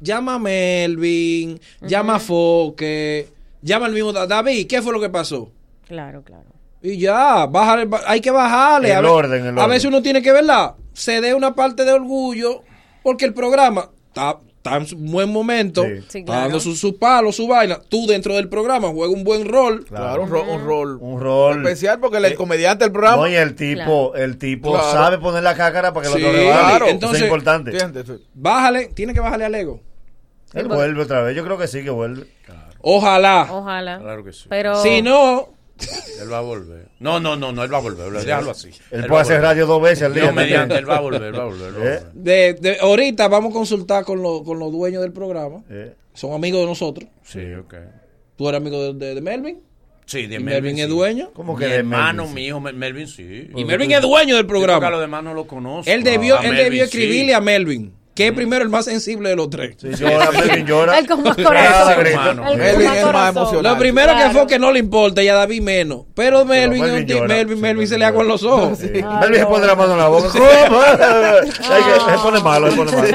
[0.01, 3.27] llama a Melvin, llama a Foque,
[3.61, 5.51] llama al mismo Da- David, ¿qué fue lo que pasó?
[5.87, 6.45] Claro, claro.
[6.81, 8.91] Y ya, bájale, hay que bajarle.
[8.91, 9.69] El a, orden, el a orden.
[9.69, 12.63] veces uno tiene que verla, se dé una parte de orgullo,
[13.03, 14.37] porque el programa está,
[14.77, 15.89] está en un buen momento, Sí.
[16.07, 16.41] Sí, está claro.
[16.41, 17.79] dando su, su palo, su vaina.
[17.89, 19.85] Tú dentro del programa juega un buen rol.
[19.85, 20.97] Claro, un, ro- un rol.
[21.01, 21.57] Un rol.
[21.65, 23.17] Especial porque el, Eh, comediante del programa.
[23.23, 24.91] No, y el tipo, el tipo Claro.
[24.91, 26.87] sabe poner la cácara para que Sí, lo claro.
[26.87, 27.71] Entonces, es importante.
[27.71, 28.03] Fíjate.
[28.33, 29.81] Bájale, tiene que bajarle al ego.
[30.53, 31.35] Él vuelve otra vez.
[31.35, 32.25] Yo creo que sí que vuelve.
[32.81, 33.47] Ojalá.
[33.51, 33.99] Ojalá.
[33.99, 34.45] Claro que sí.
[34.49, 35.49] Pero Si no,
[36.21, 36.87] Él va a volver.
[36.99, 38.11] No, no, no, no, él va a volver.
[38.11, 38.69] Déjalo así.
[38.91, 40.31] Él puede hacer radio dos veces al día.
[40.31, 41.67] Mediante, él va a volver, él va a volver.
[41.69, 41.99] él va a ¿Eh?
[41.99, 42.13] volver.
[42.13, 45.63] de, de- ahorita vamos a consultar con, los con los dueños del programa.
[45.69, 45.93] Eh.
[46.13, 47.09] Son amigos de nosotros.
[47.23, 47.75] Sí, ok.
[48.35, 49.61] Tú eres amigo de, de- de Melvin.
[50.05, 50.91] Sí, de ¿Y Melvin, Melvin es sí.
[50.91, 51.29] dueño?
[51.33, 53.49] ¿Cómo Mi que de hermano, Melvin, mi hijo, Mel- Melvin sí.
[53.55, 54.89] Y Melvin es dueño del Sí, porque a programa.
[54.89, 55.89] los demás no lo conozco.
[55.91, 56.97] Él debió, él Melvin, debió sí.
[56.97, 59.77] escribirle a Melvin, que es primero el más sensible de los tres.
[59.79, 60.99] Sí, llora, Melvin llora.
[60.99, 61.95] Él con más corazón.
[61.95, 63.37] con es más más corazón.
[63.37, 63.73] emocional.
[63.73, 66.01] Lo primero que fue que no le importa y a David menos.
[66.15, 67.27] Pero Melvin, Melvin.
[67.27, 68.77] Melvin, Sí, Melvin se le agua en los ojos.
[68.79, 68.87] Sí.
[68.89, 70.29] Melvin se pone la mano en la boca.
[70.29, 73.07] Se pone malo, se pone malo.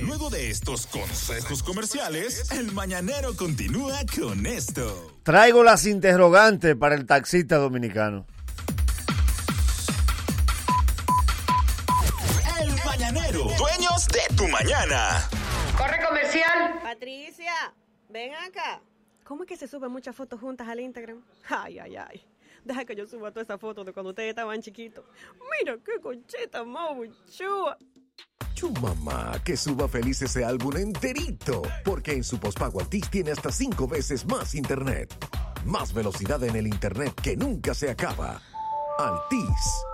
[0.00, 5.12] Luego de estos consejos comerciales, el mañanero continúa con esto.
[5.22, 8.26] Traigo las interrogantes para el taxista dominicano.
[14.06, 15.28] De tu mañana.
[15.76, 16.80] Corre comercial.
[16.82, 17.74] Patricia,
[18.08, 18.80] ven acá.
[19.24, 21.22] ¿Cómo es que se suben muchas fotos juntas al Instagram?
[21.48, 22.24] Ay, ay, ay.
[22.64, 25.04] Deja que yo suba toda esa foto de cuando ustedes estaban chiquitos.
[25.58, 26.92] Mira qué concheta más
[27.30, 27.76] chua.
[28.54, 33.52] Tu mamá que suba feliz ese álbum enterito, porque en su pospago Altis tiene hasta
[33.52, 35.14] cinco veces más internet.
[35.64, 38.40] Más velocidad en el internet que nunca se acaba.
[38.98, 39.84] Altis.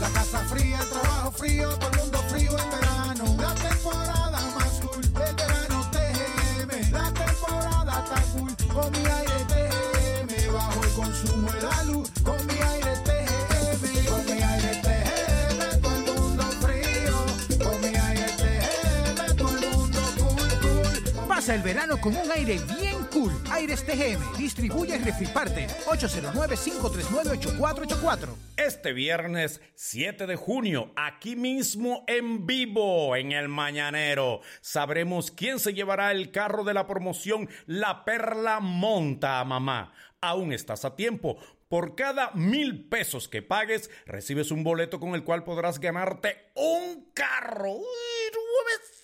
[0.00, 3.24] La casa fría, el trabajo frío, todo el mundo frío en verano.
[3.40, 6.92] La temporada más cool, el verano TGM.
[6.92, 10.52] La temporada está cool, con mi aire TGM.
[10.54, 14.06] Bajo el consumo de la luz, con mi aire TGM.
[14.06, 17.16] Con mi aire TGM, todo el mundo frío.
[17.64, 21.26] Con mi aire TGM, todo el mundo cool, cool.
[21.28, 22.87] Pasa el verano con un aire bien
[23.50, 28.36] Aires TGM distribuye Refriparte 809-539-8484.
[28.56, 35.74] Este viernes 7 de junio, aquí mismo en vivo, en el Mañanero, sabremos quién se
[35.74, 39.92] llevará el carro de la promoción La Perla Monta a Mamá.
[40.20, 41.38] Aún estás a tiempo.
[41.68, 47.10] Por cada mil pesos que pagues, recibes un boleto con el cual podrás ganarte un
[47.12, 47.72] carro.
[47.72, 47.84] ¡Uy,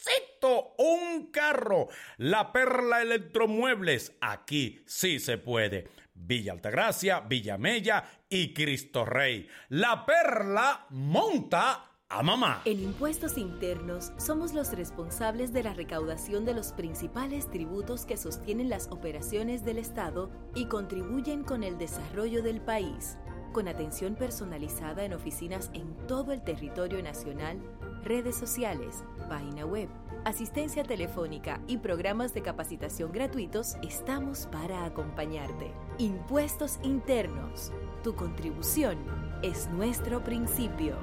[0.04, 0.74] nuevecito!
[0.78, 1.88] Un carro.
[2.18, 4.16] La Perla Electromuebles.
[4.20, 5.88] Aquí sí se puede.
[6.14, 9.48] Villa Altagracia, Villa Mella y Cristo Rey.
[9.70, 12.62] La Perla monta a mamá.
[12.66, 18.68] En impuestos internos somos los responsables de la recaudación de los principales tributos que sostienen
[18.68, 23.16] las operaciones del Estado y contribuyen con el desarrollo del país,
[23.52, 27.58] con atención personalizada en oficinas en todo el territorio nacional,
[28.04, 29.88] redes sociales, página web,
[30.24, 35.72] asistencia telefónica y programas de capacitación gratuitos, estamos para acompañarte.
[35.98, 37.72] Impuestos internos.
[38.02, 38.98] Tu contribución
[39.42, 40.96] es nuestro principio.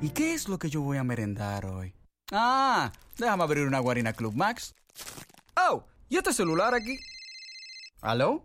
[0.00, 1.94] ¿Y qué es lo que yo voy a merendar hoy?
[2.30, 4.74] Ah, déjame abrir una Guarina Club Max.
[5.56, 6.98] Oh, ¿y este celular aquí?
[8.02, 8.44] ¿Aló?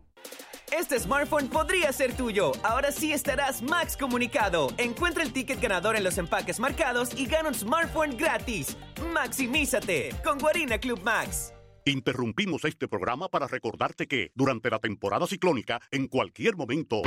[0.71, 2.53] Este smartphone podría ser tuyo.
[2.63, 4.69] Ahora sí estarás Max comunicado.
[4.77, 8.77] Encuentra el ticket ganador en los empaques marcados y gana un smartphone gratis.
[9.13, 11.53] Maximízate con Guarina Club Max.
[11.83, 17.01] Interrumpimos este programa para recordarte que durante la temporada ciclónica, en cualquier momento...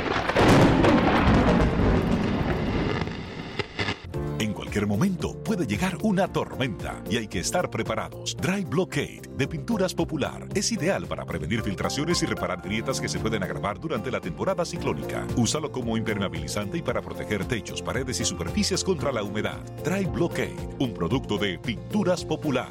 [4.75, 8.35] cualquier momento puede llegar una tormenta y hay que estar preparados.
[8.41, 13.17] Dry Blockade de Pinturas Popular es ideal para prevenir filtraciones y reparar grietas que se
[13.17, 15.25] pueden agravar durante la temporada ciclónica.
[15.37, 19.61] Úsalo como impermeabilizante y para proteger techos, paredes y superficies contra la humedad.
[19.85, 22.67] Dry Blockade, un producto de Pinturas Popular.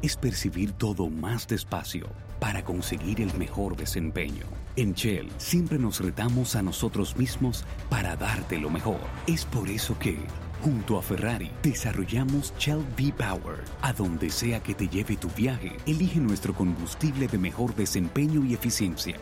[0.05, 2.07] es percibir todo más despacio
[2.39, 4.45] para conseguir el mejor desempeño.
[4.75, 8.99] En Shell siempre nos retamos a nosotros mismos para darte lo mejor.
[9.25, 10.19] Es por eso que,
[10.61, 13.63] junto a Ferrari, desarrollamos Shell V-Power.
[13.81, 18.53] A donde sea que te lleve tu viaje, elige nuestro combustible de mejor desempeño y
[18.53, 19.17] eficiencia.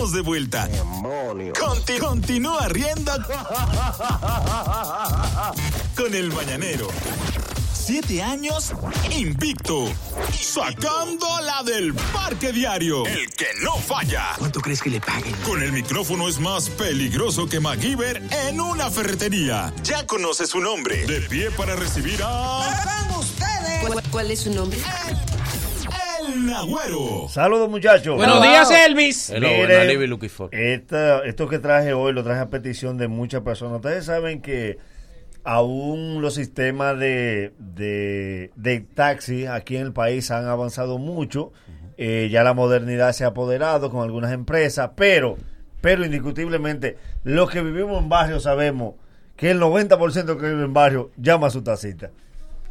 [0.00, 0.68] Estamos de vuelta.
[1.58, 3.12] Conti- continúa riendo
[5.94, 6.88] con el mañanero.
[7.72, 8.72] Siete años
[9.10, 9.92] invicto.
[10.32, 13.04] Sacando la del parque diario.
[13.06, 14.28] El que no falla.
[14.38, 15.34] ¿Cuánto crees que le paguen?
[15.44, 19.72] Con el micrófono es más peligroso que MacGyver en una ferretería.
[19.82, 21.04] Ya conoce su nombre.
[21.06, 22.84] De pie para recibir a.
[23.86, 24.78] ¿Cuál, cuál es su nombre?
[26.46, 27.28] El.
[27.28, 28.16] Saludos, muchachos.
[28.16, 29.30] Buenos días, Elvis.
[29.30, 29.70] Hello, Miren,
[30.52, 33.76] esta- esto que traje hoy lo traje a petición de muchas personas.
[33.76, 34.78] Ustedes saben que
[35.44, 41.52] aún los sistemas de, de, de taxi aquí en el país han avanzado mucho.
[41.98, 45.36] Eh, ya la modernidad se ha apoderado con algunas empresas, pero,
[45.82, 48.94] pero indiscutiblemente, los que vivimos en barrio sabemos
[49.36, 52.10] que el 90% que vive en barrio llama a su tacita.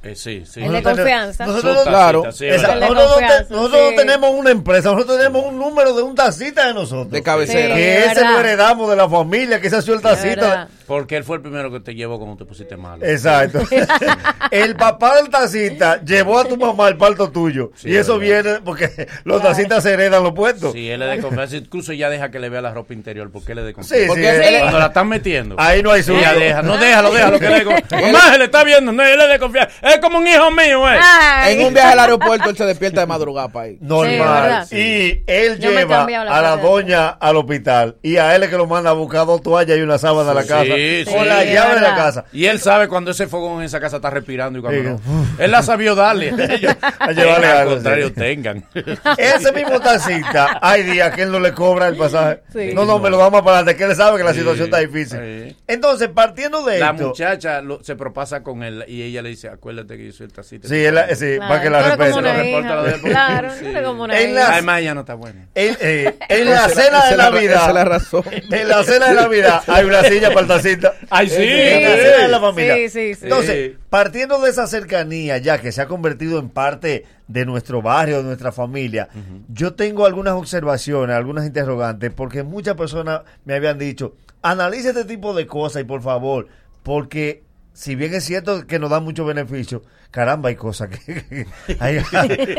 [0.01, 0.61] Eh, sí, sí.
[0.61, 1.45] El de Nosotros confianza.
[1.45, 2.31] Nosotros, tacita, claro.
[2.31, 3.95] sí, Nosotros, no, confianza, te- nosotros no sí.
[3.97, 7.11] tenemos una empresa, nosotros tenemos un número de un tacita de nosotros.
[7.11, 7.75] De cabecera.
[7.75, 10.69] Sí, Que es ese lo heredamos de la familia, que esa ha sido el tacita.
[10.87, 13.05] Porque él fue el primero que te llevó cuando te pusiste malo.
[13.05, 13.59] Exacto.
[14.51, 17.71] el papá del tacita llevó a tu mamá al parto tuyo.
[17.75, 20.71] Sí, y eso viene porque los tacitas se heredan los puestos.
[20.73, 21.57] Sí, él es de confianza.
[21.57, 24.03] Incluso ya deja que le vea la ropa interior porque él es de confianza.
[24.03, 25.55] Sí, Porque cuando la están metiendo.
[25.59, 26.39] Ahí no hay ella susto.
[26.39, 26.61] deja.
[26.63, 27.39] No, déjalo, déjalo.
[27.39, 27.71] Que le digo.
[27.91, 28.91] Mamá, se le está viendo.
[28.91, 29.71] No, él es de confianza.
[29.89, 30.99] Es como un hijo mío, eh.
[31.01, 31.55] Ay.
[31.59, 33.79] En un viaje al aeropuerto él se despierta de madrugada para ir.
[33.79, 34.67] Sí, Normal.
[34.71, 37.97] y él Yo lleva la a la doña al hospital.
[38.01, 40.33] Y a él es que lo manda a buscar dos toallas y una sábana a
[40.33, 40.63] la casa.
[40.75, 42.25] sí, con la sí, llave de la casa.
[42.33, 45.03] Y él sabe cuando ese fogón en esa casa está respirando y cuando Sí.
[45.07, 45.25] no.
[45.43, 46.29] Él la sabió darle.
[46.99, 48.13] A llevarle al algo, contrario, sí.
[48.13, 48.65] tengan.
[49.17, 52.41] Ese mismo taxista, hay días que él no le cobra el pasaje.
[52.53, 52.71] Sí.
[52.73, 54.77] No, no, me lo vamos para adelante, que él sabe que la Sí, situación está
[54.79, 55.19] difícil.
[55.19, 55.57] sí.
[55.67, 57.07] Entonces, partiendo de La esto.
[57.07, 60.43] muchacha lo- se propasa con él y ella le dice, acuérdate que yo soy el.
[60.63, 62.49] Sí, él- sí, Claro, para que la respete.
[62.49, 62.99] hija.
[63.01, 63.65] Claro, Sí.
[63.83, 65.47] como una En la- Además, ella no está buena.
[65.55, 67.55] En, eh, en la cena de la- Navidad.
[67.55, 68.23] esa es la razón.
[68.51, 70.93] En la cena de Navidad hay una silla para el tacita.
[71.09, 71.35] Ay, sí.
[71.41, 72.75] En la cena de la familia.
[72.75, 73.19] Sí, sí, sí.
[73.23, 78.17] Entonces, partiendo de esa cercanía ya que se ha convertido en parte de nuestro barrio,
[78.17, 79.07] de nuestra familia,
[79.49, 85.33] yo tengo algunas observaciones, algunas interrogantes, porque muchas personas me habían dicho, analice este tipo
[85.33, 86.47] de cosas y por favor,
[86.83, 87.43] porque
[87.73, 91.45] si bien es cierto que nos da mucho beneficio, caramba, hay cosas que...
[91.79, 91.99] hay,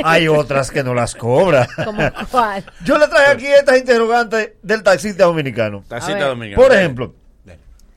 [0.05, 1.69] hay otras que no las cobra.
[1.85, 2.65] ¿Como cuál?
[2.85, 5.85] Yo le traje aquí estas interrogantes del taxista dominicano.
[5.87, 6.27] A Tacita ver.
[6.29, 6.67] dominicana.
[6.67, 7.15] Por ejemplo,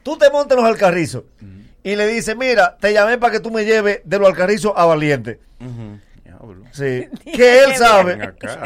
[0.03, 1.23] tú te montas en los alcarrizos
[1.84, 4.85] y le dices, mira, te llamé para que tú me lleves de los alcarrizos a
[4.85, 5.40] Valiente.
[5.60, 5.99] Ujú.
[6.23, 6.65] Diablo.
[6.72, 7.07] Sí.
[7.34, 8.18] Que él sabe,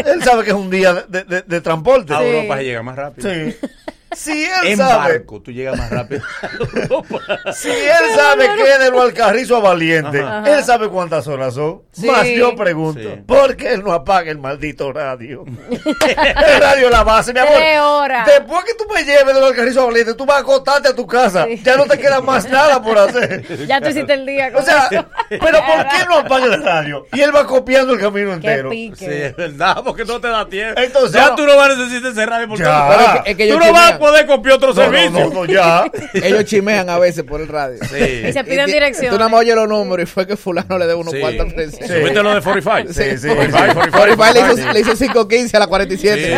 [0.05, 2.13] él sabe que es un día de, de- de transporte.
[2.13, 3.29] A Europa se llega más rápido.
[3.29, 3.55] Sí.
[4.15, 6.21] Si él En sabe, barco, tú llegas más rápido
[7.53, 10.43] si él sabe que es de los alcarrizos a Valiente, Ajá.
[10.57, 11.81] él sabe cuántas horas son.
[11.91, 12.07] Sí.
[12.07, 13.21] Más yo pregunto, Sí.
[13.27, 15.43] ¿por qué él no apaga el maldito radio?
[15.69, 17.57] el radio la base, mi amor.
[17.79, 18.25] Horas.
[18.25, 20.95] Después que tú me lleves de los alcarrizos a Valiente, tú vas a acostarte a
[20.95, 21.45] tu casa.
[21.45, 21.61] Sí.
[21.63, 23.45] Ya no te queda más nada por hacer.
[23.67, 24.51] Ya tú hiciste el día.
[24.51, 25.05] con O sea, eso.
[25.29, 27.05] pero ¿por qué no apaga el radio?
[27.13, 28.69] Y él va copiando el camino Qué entero.
[28.69, 28.95] pique.
[28.97, 30.79] Sí, es verdad, porque no te da tiempo.
[30.79, 31.35] Entonces, ya no.
[31.35, 32.87] tú no vas a necesitar ese radio porque Ya.
[32.87, 34.75] Pero Pero es es que- es que yo tú no vas poder copiar otro No,
[34.75, 35.09] servicio.
[35.11, 35.85] no, no, ya.
[36.13, 37.77] Ellos chimean a veces por el radio.
[37.83, 39.11] Y se piden direcciones.
[39.11, 41.19] Tú nada más oyes los números y fue que fulano le debe unos Sí.
[41.19, 41.87] cuartos al presidente.
[41.87, 41.93] Sí.
[41.99, 42.93] ¿Subiste lo de 45?
[42.93, 43.27] Sí, sí.
[43.27, 44.73] 45, 45 le hizo, 45.
[44.73, 46.17] le hizo 5.15 a la 47.
[46.17, 46.31] Sí, sí.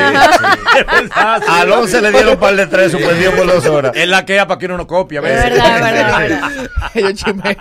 [0.80, 1.46] Es verdad, sí.
[1.50, 3.92] Al 11 le dieron un par de tres, suspendido por dos horas.
[3.96, 5.46] Es la queja para que uno no copie a Es veces.
[5.46, 6.70] es verdad, verdad.
[6.94, 7.56] Ellos chimean.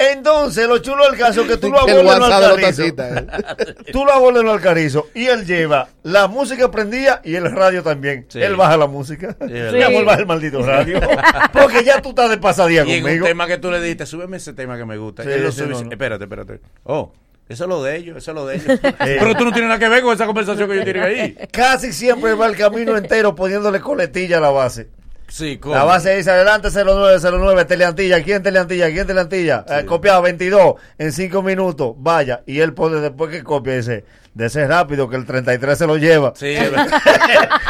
[0.00, 2.76] Entonces, lo chulo del caso es que tú lo El abuelas WhatsApp al de los
[2.76, 2.94] carrizo.
[2.94, 3.76] tacitas.
[3.92, 8.24] Tú lo abuelas al carrizo y él lleva la música prendida y el radio también.
[8.28, 8.40] Sí.
[8.40, 9.36] Él baja la música.
[9.38, 9.72] verdad.
[9.72, 11.00] Mi amor, baja el maldito radio.
[11.52, 13.26] Porque ya tú estás de pasadía Y en conmigo.
[13.26, 15.22] tema que tú le dijiste, súbeme ese tema que me gusta.
[15.22, 15.92] Sí, Él lo sí, sube y no, dice, no.
[15.92, 16.60] espérate, espérate.
[16.84, 17.12] Oh,
[17.48, 18.78] eso es lo de ellos, eso es lo de ellos.
[18.98, 21.36] Pero tú no tienes nada que ver con esa conversación que yo tienen ahí.
[21.52, 24.88] Casi siempre va el camino entero poniéndole coletilla a la base.
[25.30, 25.74] Sí, ¿cómo?
[25.74, 28.90] La base dice adelante 0909, Teleantilla, ¿quién Teleantilla?
[28.90, 29.64] ¿Quién Teleantilla?
[29.68, 32.42] Eh, copiado 22 en 5 minutos, vaya.
[32.46, 34.04] Y él pone después que copia, dice,
[34.34, 36.32] de ese rápido que el 33 se lo lleva.
[36.34, 37.00] Sí, es verdad.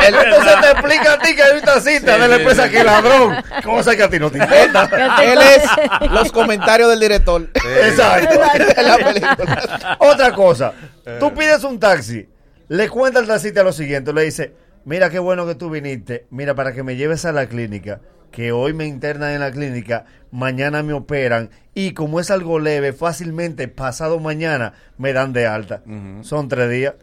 [0.07, 2.71] Entonces te explica a ti que hay una cita Sí, de la sí, empresa sí.
[2.71, 3.37] que ladrón.
[3.63, 4.89] Cosa que a ti no te importa.
[5.23, 7.43] Él es los comentarios del director.
[7.55, 8.41] Exacto.
[8.77, 9.97] En la película.
[9.99, 10.73] Otra cosa,
[11.19, 12.27] tú pides un taxi,
[12.69, 14.55] le cuenta al taxista lo siguiente, le dice,
[14.85, 18.01] mira qué bueno que tú viniste, mira para que me lleves a la clínica,
[18.31, 22.93] que hoy me internan en la clínica, mañana me operan y como es algo leve,
[22.93, 25.83] fácilmente pasado mañana me dan de alta.
[26.23, 26.95] Son tres días.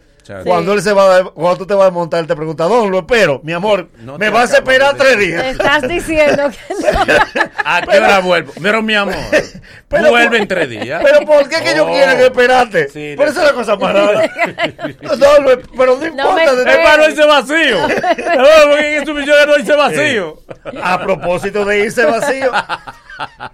[0.44, 2.90] Cuando él se va, a- cuando tú te vas a montar, él te pregunta, ¿dónde
[2.90, 3.40] lo espero?
[3.44, 5.46] Mi amor, No me te vas a esperar de tres días.
[5.46, 7.50] Estás diciendo que no.
[7.66, 8.52] ¿A qué hora vuelvo?
[8.62, 9.16] Pero mi amor,
[9.88, 11.02] Pero vuelve en tres días.
[11.04, 11.92] Pero ¿por qué que ellos Oh.
[11.92, 12.90] quieren esperarte?
[12.90, 14.32] Sí, Por eso es la cosa más rara.
[15.02, 16.56] No, lo- pero no importa.
[16.56, 17.88] de- Es para no irse vacío.
[17.88, 20.40] No, porque en su misión no irse vacío.
[20.84, 22.52] A propósito de irse vacío,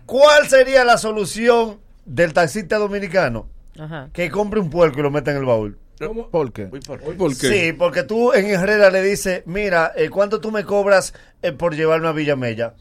[0.05, 3.47] ¿cuál sería la solución del taxista dominicano?
[3.79, 4.09] Ajá.
[4.13, 5.77] Que compre un puerco y lo meta en el baúl.
[6.31, 6.69] ¿Por qué?
[6.71, 7.11] Uy, ¿por qué?
[7.11, 7.47] ¿Por qué?
[7.47, 11.75] Sí, porque tú en Herrera le dices, mira, eh, ¿cuánto tú me cobras eh, por
[11.75, 12.73] llevarme a Villamella?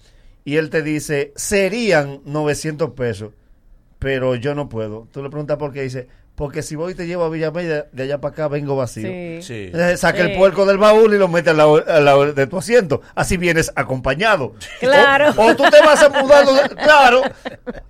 [0.45, 3.33] Y él te dice, serían 900 pesos,
[3.99, 5.07] pero yo no puedo.
[5.13, 8.03] Tú le preguntas por qué, dice, porque si voy y te llevo a Villamella, de
[8.03, 9.07] allá para acá vengo vacío.
[9.09, 9.43] Sí.
[9.43, 9.73] Sí.
[9.97, 13.03] Saca el puerco del baúl y lo mete al lado, al lado de tu asiento.
[13.15, 14.55] Así vienes acompañado.
[14.81, 15.33] Claro.
[15.37, 16.43] O, o tú te vas a mudar.
[16.83, 17.23] Claro.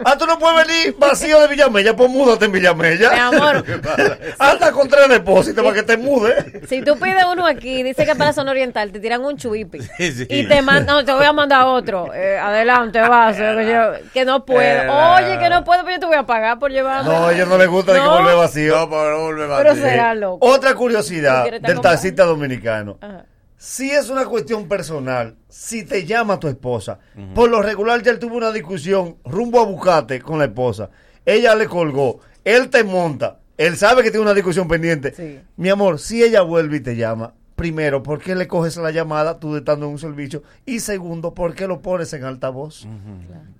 [0.04, 3.10] Ah, tú no puedes venir vacío de Villamella, pues múdate en Villamella.
[3.12, 3.64] Mi amor.
[4.38, 6.62] Anda con tres depósitos para que te mude.
[6.68, 9.78] Si tú pides uno aquí, dice que para la zona oriental te tiran un chuipi
[9.98, 10.26] Sí.
[10.28, 12.12] y te mandan, no, te voy a mandar otro.
[12.12, 13.36] Eh, adelante, vas.
[13.38, 14.60] eh, que, yo- que no puedo.
[14.60, 17.08] Eh, Oye, que no puedo, pero yo te voy a pagar por llevarme.
[17.08, 18.16] No, a ellos no les gusta de que No.
[18.46, 18.76] Vuelve vacío.
[18.78, 19.82] No, pero no vuelve Pero vacío.
[19.82, 20.46] será loco.
[20.46, 22.98] Otra ¿Tú curiosidad del taxista dominicano.
[23.00, 23.26] Ajá.
[23.56, 26.98] Si es una cuestión personal, si te llama tu esposa,
[27.32, 30.90] por lo regular ya él tuvo una discusión rumbo a Bucate con la esposa.
[31.24, 35.14] Ella le colgó, él te monta, él sabe que tiene una discusión pendiente.
[35.14, 35.40] Sí.
[35.56, 39.38] Mi amor, si ella vuelve y te llama, primero, ¿por qué le coges la llamada
[39.38, 40.42] tú estando en un servicio?
[40.66, 42.88] Y segundo, ¿por qué lo pones en altavoz?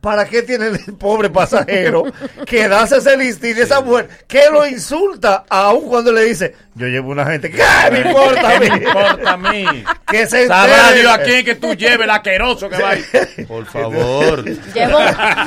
[0.01, 2.03] ¿Para qué tiene el pobre pasajero
[2.45, 6.89] que da ese listín de esa mujer que lo insulta aun cuando le dice, yo
[6.89, 7.63] llevo una gente, ¿qué
[7.93, 8.71] me importa a ¿Qué mí?
[8.71, 9.65] me importa a mí?
[10.11, 10.93] Que se Sabrá.
[10.93, 13.05] Dios a quién que tú lleves el asqueroso que va ahí.
[13.49, 14.45] Por favor.
[14.45, 14.99] Llevo,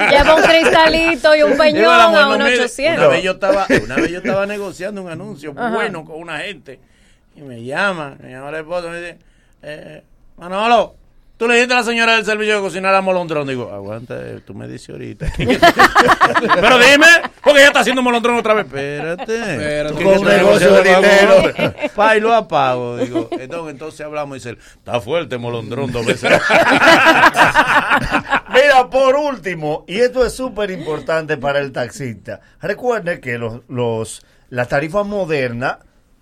[0.10, 2.98] llevo un cristalito y un peñón a mire, 800.
[3.00, 5.76] Una vez yo estaba, una vez yo estaba negociando un anuncio Ajá.
[5.76, 6.80] bueno con una gente
[7.36, 9.18] y me llama, me llama la esposa y me dice,
[9.62, 10.04] eh,
[10.38, 10.96] Manolo,
[11.38, 13.48] tú le dijiste a la señora del servicio de cocinar a molondrón.
[13.48, 15.32] Digo, aguanta, eh, tú me dices ahorita.
[15.38, 17.08] Pero dime,
[17.44, 18.66] porque ella está haciendo molondrón otra vez.
[18.66, 19.36] Espérate.
[19.36, 20.04] Espérate.
[20.04, 21.44] Con negocio de dinero.
[21.94, 22.98] Pa, y lo apago.
[22.98, 26.32] Digo, entonces, entonces hablamos y dice, está fuerte molondrón dos veces.
[28.54, 34.26] Mira, por último, y esto es súper importante para el taxista, recuerde que los, los
[34.50, 35.78] las tarifas modernas,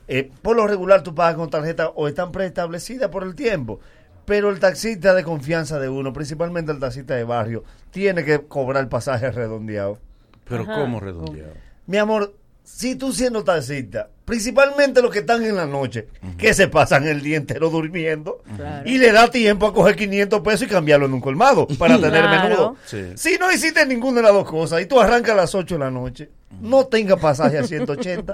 [0.08, 3.80] eh, por lo regular tú pagas con tarjeta o están preestablecidas por el tiempo,
[4.26, 8.88] pero el taxista de confianza de uno, principalmente el taxista de barrio, tiene que cobrar
[8.90, 10.00] pasaje redondeado.
[10.48, 10.76] Pero Ajá.
[10.76, 11.54] ¿cómo redondeado?
[11.88, 16.08] Mi amor, si tú siendo taxista, principalmente los que están en la noche,
[16.38, 18.42] que se pasan el día entero durmiendo,
[18.86, 22.22] y le da tiempo a coger 500 pesos y cambiarlo en un colmado para tener
[22.24, 22.44] Claro.
[22.50, 22.76] menudo.
[22.86, 23.12] Sí.
[23.16, 25.80] Si no hiciste ninguna de las dos cosas y tú arrancas a las 8 de
[25.80, 26.30] la noche,
[26.62, 28.34] no tenga pasaje a 180,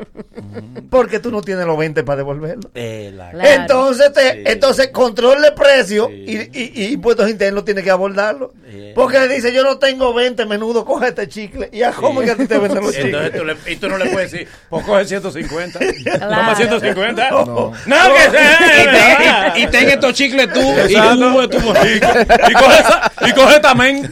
[0.89, 2.69] porque tú no tienes los 20 para devolverlo.
[2.75, 3.49] Eh, la- Claro.
[3.61, 4.43] Entonces, te, Sí.
[4.45, 6.49] entonces control de precio Sí.
[6.53, 8.53] y, y- y impuestos internos tiene que abordarlo.
[8.71, 8.93] Yeah.
[8.95, 11.69] Porque le dice, yo no tengo 20 menudo, coge este chicle.
[11.71, 13.31] ¿Y a cómo que a ti te venden los Entonces chicles?
[13.33, 15.79] tú, le, y tú no le puedes decir, pues coge 150.
[16.03, 16.35] Claro.
[16.35, 17.29] Toma 150.
[17.31, 17.45] No.
[17.45, 17.71] No,
[18.13, 19.53] que Y, sea.
[19.53, 20.63] ten, y ten estos chicles tú y
[20.93, 21.57] de tu.
[21.57, 24.11] Y coge esa, Y coge también.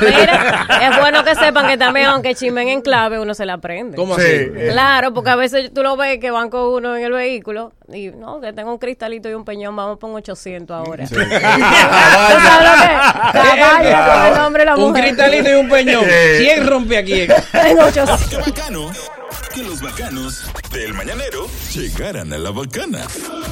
[0.00, 3.96] Mira, es bueno que sepan que también, aunque chimen en clave, uno se la aprende.
[3.96, 4.22] ¿Cómo Sí.
[4.22, 4.50] así?
[4.72, 8.08] Claro, porque a veces tú lo ves que van con uno en el vehículo y
[8.08, 11.06] no, que tengo un cristalito y un peñón, vamos por un 800 ahora.
[11.06, 11.14] Sí.
[11.14, 12.88] ¿Tú sabes lo que?
[13.32, 16.04] Caballo con el nombre de la Un cristalito y un peñón.
[16.38, 17.22] ¿Quién rompe aquí?
[17.52, 18.26] En 800.
[18.28, 18.90] Qué bacano
[19.54, 23.06] que los bacanos del mañanero llegaran a la bacana.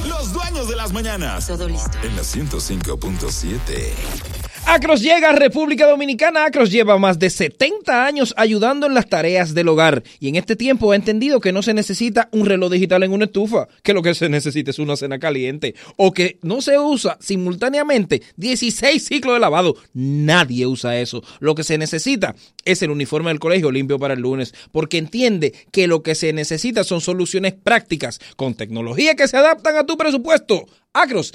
[0.07, 1.47] Los dueños de las mañanas.
[1.47, 1.97] Todo listo.
[2.03, 4.44] En la 105.7.
[4.67, 6.43] Acros llega a República Dominicana.
[6.43, 10.55] Acros lleva más de 70 años ayudando en las tareas del hogar y en este
[10.55, 14.01] tiempo ha entendido que no se necesita un reloj digital en una estufa, que lo
[14.01, 19.35] que se necesita es una cena caliente o que no se usa simultáneamente 16 ciclos
[19.35, 19.75] de lavado.
[19.93, 21.23] Nadie usa eso.
[21.39, 22.35] Lo que se necesita
[22.65, 26.33] es el uniforme del colegio limpio para el lunes porque entiende que lo que se
[26.33, 30.65] necesita son soluciones prácticas con tecnología que se adaptan a tu presupuesto.
[30.95, 31.33] Acros,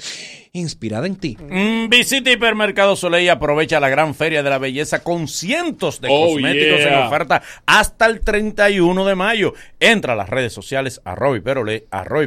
[0.53, 1.37] inspirada en ti.
[1.39, 6.07] Mm, Visita Hipermercado Soleil y aprovecha la gran feria de la belleza con cientos de
[6.11, 6.99] Oh, cosméticos yeah.
[7.01, 9.53] en oferta hasta el 31 de mayo.
[9.79, 12.25] Entra a las redes sociales arroba y arroba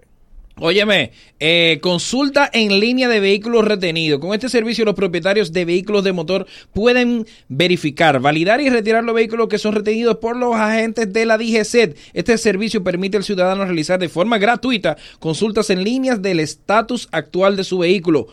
[0.58, 4.20] Óyeme, eh, consulta en línea de vehículos retenidos.
[4.20, 9.14] Con este servicio los propietarios de vehículos de motor pueden verificar, validar y retirar los
[9.14, 11.98] vehículos que son retenidos por los agentes de la DGCET.
[12.14, 17.54] Este servicio permite al ciudadano realizar de forma gratuita consultas en líneas del estatus actual
[17.56, 18.28] de su vehículo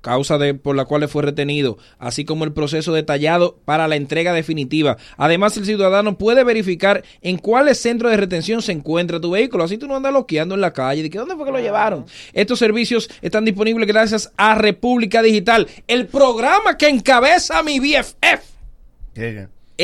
[0.00, 4.32] causa de, por la cual fue retenido, así como el proceso detallado para la entrega
[4.32, 4.96] definitiva.
[5.16, 9.64] Además, el ciudadano puede verificar en cuáles centros de retención se encuentra tu vehículo.
[9.64, 11.02] Así tú no andas loqueando en la calle.
[11.02, 12.06] ¿De que dónde fue que lo llevaron?
[12.32, 18.50] Estos servicios están disponibles gracias a República Digital, el programa que encabeza mi BFF.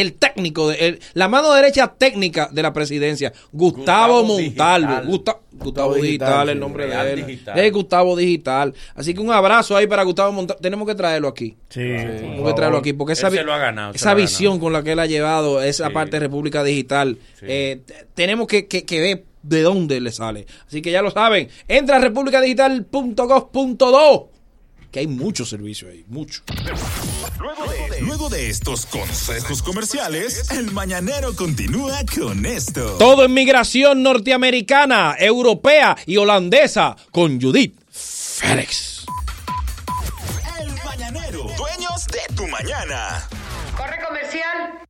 [0.00, 4.86] El técnico, de, el- la mano derecha técnica de la presidencia, Gustavo, Gustavo Montalvo.
[4.88, 5.06] Digital.
[5.06, 7.24] Gusta- Gustavo Digital, Digital, el nombre de él.
[7.26, 7.58] Digital.
[7.58, 8.74] Es Gustavo Digital.
[8.94, 10.60] Así que un abrazo ahí para Gustavo Montalvo.
[10.60, 11.56] Tenemos que traerlo aquí.
[11.70, 15.06] Sí, Tenemos que traerlo aquí porque esa, ganado, esa visión con la que él ha
[15.06, 15.92] llevado esa Sí.
[15.94, 17.80] parte de República Digital, eh,
[18.14, 20.46] tenemos que, que- que ver de dónde le sale.
[20.66, 21.48] Así que ya lo saben.
[21.68, 24.28] Entra a republicadigital.gov.do
[24.90, 26.42] que hay muchos servicios ahí, mucho.
[28.00, 32.96] Luego de estos consejos comerciales, el mañanero continúa con esto.
[32.98, 39.06] Todo en migración norteamericana, europea y holandesa con Judith Félix.
[40.60, 43.28] El mañanero, dueños de tu mañana.
[43.76, 44.86] Corre comercial.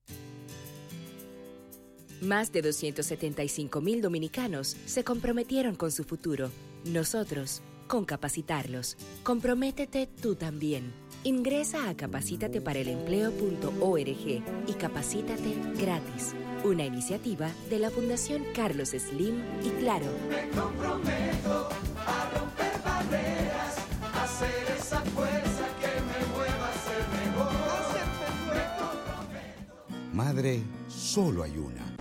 [2.21, 6.51] Más de 275 mil dominicanos se comprometieron con su futuro.
[6.85, 8.99] Nosotros, con capacitarlos.
[9.23, 10.93] Comprométete tú también.
[11.25, 16.35] Ingresa a capacitateparaelempleo.org y capacítate gratis.
[16.65, 20.07] Una iniciativa de la Fundación Carlos Slim y Claro.
[20.29, 21.69] Me comprometo
[21.99, 23.77] a romper barreras,
[24.15, 27.53] a ser esa fuerza que me mueva a ser mejor.
[28.55, 29.75] Me comprometo.
[30.13, 31.97] Madre, solo hay una.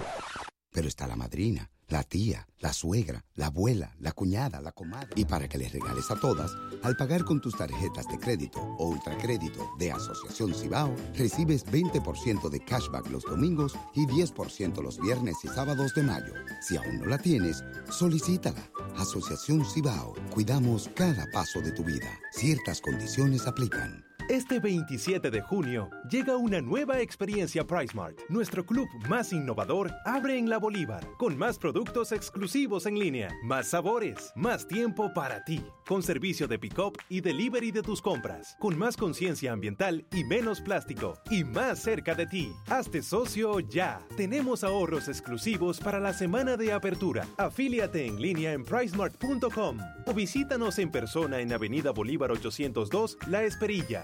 [0.72, 5.10] Pero está la madrina, la tía, la suegra, la abuela, la cuñada, la comadre.
[5.16, 6.52] Y para que les regales a todas,
[6.84, 12.60] al pagar con tus tarjetas de crédito o ultracrédito de Asociación Cibao, recibes 20% de
[12.60, 16.34] cashback los domingos y 10% los viernes y sábados de mayo.
[16.62, 18.70] Si aún no la tienes, solicítala.
[18.98, 22.20] Asociación Cibao, cuidamos cada paso de tu vida.
[22.32, 24.05] Ciertas condiciones aplican.
[24.28, 28.20] Este 27 de junio llega una nueva experiencia PriceMart.
[28.28, 33.68] Nuestro club más innovador abre en la Bolívar, con más productos exclusivos en línea, más
[33.68, 38.76] sabores, más tiempo para ti, con servicio de pick-up y delivery de tus compras, con
[38.76, 42.52] más conciencia ambiental y menos plástico, y más cerca de ti.
[42.68, 44.02] Hazte socio ya.
[44.18, 47.28] Tenemos ahorros exclusivos para la semana de apertura.
[47.38, 49.78] Afíliate en línea en pricemart.com
[50.08, 54.04] o visítanos en persona en Avenida Bolívar 802, La Esperilla.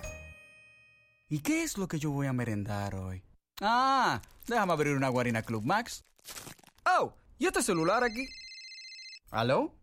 [1.32, 3.24] ¿Y qué es lo que yo voy a merendar hoy?
[3.62, 6.04] Ah, déjame abrir una Guarina Club Max.
[6.86, 8.28] Oh, ¿y este celular aquí?
[9.30, 9.74] ¿Aló?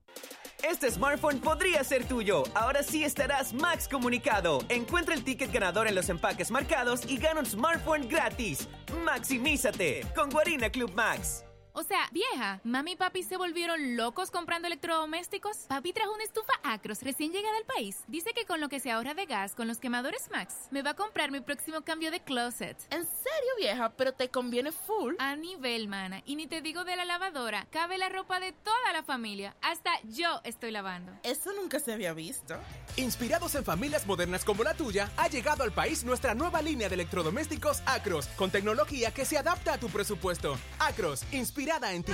[0.62, 2.42] Este smartphone podría ser tuyo.
[2.54, 4.58] Ahora sí estarás Max comunicado.
[4.68, 8.68] Encuentra el ticket ganador en los empaques marcados y gana un smartphone gratis.
[9.06, 11.46] Maximízate con Guarina Club Max.
[11.78, 15.58] O sea, vieja, mami y papi se volvieron locos comprando electrodomésticos.
[15.68, 17.98] Papi trajo una estufa Acros recién llegada al país.
[18.08, 20.90] Dice que con lo que se ahorra de gas con los quemadores Max, me va
[20.90, 22.76] a comprar mi próximo cambio de closet.
[22.90, 23.90] ¿En serio, vieja?
[23.90, 25.14] Pero te conviene full.
[25.20, 26.20] A nivel, mana.
[26.26, 27.68] Y ni te digo de la lavadora.
[27.70, 29.54] Cabe la ropa de toda la familia.
[29.62, 31.12] Hasta yo estoy lavando.
[31.22, 32.56] Eso nunca se había visto.
[32.96, 36.96] Inspirados en familias modernas como la tuya, ha llegado al país nuestra nueva línea de
[36.96, 40.58] electrodomésticos Acros, con tecnología que se adapta a tu presupuesto.
[40.80, 41.22] Acros,
[41.68, 42.12] inspirada en ti.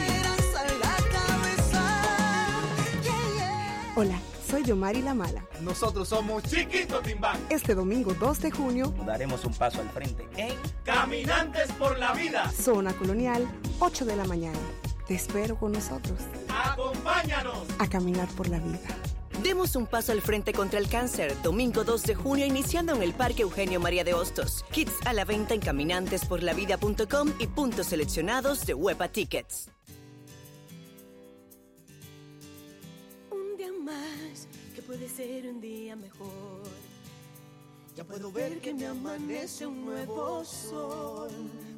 [3.96, 4.18] Hola,
[4.48, 5.44] soy Yomari La Mala.
[5.60, 7.38] Nosotros somos Chiquito Timbán.
[7.48, 10.54] Este domingo 2 de junio Daremos un paso al frente en
[10.84, 12.50] Caminantes por la Vida.
[12.50, 13.46] Zona Colonial,
[13.78, 14.58] 8 de la mañana.
[15.06, 16.18] Te espero con nosotros
[16.48, 17.66] Acompáñanos.
[17.78, 18.80] a caminar por la vida.
[19.42, 21.34] Demos un paso al frente contra el cáncer.
[21.42, 24.64] Domingo 2 de junio iniciando en el Parque Eugenio María de Hostos.
[24.70, 29.70] Kits a la venta en caminantesporlavida.com y puntos seleccionados de Huepa Tickets.
[33.30, 36.62] Un día más que puede ser un día mejor.
[37.96, 41.30] Ya puedo ver que me amanece un nuevo sol.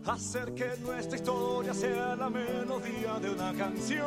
[0.06, 4.06] Hacer que nuestra historia sea la melodía de una canción.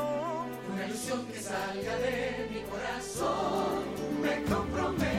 [0.73, 3.83] Una ilusión que salga de mi corazón.
[4.23, 5.18] Me comprometo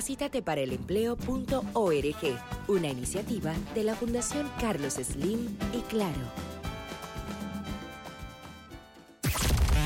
[0.00, 6.16] Capacítate para el empleo.org, una iniciativa de la Fundación Carlos Slim y Claro.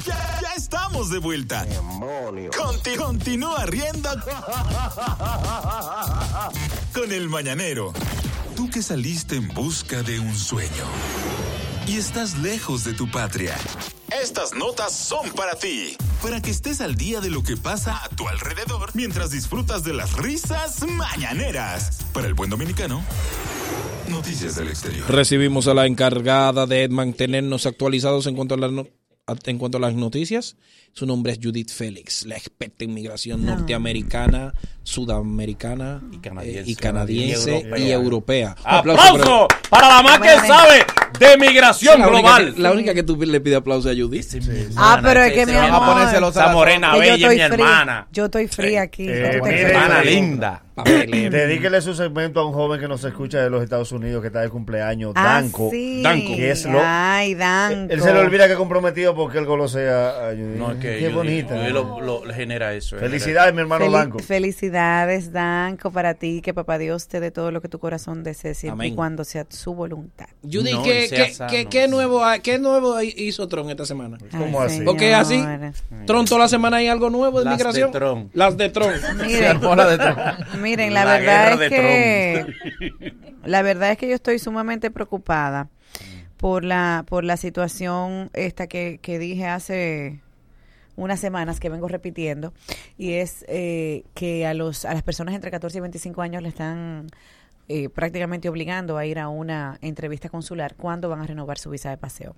[0.07, 1.67] Ya, ya estamos de vuelta.
[2.57, 4.09] Conti- continúa riendo
[6.95, 7.93] con el mañanero.
[8.55, 10.85] Tú que saliste en busca de un sueño
[11.87, 13.55] y estás lejos de tu patria.
[14.23, 18.09] Estas notas son para ti, para que estés al día de lo que pasa a
[18.11, 21.99] tu alrededor mientras disfrutas de las risas mañaneras.
[22.13, 23.03] Para el buen dominicano,
[24.09, 25.11] noticias del exterior.
[25.11, 28.87] Recibimos a la encargada de mantenernos actualizados en cuanto a las no-
[29.27, 30.57] a- en cuanto a las noticias.
[30.97, 34.55] Su nombre es Judith Félix, la experta en migración norteamericana,
[34.85, 36.71] sudamericana y canadiense.
[36.71, 38.55] y, canadiense Y y europea.
[38.55, 38.57] europea.
[38.63, 40.85] ¡Aplauso para la más que sabe
[41.19, 42.55] de migración la única global!
[42.55, 44.25] que- la única que tú le pides aplauso a Judith.
[44.77, 45.97] Ah, pero es que mi amor,
[46.31, 48.07] Esa morena que yo bella es estoy mi hermana.
[48.13, 49.09] Yo estoy fría aquí.
[49.09, 49.71] Eh, ¿cómo te mire, crees?
[49.83, 50.61] Hermana linda.
[50.85, 54.41] Dedíquele su segmento a un joven que nos escucha de los Estados Unidos que está
[54.41, 55.69] de cumpleaños, Ah, Danco.
[55.71, 56.03] sí.
[56.03, 56.35] Danco.
[56.35, 57.93] Que es lo, Ay, Danco.
[57.95, 60.57] Él se le olvida que es comprometido porque él golosea a Judith.
[60.57, 61.69] No, es que Qué yo- bonita.
[61.69, 62.97] yo lo, genera eso.
[62.99, 64.19] Felicidades, mi hermano Fel- Danco.
[64.21, 66.41] Felicidades, Danco, para ti.
[66.43, 69.47] Que papá Dios te dé todo lo que tu corazón desee siempre y cuando sea
[69.49, 70.27] su voluntad.
[70.43, 74.19] No, ¿qué, nuevo, ¿qué nuevo hizo Tron esta semana?
[74.31, 74.83] ¿Cómo así?
[74.83, 75.43] Porque es así.
[76.07, 77.91] Tron toda la semana hay algo nuevo de Las de migración.
[77.93, 78.31] Tron.
[78.35, 78.93] Las de Tron.
[79.27, 80.17] Miren, Bola de Tron.
[80.63, 83.13] miren, la, La verdad es de que
[83.45, 85.69] la verdad es que yo estoy sumamente preocupada
[86.37, 90.21] por la por la situación esta que, que dije hace
[90.97, 92.53] unas semanas que vengo repitiendo
[92.97, 96.49] y es eh, que a los a las personas entre 14 y 25 años le
[96.49, 97.09] están
[97.69, 101.91] eh, prácticamente obligando a ir a una entrevista consular cuando van a renovar su visa
[101.91, 102.37] de paseo.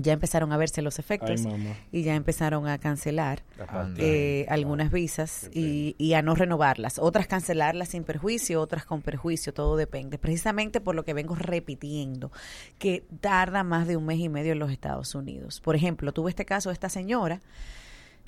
[0.00, 4.02] Ya empezaron a verse los efectos Ay, y ya empezaron a cancelar Anda.
[4.02, 6.98] eh, algunas visas y, y a no renovarlas.
[6.98, 10.18] Otras cancelarlas sin perjuicio, otras con perjuicio, todo depende.
[10.18, 12.32] Precisamente por lo que vengo repitiendo,
[12.78, 15.60] que tarda más de un mes y medio en los Estados Unidos.
[15.60, 17.40] Por ejemplo, tuve este caso de esta señora.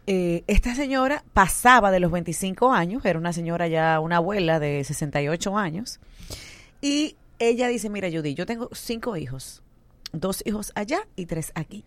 [0.07, 4.83] Eh, esta señora pasaba de los 25 años, era una señora ya, una abuela de
[4.83, 6.01] 68 años,
[6.81, 9.63] y ella dice, mira Judy, yo tengo cinco hijos,
[10.13, 11.85] dos hijos allá y tres aquí.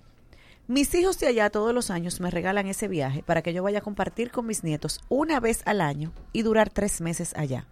[0.67, 3.79] Mis hijos de allá todos los años me regalan ese viaje para que yo vaya
[3.79, 7.67] a compartir con mis nietos una vez al año y durar tres meses allá.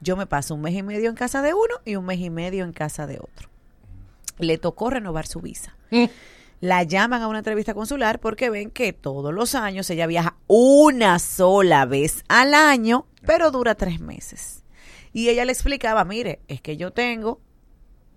[0.00, 2.28] Yo me paso un mes y medio en casa de uno y un mes y
[2.28, 3.48] medio en casa de otro.
[4.38, 5.74] Le tocó renovar su visa.
[6.60, 11.18] La llaman a una entrevista consular porque ven que todos los años ella viaja una
[11.18, 14.64] sola vez al año, pero dura tres meses.
[15.14, 17.40] Y ella le explicaba, mire, es que yo tengo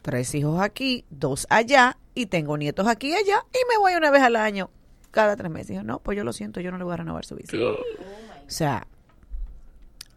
[0.08, 4.10] tres hijos aquí, dos allá, y tengo nietos aquí y allá, y me voy una
[4.10, 4.70] vez al año,
[5.12, 5.68] cada tres meses.
[5.68, 7.58] Dijo, no, pues yo lo siento, yo no le voy a renovar su visa.
[7.58, 7.76] O
[8.48, 8.88] sea,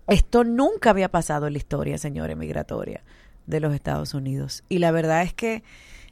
[0.06, 3.02] esto nunca había pasado en la historia, señores, migratoria
[3.46, 4.62] de los Estados Unidos.
[4.68, 5.64] Y la verdad es que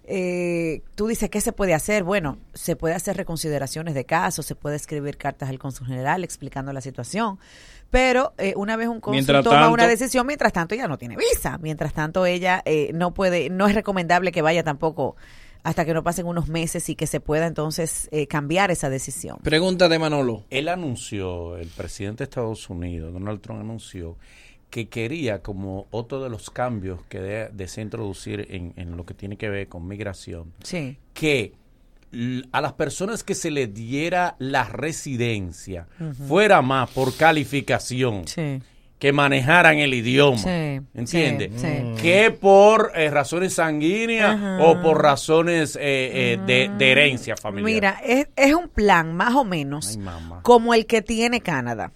[0.03, 2.03] eh, tú dices, ¿qué se puede hacer?
[2.03, 6.73] Bueno, se puede hacer reconsideraciones de casos, se puede escribir cartas al cónsul general explicando
[6.73, 7.39] la situación,
[7.91, 10.99] pero eh, una vez un cónsul Mientras toma tanto- una decisión, mientras tanto ella no
[10.99, 15.17] tiene visa, mientras tanto ella eh, no puede, no es recomendable que vaya tampoco
[15.65, 19.39] hasta que no pasen unos meses y que se pueda entonces eh, cambiar esa decisión.
[19.43, 20.45] Pregunta de Manolo.
[20.51, 24.17] Él anunció, el presidente de Estados Unidos, Donald Trump anunció
[24.71, 29.15] que quería como otro de los cambios que de- desea introducir en, en lo que
[29.15, 30.99] tiene que ver con migración, Sí.
[31.15, 31.55] que
[32.53, 35.87] a las personas que se les diera la residencia
[36.27, 38.61] fuera más por calificación Sí.
[38.99, 41.53] que manejaran el idioma, Sí, ¿entiendes?
[41.57, 42.03] sí, sí.
[42.03, 45.81] Que por eh, razones sanguíneas o por razones eh,
[46.35, 47.65] eh, de, de herencia familiar.
[47.73, 51.93] Mira, es, es un plan más o menos Ay, como el que tiene Canadá.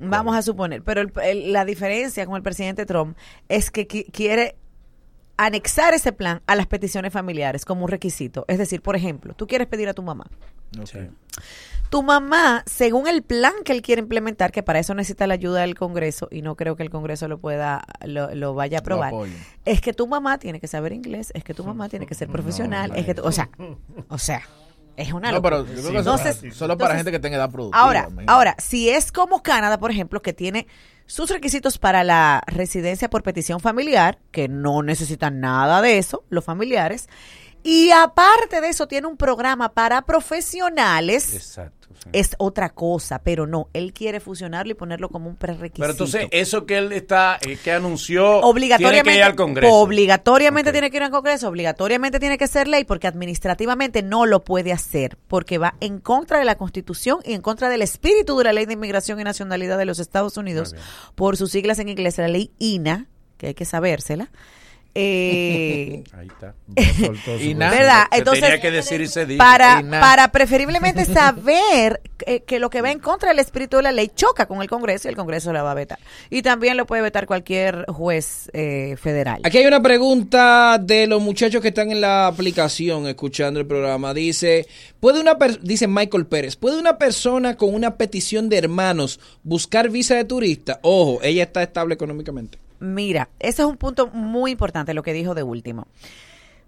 [0.00, 3.16] Vamos a suponer, pero el- el- la diferencia con el presidente Trump
[3.48, 4.56] es que qui- quiere
[5.36, 8.44] anexar ese plan a las peticiones familiares como un requisito.
[8.48, 10.26] Es decir, por ejemplo, tú quieres pedir a tu mamá.
[11.90, 15.60] Tu mamá, según el plan que él quiere implementar, que para eso necesita la ayuda
[15.60, 19.12] del Congreso, y no creo que el Congreso lo pueda, lo, lo vaya a aprobar,
[19.66, 22.28] es que tu mamá tiene que saber inglés, es que tu mamá tiene que ser
[22.28, 23.50] profesional, es que, tú- o sea,
[24.08, 24.40] o sea,
[24.96, 27.18] es una No, pero yo creo que eso Entonces- es solo para entonces, gente que
[27.20, 27.80] tenga edad productiva.
[27.82, 28.32] Ahora, imagínate.
[28.32, 30.66] ahora, si es como Canadá, por ejemplo, que tiene
[31.06, 36.44] sus requisitos para la residencia por petición familiar, que no necesitan nada de eso, los
[36.44, 37.08] familiares,
[37.62, 41.34] y aparte de eso tiene un programa para profesionales.
[41.34, 41.81] Exacto.
[42.12, 45.80] Es otra cosa, pero no, él quiere fusionarlo y ponerlo como un prerequisito.
[45.80, 49.74] Pero entonces, eso que él está, eh, que anunció, obligatoriamente tiene que ir al Congreso.
[49.74, 54.44] obligatoriamente tiene que ir al Congreso, obligatoriamente tiene que ser ley porque administrativamente no lo
[54.44, 58.44] puede hacer porque va en contra de la Constitución y en contra del espíritu de
[58.44, 60.74] la Ley de Inmigración y Nacionalidad de los Estados Unidos
[61.14, 63.06] por sus siglas en inglés, la ley INA,
[63.36, 64.30] que hay que sabérsela.
[64.94, 66.54] Eh, Ahí está.
[67.40, 67.72] Y nada.
[67.76, 68.04] ¿Verdad?
[68.12, 69.38] Entonces, tenía que decir y se dijo.
[69.38, 73.84] para, Y para preferiblemente saber que, que lo que va en contra del espíritu de
[73.84, 75.98] la ley choca con el Congreso y el Congreso la va a vetar.
[76.30, 79.40] Y también lo puede vetar cualquier juez eh, federal.
[79.44, 84.12] Aquí hay una pregunta de los muchachos que están en la aplicación escuchando el programa.
[84.14, 84.66] Dice,
[85.00, 89.88] ¿puede una per- dice Michael Pérez, ¿puede una persona con una petición de hermanos buscar
[89.90, 90.80] visa de turista?
[90.82, 92.58] Ojo, ella está estable económicamente.
[92.82, 95.86] Mira, ese es un punto muy importante lo que dijo de último.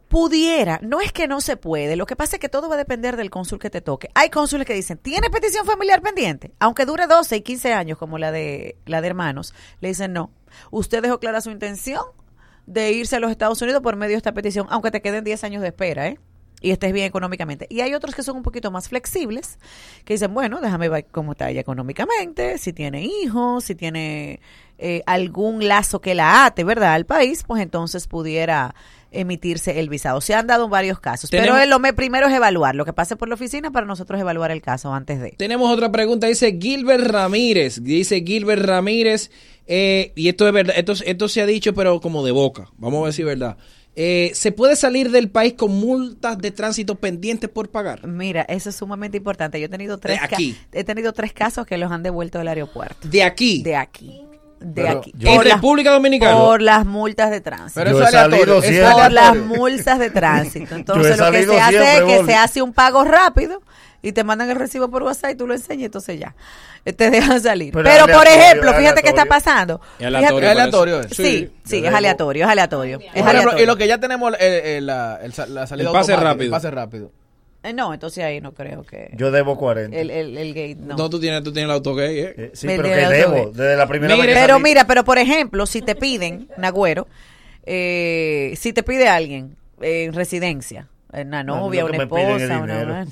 [0.06, 2.78] Pudiera, no es que no se puede, lo que pasa es que todo va a
[2.78, 4.10] depender del cónsul que te toque.
[4.14, 6.52] Hay cónsules que dicen, ¿tiene petición familiar pendiente?
[6.60, 10.30] Aunque dure 12 y 15 años como la de la de hermanos, le dicen no.
[10.70, 12.04] Usted dejó clara su intención
[12.66, 15.42] de irse a los Estados Unidos por medio de esta petición, aunque te queden 10
[15.42, 16.20] años de espera, ¿eh?
[16.64, 17.66] Y estés bien económicamente.
[17.68, 19.58] Y hay otros que son un poquito más flexibles,
[20.04, 24.40] que dicen, bueno, déjame ver cómo está ella económicamente, si tiene hijos, si tiene
[24.78, 28.74] eh, algún lazo que la ate, ¿verdad?, al país, pues entonces pudiera
[29.12, 30.20] emitirse el visado.
[30.20, 33.28] Se han dado varios casos, pero lo me- primero es evaluar lo que pase por
[33.28, 35.30] la oficina para nosotros evaluar el caso antes de.
[35.32, 39.30] Tenemos otra pregunta, dice Gilbert Ramírez, dice Gilbert Ramírez,
[39.66, 43.02] eh, y esto es verdad, esto, esto se ha dicho pero como de boca, vamos
[43.02, 43.56] a ver si es verdad.
[43.96, 48.06] Eh, ¿Se puede salir del país con multas de tránsito pendientes por pagar?
[48.06, 49.60] Mira, eso es sumamente importante.
[49.60, 50.56] Yo he tenido tres, ca- aquí.
[50.72, 53.06] he tenido tres casos que los han devuelto del aeropuerto.
[53.08, 53.62] ¿De aquí?
[53.62, 54.20] De aquí.
[54.60, 55.12] De Pero aquí.
[55.16, 56.36] yo- ¿En Por las- República Dominicana?
[56.38, 57.72] Por las multas de tránsito.
[57.84, 58.90] Pero eso es aleatorio.
[58.92, 60.74] Por las multas de tránsito.
[60.76, 63.62] Entonces lo que se hace es que se hace un pago rápido
[64.04, 66.34] y te mandan el recibo por WhatsApp y tú lo enseñas, entonces ya.
[66.84, 67.72] eh, Te dejan salir.
[67.72, 69.80] Pero por ejemplo, fíjate qué está pasando.
[69.98, 71.82] Es aleatorio, Fíjate- es aleatorio, Sí, sí.
[71.84, 72.98] es aleatorio, es aleatorio.
[73.14, 76.14] Es ejemplo, y lo que ya tenemos, eh, eh, la, el la salida El pase
[76.16, 76.44] rápido.
[76.44, 77.10] El pase rápido.
[77.62, 79.10] Eh, no, entonces ahí no creo que...
[79.16, 79.96] Yo debo 40.
[79.96, 80.96] El, el, el gay, no.
[80.98, 82.50] No, tú tienes, tú tienes el auto gay, ¿eh?
[82.52, 83.50] sí, Me pero que el debo.
[83.54, 84.62] Desde la primera vez Pero salí.
[84.64, 87.08] mira, pero por ejemplo, si te piden, Nagüero,
[87.64, 90.88] eh, si te pide alguien en residencia,
[91.22, 93.06] una novia, que una esposa, una,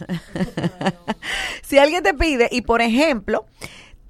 [1.62, 3.46] si alguien te pide y por ejemplo,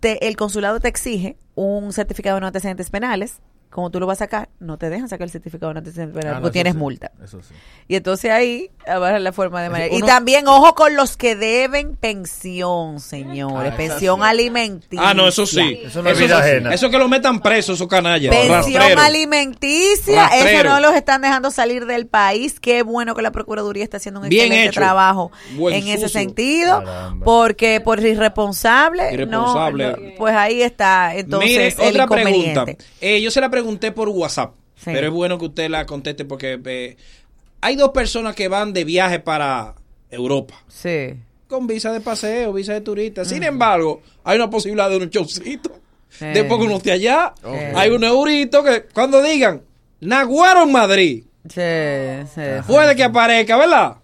[0.01, 3.40] te, el consulado te exige un certificado de no antecedentes penales,
[3.73, 6.15] como tú lo vas a sacar, no te dejan sacar el certificado de no antecedentes
[6.15, 7.11] penales Ah, no, tienes sí, multa.
[7.24, 7.55] Eso sí.
[7.89, 9.94] Y entonces ahí va la forma de manera.
[9.94, 13.73] Y también, ojo con los que deben pensión, señores.
[13.73, 14.27] Ah, pensión sí.
[14.27, 15.09] alimenticia.
[15.09, 15.81] Ah, no, eso sí.
[15.85, 16.74] Eso no es vida ajena.
[16.74, 18.35] Eso que lo metan preso, esos canallas.
[18.35, 22.61] Pensión alimenticia, eso no los están dejando salir del país.
[22.61, 24.81] Qué bueno que la Procuraduría está haciendo un Bien excelente hecho.
[24.81, 27.24] trabajo Buen en ese sentido, Caramba.
[27.24, 29.85] porque por irresponsable, Irresponsable.
[29.93, 32.66] no, no, pues ahí está entonces Mire, el otra pregunta.
[33.01, 34.91] Eh, yo se la pregunté por WhatsApp, Sí.
[34.93, 36.97] pero es bueno que usted la conteste porque eh,
[37.61, 39.75] hay dos personas que van de viaje para
[40.11, 40.55] Europa.
[40.69, 41.15] Sí.
[41.47, 43.25] Con visa de paseo, visa de turista.
[43.25, 45.71] Sin embargo, hay una posibilidad de un showcito.
[46.09, 46.27] Sí.
[46.27, 47.35] Después que uno esté allá,
[47.77, 49.63] hay un eurito que cuando digan,
[50.01, 51.60] Naguaro en Madrid, Sí,
[52.35, 52.40] sí.
[52.69, 53.97] puede que aparezca, ¿verdad?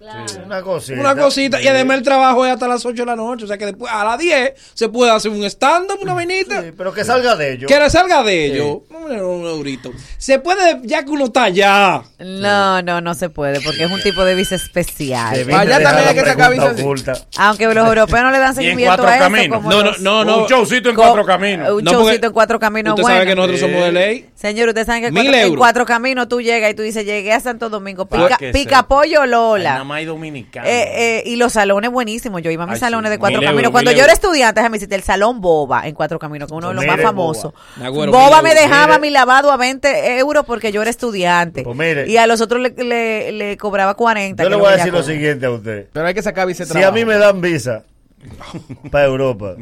[0.44, 1.00] Una cosita.
[1.00, 1.62] Una cosita.
[1.62, 3.44] Y además el trabajo es hasta las 8 de la noche.
[3.44, 6.64] O sea que después a las 10 se puede hacer un stand-up, una vainita.
[6.76, 7.68] pero que salga de ellos.
[7.70, 8.78] Que le salga de ellos.
[8.90, 9.92] Un eurito.
[10.18, 12.02] Se puede, ya que uno está allá.
[12.18, 15.34] No, no, no se puede, porque es un tipo de visa especial.
[15.34, 17.12] Allá también la hay que sacar visa- oculta.
[17.36, 19.60] Aunque los europeos no le dan seguimiento cuatro a eso.
[19.60, 20.38] No, no, no, no.
[20.38, 21.70] Un showcito en Co- cuatro caminos.
[21.70, 23.16] Un No, showcito en cuatro caminos usted bueno.
[23.16, 24.28] sabe que nosotros somos de ley.
[24.34, 25.06] Señor, usted sabe que
[25.42, 29.22] en cuatro caminos tú llegas y tú dices, llegué a Santo Domingo, pica, pica pollo
[29.22, 29.84] Ay, Nada Lola.
[29.84, 30.68] más hay dominicanos.
[30.70, 32.42] Eh, eh, y los salones buenísimos.
[32.42, 33.12] Yo iba a mis Ay, salones sí.
[33.12, 33.64] de cuatro Mil caminos.
[33.64, 36.68] euros, Cuando yo era estudiante, déjame decirte, el salón Boba en cuatro caminos, que uno
[36.68, 37.52] de los más famosos.
[37.52, 37.64] Boba.
[37.84, 39.00] Nagüero, Boba mil me dejaba Mire.
[39.00, 41.62] mi lavado a 20 euros porque yo era estudiante.
[41.62, 42.08] Pues mire.
[42.08, 44.42] y a los otros le, le, le cobraba 40.
[44.42, 45.86] Yo le lo voy a decir lo siguiente a usted.
[45.92, 47.82] Pero hay que sacar visa Si a mí me dan visa
[48.90, 49.54] para Europa,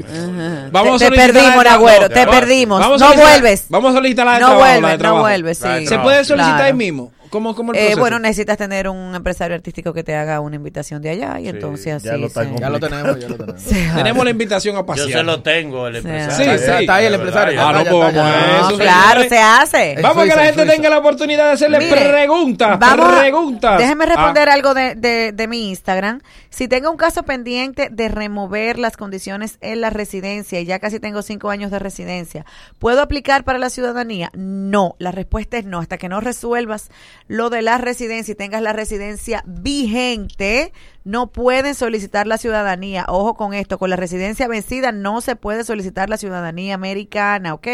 [0.73, 2.81] Vamos te, a te perdimos, Nagüero, no, te perdimos.
[2.81, 3.67] vamos no vuelves.
[3.69, 5.87] Vamos a solicitar la de No trabajo, la vuelves, de no vuelves, sí.
[5.87, 6.65] Se puede solicitar Claro.
[6.65, 7.13] ahí mismo.
[7.37, 8.01] ¿Cómo, cómo el Eh, proceso?
[8.01, 11.93] bueno, necesitas tener un empresario artístico que te haga una invitación de allá y entonces
[11.97, 12.07] así.
[12.07, 13.63] ya lo se- Ya lo tenemos, ya lo tenemos.
[13.95, 15.09] Tenemos la invitación a Yo pasear.
[15.11, 16.59] se lo tengo, el empresario.
[16.59, 16.71] Sí, sí.
[16.81, 17.61] Está ahí el empresario.
[17.61, 19.97] Ah, no, pues vamos a eso, claro, se hace.
[20.01, 22.79] Vamos a que la en gente tenga la oportunidad de hacerle Mire, preguntas.
[22.79, 23.79] Vamos preguntas.
[23.79, 26.21] Déjeme Ah, responder algo de, de, de mi Instagram.
[26.49, 31.01] Si tengo un caso pendiente de remover las condiciones en la residencia y ya casi
[31.01, 32.47] tengo cinco años de residencia,
[32.79, 34.31] ¿puedo aplicar para la ciudadanía?
[34.35, 35.81] No, la respuesta es no.
[35.81, 36.89] Hasta que no resuelvas
[37.29, 40.73] lo de la residencia y tengas la residencia vigente,
[41.05, 43.05] no pueden solicitar la ciudadanía.
[43.09, 47.67] Ojo con esto, con la residencia vencida no se puede solicitar la ciudadanía americana, ¿ok?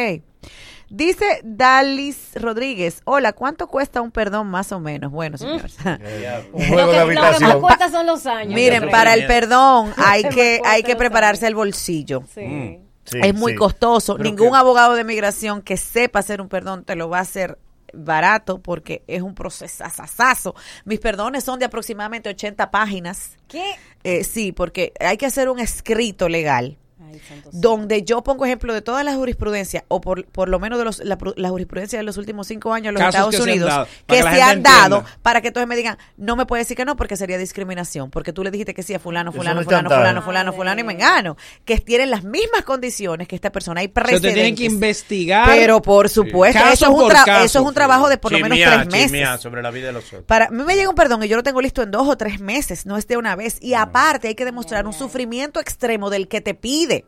[0.88, 5.10] Dice Dalis Rodríguez, hola, ¿cuánto cuesta un perdón más o menos?
[5.10, 5.76] Bueno, señores.
[6.52, 8.54] un juego de Lo que, lo que más cuesta son los años.
[8.54, 8.90] Miren, creo.
[8.90, 12.22] para el perdón hay que hay que prepararse el bolsillo.
[12.34, 12.78] Sí.
[13.04, 13.58] Sí, es muy sí.
[13.58, 14.16] costoso.
[14.16, 17.22] Pero Ningún que- abogado de migración que sepa hacer un perdón te lo va a
[17.22, 17.58] hacer
[17.92, 20.54] barato porque es un procesazazo.
[20.84, 23.36] Mis perdones son de aproximadamente 80 páginas.
[23.48, 23.74] ¿Qué?
[24.04, 26.78] Eh, sí, porque hay que hacer un escrito legal
[27.12, 30.84] Ay, donde yo pongo ejemplo de toda la jurisprudencia o por, por lo menos de
[30.84, 33.36] los, la, pru- la jurisprudencia de los últimos cinco años en los Casos Estados que
[33.36, 35.18] se han Unidos dado, que, se han dado entienda.
[35.22, 38.32] para que entonces me digan no me puede decir que no porque sería discriminación porque
[38.32, 40.00] tú le dijiste que sí a fulano fulano no es fulano chantaje.
[40.00, 43.92] fulano fulano fulano y mengano que tienen las mismas condiciones que esta persona hay Se
[43.92, 45.48] te precedentes tienen que investigar.
[45.48, 47.44] pero por supuesto eso es un por tra- caso.
[47.44, 48.58] eso es un trabajo de por lo menos
[48.88, 50.22] tres meses sobre la vida de los otros.
[50.24, 52.40] para mí me llega un perdón y yo lo tengo listo en dos o tres
[52.40, 53.58] meses, no es de una vez.
[53.60, 57.01] Y aparte hay que demostrar un sufrimiento extremo del que te pide.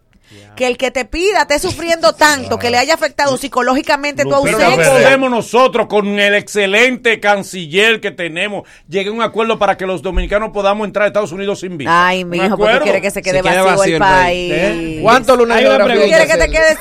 [0.56, 4.42] Que el que te pida esté sufriendo tanto que le haya afectado psicológicamente tu Pero
[4.42, 4.92] Pero no ausencia.
[4.92, 10.02] podemos nosotros, con el excelente canciller que tenemos, llegar a un acuerdo para que los
[10.02, 12.06] dominicanos podamos entrar a Estados Unidos sin visa.
[12.06, 14.52] Ay, ¿Un mi hijo, porque quiere que se quede Se vacío, vacío el país.
[14.54, 14.98] ¿Eh?
[15.02, 16.78] ¿Cuántos lunes quiere que te quedes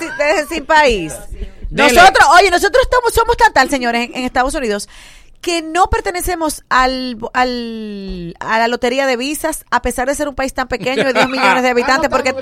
[0.49, 1.14] sin, país.
[1.70, 1.94] Dele.
[1.94, 4.88] Nosotros, oye, nosotros estamos, somos tan tal, señores, en, en Estados Unidos,
[5.44, 10.36] que no pertenecemos al, al, a la lotería de visas, a pesar de ser un
[10.36, 12.34] país tan pequeño de 10 millones de habitantes, porque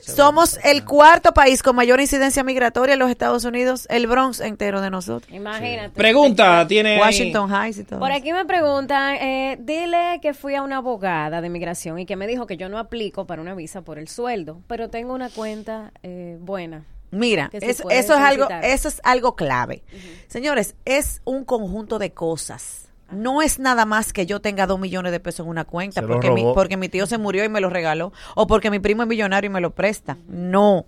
[0.00, 4.80] somos el cuarto país con mayor incidencia migratoria en los Estados Unidos, el Bronx entero
[4.80, 5.30] de nosotros.
[5.34, 5.90] Imagínate.
[5.90, 6.94] Pregunta, tiene.
[6.94, 7.98] ahí- Washington Heights y todo.
[7.98, 12.16] Por aquí me preguntan, eh, dile que fui a una abogada de migración y que
[12.16, 15.28] me dijo que yo no aplico para una visa por el sueldo, pero tengo una
[15.28, 16.84] cuenta eh, buena.
[17.14, 19.82] Mira, eso, es algo, eso es algo clave.
[20.26, 22.88] Señores, es un conjunto de cosas.
[23.10, 26.30] No es nada más que yo tenga dos millones de pesos en una cuenta porque
[26.30, 29.08] mi, porque mi tío se murió y me lo regaló o porque mi primo es
[29.08, 30.16] millonario y me lo presta.
[30.26, 30.86] No.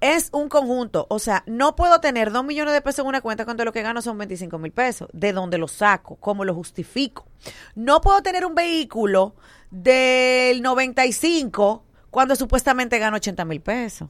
[0.00, 1.06] Es un conjunto.
[1.10, 3.82] O sea, no puedo tener dos millones de pesos en una cuenta cuando lo que
[3.82, 5.08] gano son 25 mil pesos.
[5.12, 6.16] ¿De dónde lo saco?
[6.16, 7.26] ¿Cómo lo justifico?
[7.74, 9.34] No puedo tener un vehículo
[9.70, 14.08] del 95 cuando supuestamente gano 80 mil pesos.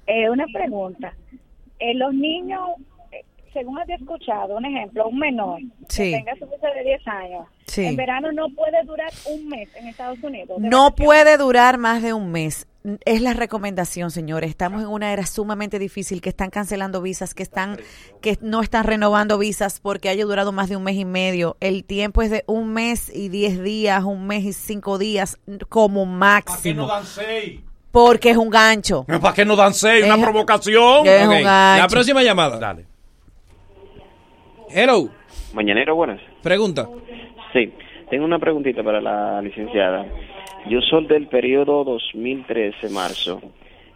[0.07, 1.15] Eh, una pregunta.
[1.79, 2.61] Eh, los niños,
[3.55, 6.11] según has escuchado, un ejemplo, un menor Sí.
[6.11, 7.87] que tenga su visa de 10 años, Sí.
[7.87, 10.59] en verano no puede durar un mes en Estados Unidos.
[10.61, 11.07] No vacaciones.
[11.07, 12.67] puede durar más de un mes.
[13.07, 14.51] Es la recomendación, señores.
[14.51, 17.79] Estamos en una era sumamente difícil que están cancelando visas, que están
[18.21, 21.57] que no están renovando visas porque haya durado más de un mes y medio.
[21.61, 25.39] El tiempo es de un mes y diez días, un mes y cinco días
[25.71, 26.87] como máximo.
[26.87, 27.61] dan seis?
[27.91, 29.05] Porque es un gancho.
[29.05, 30.05] ¿Para qué no dan seis?
[30.05, 31.07] Una Es- provocación.
[31.07, 31.89] es un Ok, La gancho.
[31.95, 32.59] próxima llamada.
[32.59, 32.85] Dale.
[34.77, 35.09] Hello.
[35.53, 36.21] Mañanero, buenas.
[36.43, 36.89] Pregunta.
[37.53, 37.73] Sí,
[38.11, 40.05] tengo una preguntita para la licenciada.
[40.69, 43.41] Yo soy del periodo 2013, marzo.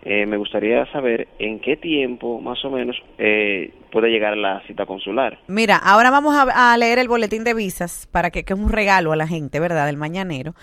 [0.05, 4.87] Eh, me gustaría saber en qué tiempo, más o menos, eh, puede llegar la cita
[4.87, 5.41] consular.
[5.49, 8.71] Mira, ahora vamos a, a leer el boletín de visas para que, que es un
[8.71, 9.87] regalo a la gente, ¿verdad?
[9.87, 10.55] Del mañanero,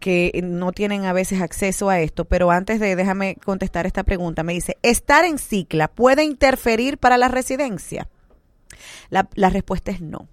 [0.00, 2.26] que no tienen a veces acceso a esto.
[2.26, 4.42] Pero antes de, déjame contestar esta pregunta.
[4.42, 8.06] Me dice, ¿estar en cicla puede interferir para la residencia?
[9.10, 10.28] La, la respuesta es no.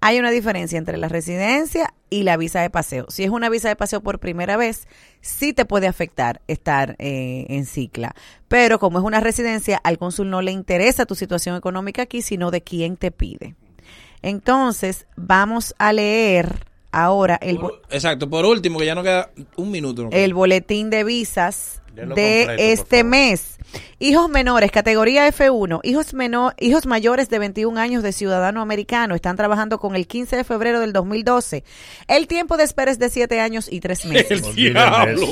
[0.00, 3.06] Hay una diferencia entre la residencia y la visa de paseo.
[3.08, 4.86] Si es una visa de paseo por primera vez,
[5.20, 8.14] sí te puede afectar estar eh, en cicla.
[8.48, 12.50] Pero como es una residencia, al cónsul no le interesa tu situación económica aquí, sino
[12.50, 13.54] de quién te pide.
[14.22, 17.58] Entonces, vamos a leer ahora el,
[17.90, 20.08] Exacto, por último, que ya no queda un minuto.
[20.12, 23.58] el boletín de visas de completo, este mes.
[23.98, 29.36] Hijos menores, categoría F1, hijos, menor, hijos mayores de 21 años de ciudadano americano están
[29.36, 31.64] trabajando con el 15 de febrero del 2012.
[32.06, 34.30] El tiempo de espera es de 7 años y 3 meses.
[34.46, 35.26] El diablo.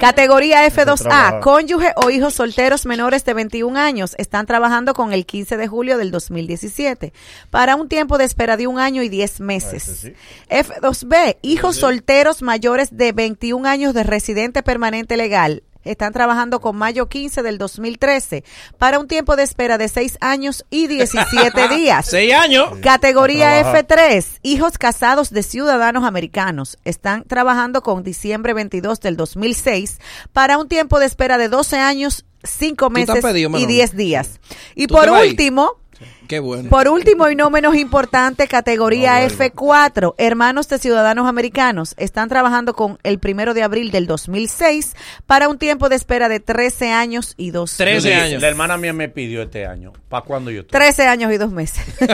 [0.00, 1.40] Categoría F2A, trabaja.
[1.40, 5.98] cónyuge o hijos solteros menores de 21 años están trabajando con el 15 de julio
[5.98, 7.12] del 2017
[7.50, 10.12] para un tiempo de espera de un año y 10 meses.
[10.48, 15.62] F2B, hijos solteros mayores de 21 años de residente permanente legal.
[15.86, 18.44] Están trabajando con mayo 15 del 2013
[18.78, 22.06] para un tiempo de espera de 6 años y 17 días.
[22.06, 22.70] Seis años.
[22.82, 23.86] Categoría A trabajar.
[23.86, 26.78] F3, hijos casados de ciudadanos americanos.
[26.84, 29.98] Están trabajando con diciembre 22 del 2006
[30.32, 33.68] para un tiempo de espera de 12 años, 5 te has meses pedido, y Manolo?
[33.68, 34.40] 10 días.
[34.74, 35.80] Y ¿Tú por último,
[36.28, 36.70] Qué bueno.
[36.70, 42.98] por último y no menos importante, categoría F4, hermanos de ciudadanos americanos, están trabajando con
[43.02, 44.94] el primero de abril del 2006
[45.26, 48.40] para un tiempo de espera de 13 años y 2 meses.
[48.40, 49.92] La hermana mía me pidió este año.
[50.08, 50.78] ¿Para cuándo yo estoy?
[50.78, 51.84] 13 años y 2 meses.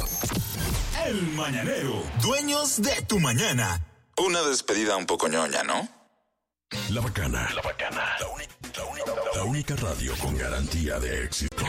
[1.06, 3.84] El Mañanero, dueños de tu mañana.
[4.18, 5.99] Una despedida un poco ñoña, ¿no?
[6.90, 7.48] La bacana.
[7.54, 8.16] La bacana.
[9.34, 11.64] La, única, radio con garantía de éxito.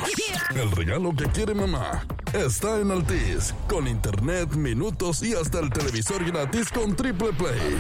[0.55, 3.53] El regalo que quiere mamá está en Altis.
[3.67, 7.77] Con internet, minutos y hasta el televisor gratis con triple play.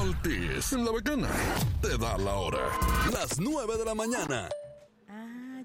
[0.00, 1.28] Altis, la bacana.
[1.80, 2.70] Te da la hora.
[3.12, 4.48] Las 9 de la mañana.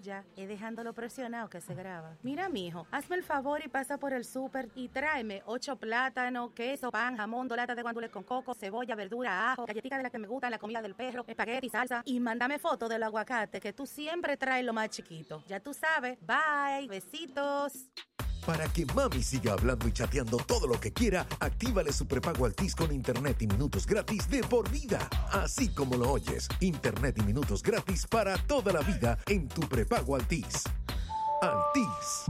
[0.03, 2.17] Ya, es dejándolo presionado que se graba.
[2.23, 6.91] Mira, mijo, hazme el favor y pasa por el súper y tráeme ocho plátanos, queso,
[6.91, 10.19] pan, jamón, dos latas de guandules con coco, cebolla, verdura, ajo, galletita de las que
[10.19, 13.85] me gustan, la comida del perro, espagueti, salsa y mándame foto del aguacate que tú
[13.85, 15.41] siempre traes lo más chiquito.
[15.47, 16.17] Ya tú sabes.
[16.19, 17.89] Bye, besitos.
[18.45, 22.75] Para que mami siga hablando y chateando todo lo que quiera, actívale su prepago Altis
[22.75, 24.99] con internet y minutos gratis de por vida.
[25.31, 30.15] Así como lo oyes, internet y minutos gratis para toda la vida en tu prepago
[30.15, 30.63] Altis.
[31.41, 32.25] Altis.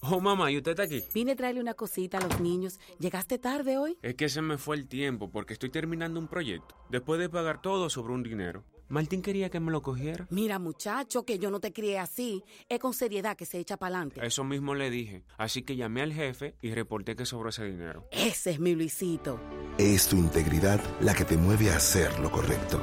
[0.00, 1.04] Oh, mamá, ¿y usted está aquí?
[1.12, 2.80] Vine a traerle una cosita a los niños.
[2.98, 3.98] ¿Llegaste tarde hoy?
[4.00, 6.74] Es que se me fue el tiempo porque estoy terminando un proyecto.
[6.88, 8.64] Después de pagar todo sobre un dinero.
[8.88, 10.26] Martín quería que me lo cogiera.
[10.30, 12.42] Mira, muchacho, que yo no te crié así.
[12.68, 14.26] Es con seriedad que se echa para adelante.
[14.26, 15.24] Eso mismo le dije.
[15.36, 18.08] Así que llamé al jefe y reporté que sobró ese dinero.
[18.10, 19.40] Ese es mi Luisito.
[19.76, 22.80] Es tu integridad la que te mueve a hacer lo correcto.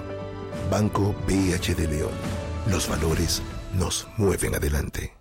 [0.69, 2.13] Banco BHD León.
[2.69, 3.41] Los valores
[3.77, 5.13] nos mueven adelante.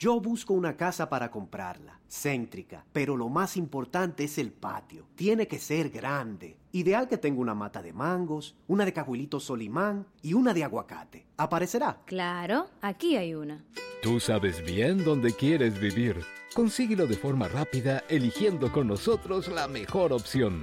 [0.00, 5.08] Yo busco una casa para comprarla, céntrica, pero lo más importante es el patio.
[5.16, 6.56] Tiene que ser grande.
[6.70, 11.26] Ideal que tenga una mata de mangos, una de cajuelito solimán y una de aguacate.
[11.36, 12.00] ¿Aparecerá?
[12.04, 13.64] Claro, aquí hay una.
[14.00, 16.24] Tú sabes bien dónde quieres vivir.
[16.54, 20.62] Consíguelo de forma rápida eligiendo con nosotros la mejor opción.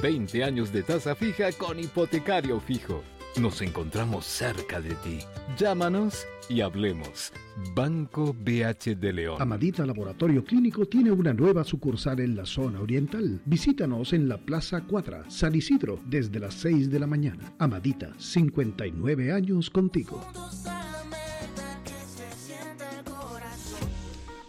[0.00, 3.02] 20 años de tasa fija con hipotecario fijo.
[3.40, 5.18] Nos encontramos cerca de ti.
[5.58, 7.34] Llámanos y hablemos.
[7.74, 9.42] Banco BH de León.
[9.42, 13.42] Amadita Laboratorio Clínico tiene una nueva sucursal en la zona oriental.
[13.44, 17.52] Visítanos en la Plaza Cuadra, San Isidro, desde las 6 de la mañana.
[17.58, 20.24] Amadita, 59 años contigo.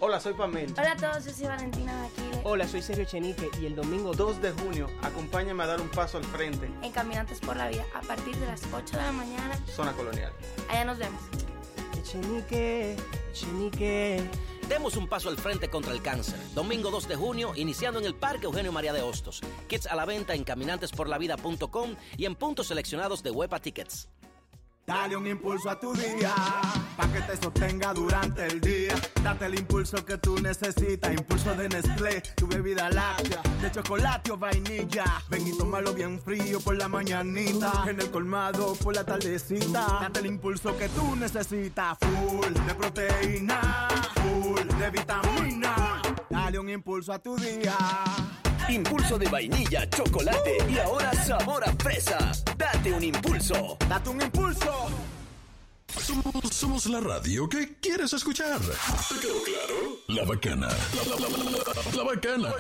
[0.08, 0.72] Hola, soy Pamela.
[0.78, 2.42] Hola a todos, yo soy Valentina de Aquile.
[2.46, 6.18] Hola, soy Sergio Chenique y el domingo 2 de junio acompáñame a dar un paso
[6.18, 6.72] al frente.
[6.82, 9.60] En Caminantes por la Vida, a partir de las 8 de la mañana.
[9.66, 10.32] Zona colonial.
[10.70, 11.22] Allá nos vemos.
[12.04, 12.96] Chenique,
[13.34, 14.24] Chenique.
[14.70, 16.40] Demos un paso al frente contra el cáncer.
[16.56, 19.42] Domingo 2 de junio, iniciando en el Parque Eugenio María de Hostos.
[19.68, 24.08] Kits a la venta en caminantesporlavida.com y en puntos seleccionados de Huepa Tickets.
[24.88, 26.34] Dale un impulso a tu día,
[26.96, 28.96] para que te sostenga durante el día.
[29.22, 34.38] Date el impulso que tú necesitas, impulso de Nestlé, tu bebida láctea, de chocolate o
[34.38, 35.04] vainilla.
[35.30, 40.00] Ven y tómalo bien frío por la mañanita, en el colmado por la tardecita.
[40.04, 46.02] Date el impulso que tú necesitas, full de proteína, full de vitamina.
[46.30, 47.76] Dale un impulso a tu día.
[48.70, 52.18] Impulso de vainilla, chocolate y ahora sabor a fresa.
[52.58, 53.78] Date un impulso.
[53.88, 54.88] Date un impulso.
[55.98, 58.60] Somos, somos la radio que quieres escuchar.
[58.60, 59.98] ¿Te quedó claro?
[60.10, 60.68] La bacana.
[60.68, 62.54] La, la- la- la- la bacana.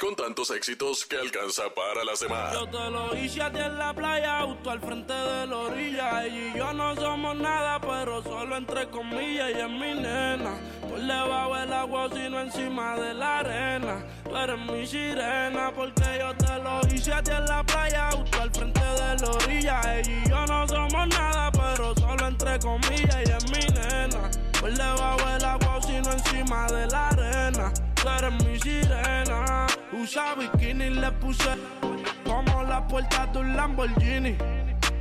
[0.00, 2.52] Con tantos éxitos que alcanza para las demás.
[2.52, 6.24] Yo te lo hice a ti en la playa, justo al frente de la orilla.
[6.26, 9.50] Ella y yo no somos nada, pero solo entre comillas.
[9.50, 10.54] Ella es mi nena.
[10.94, 13.96] Por debajo del agua, sino encima de la arena.
[14.22, 18.40] Tú eres mi sirena, porque yo te lo hice a ti en la playa, justo
[18.40, 19.80] al frente de la orilla.
[19.92, 23.16] Ella y yo no somos nada, pero solo entre comillas.
[23.16, 24.30] Ella es mi nena.
[24.60, 27.72] Por debajo del agua, sino encima de la arena.
[27.96, 29.66] Tú eres mi sirena.
[29.92, 31.56] Usa bikini, le puse
[32.24, 34.36] como la puerta de un Lamborghini.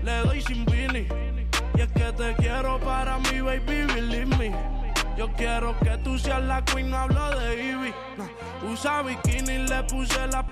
[0.01, 1.07] Le doy sin vini.
[1.75, 4.82] Y es que te quiero para mi baby, believe me.
[5.17, 7.93] Yo quiero que tú seas la queen, no hablo de Ivy.
[8.71, 10.43] Usa bikini, le puse la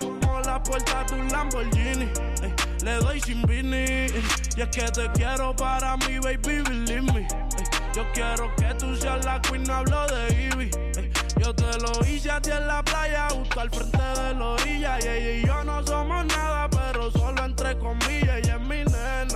[0.00, 2.08] como la puerta de un Lamborghini.
[2.82, 4.06] Le doy sin vini.
[4.56, 7.28] Y es que te quiero para mi baby, believe me.
[7.94, 10.70] Yo quiero que tú seas la queen, no hablo de Ivy.
[11.40, 14.98] Yo te lo hice a ti en la playa, justo al frente de la orilla.
[15.00, 18.38] Y ella y yo no somos nada, pero solo entre comillas.
[18.38, 19.27] Ella es mi nena.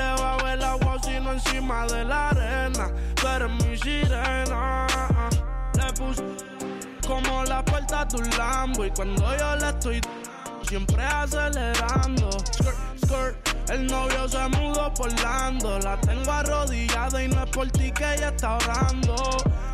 [0.00, 2.90] Debajo del agua, sino encima de la arena.
[3.16, 4.86] Tú eres mi sirena.
[5.74, 6.24] Le puse
[7.06, 8.86] como la puerta de un Lambo.
[8.86, 10.00] Y cuando yo le estoy
[10.62, 12.30] siempre acelerando.
[12.32, 13.70] Skirt, skirt.
[13.70, 15.78] El novio se mudó por Lando.
[15.80, 19.16] La tengo arrodillada y no es por ti que ella está orando.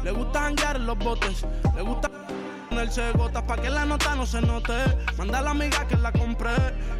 [0.02, 1.46] Le gusta janguear en los botes.
[1.76, 2.10] Le gusta
[2.76, 4.74] ponerse gotas pa' que la nota no se note.
[5.16, 6.52] Manda a la amiga que la compré.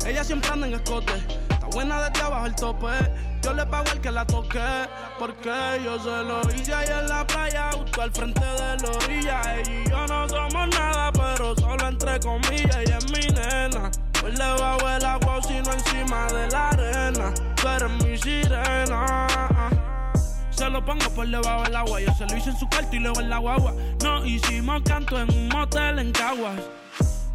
[0.07, 1.12] Ella siempre anda en escote.
[1.51, 2.86] Está buena desde abajo el tope.
[3.43, 4.59] Yo le pago el que la toque.
[5.19, 5.53] Porque
[5.85, 9.55] yo se lo hice ahí en la playa, justo al frente de la orilla.
[9.55, 12.77] Ella y yo no somos nada, pero solo entre comillas.
[12.77, 13.90] Ella es mi nena.
[14.19, 17.35] Por debajo del agua, sino encima de la arena.
[17.57, 19.36] Tú eres mi sirena.
[20.57, 22.01] Se lo pongo por debajo del agua.
[22.01, 23.74] Yo se lo hice en su cuarto y luego en la guagua.
[24.03, 26.62] Nos hicimos canto en un motel en Caguas.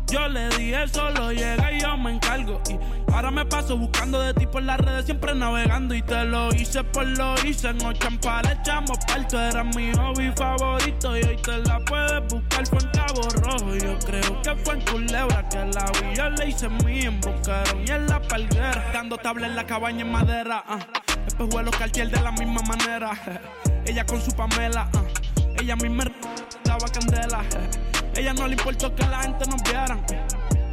[0.08, 2.60] Yo le dije solo llega y yo me encargo.
[2.68, 5.94] Y ahora me paso buscando de ti por las redes, siempre navegando.
[5.94, 7.70] Y te lo hice por lo hice.
[7.70, 9.40] En Ochampa le echamos parto.
[9.40, 11.16] Era mi hobby favorito.
[11.16, 12.66] Y hoy te la puedes buscar.
[12.66, 13.76] Fue en Cabo Rojo.
[13.76, 16.16] Yo creo que fue en Culebra que la vi.
[16.16, 17.22] Yo le hice mí en
[17.86, 18.90] y en la palguera.
[18.92, 20.64] Dando tabla en la cabaña en madera.
[20.68, 20.80] ah.
[21.32, 23.12] Espejuelos Cartier de la misma manera.
[23.86, 24.90] Ella con su Pamela.
[24.94, 25.04] ah.
[25.62, 26.04] Ella misma
[26.66, 27.42] daba candela.
[28.16, 29.98] Ella no le importó que la gente nos viera.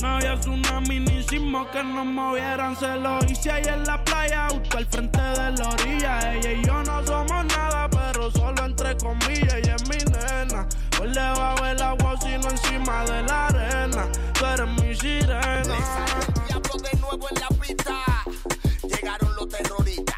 [0.02, 4.48] No había tsunami ni sismo que nos movieran, se lo hice ahí en la playa,
[4.50, 6.34] justo al frente de la orilla.
[6.34, 10.66] Ella y yo no somos nada, pero solo entre comillas, ella es mi nena.
[10.96, 14.08] Por debajo del agua, sino encima de la arena.
[14.34, 15.62] Tú eres mi sirena.
[16.48, 17.94] Diablo de nuevo en la pista.
[18.82, 20.14] Llegaron los terroristas.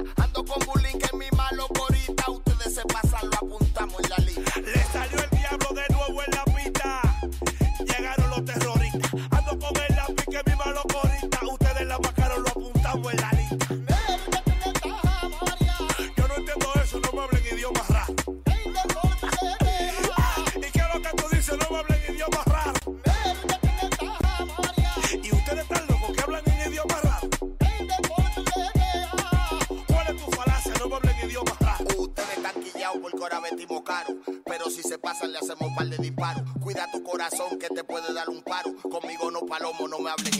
[33.22, 34.16] Ahora vestimos caro.
[34.44, 36.42] Pero si se pasan, le hacemos un par de disparos.
[36.60, 38.74] Cuida tu corazón que te puede dar un paro.
[38.82, 40.32] Conmigo no palomo, no me hablen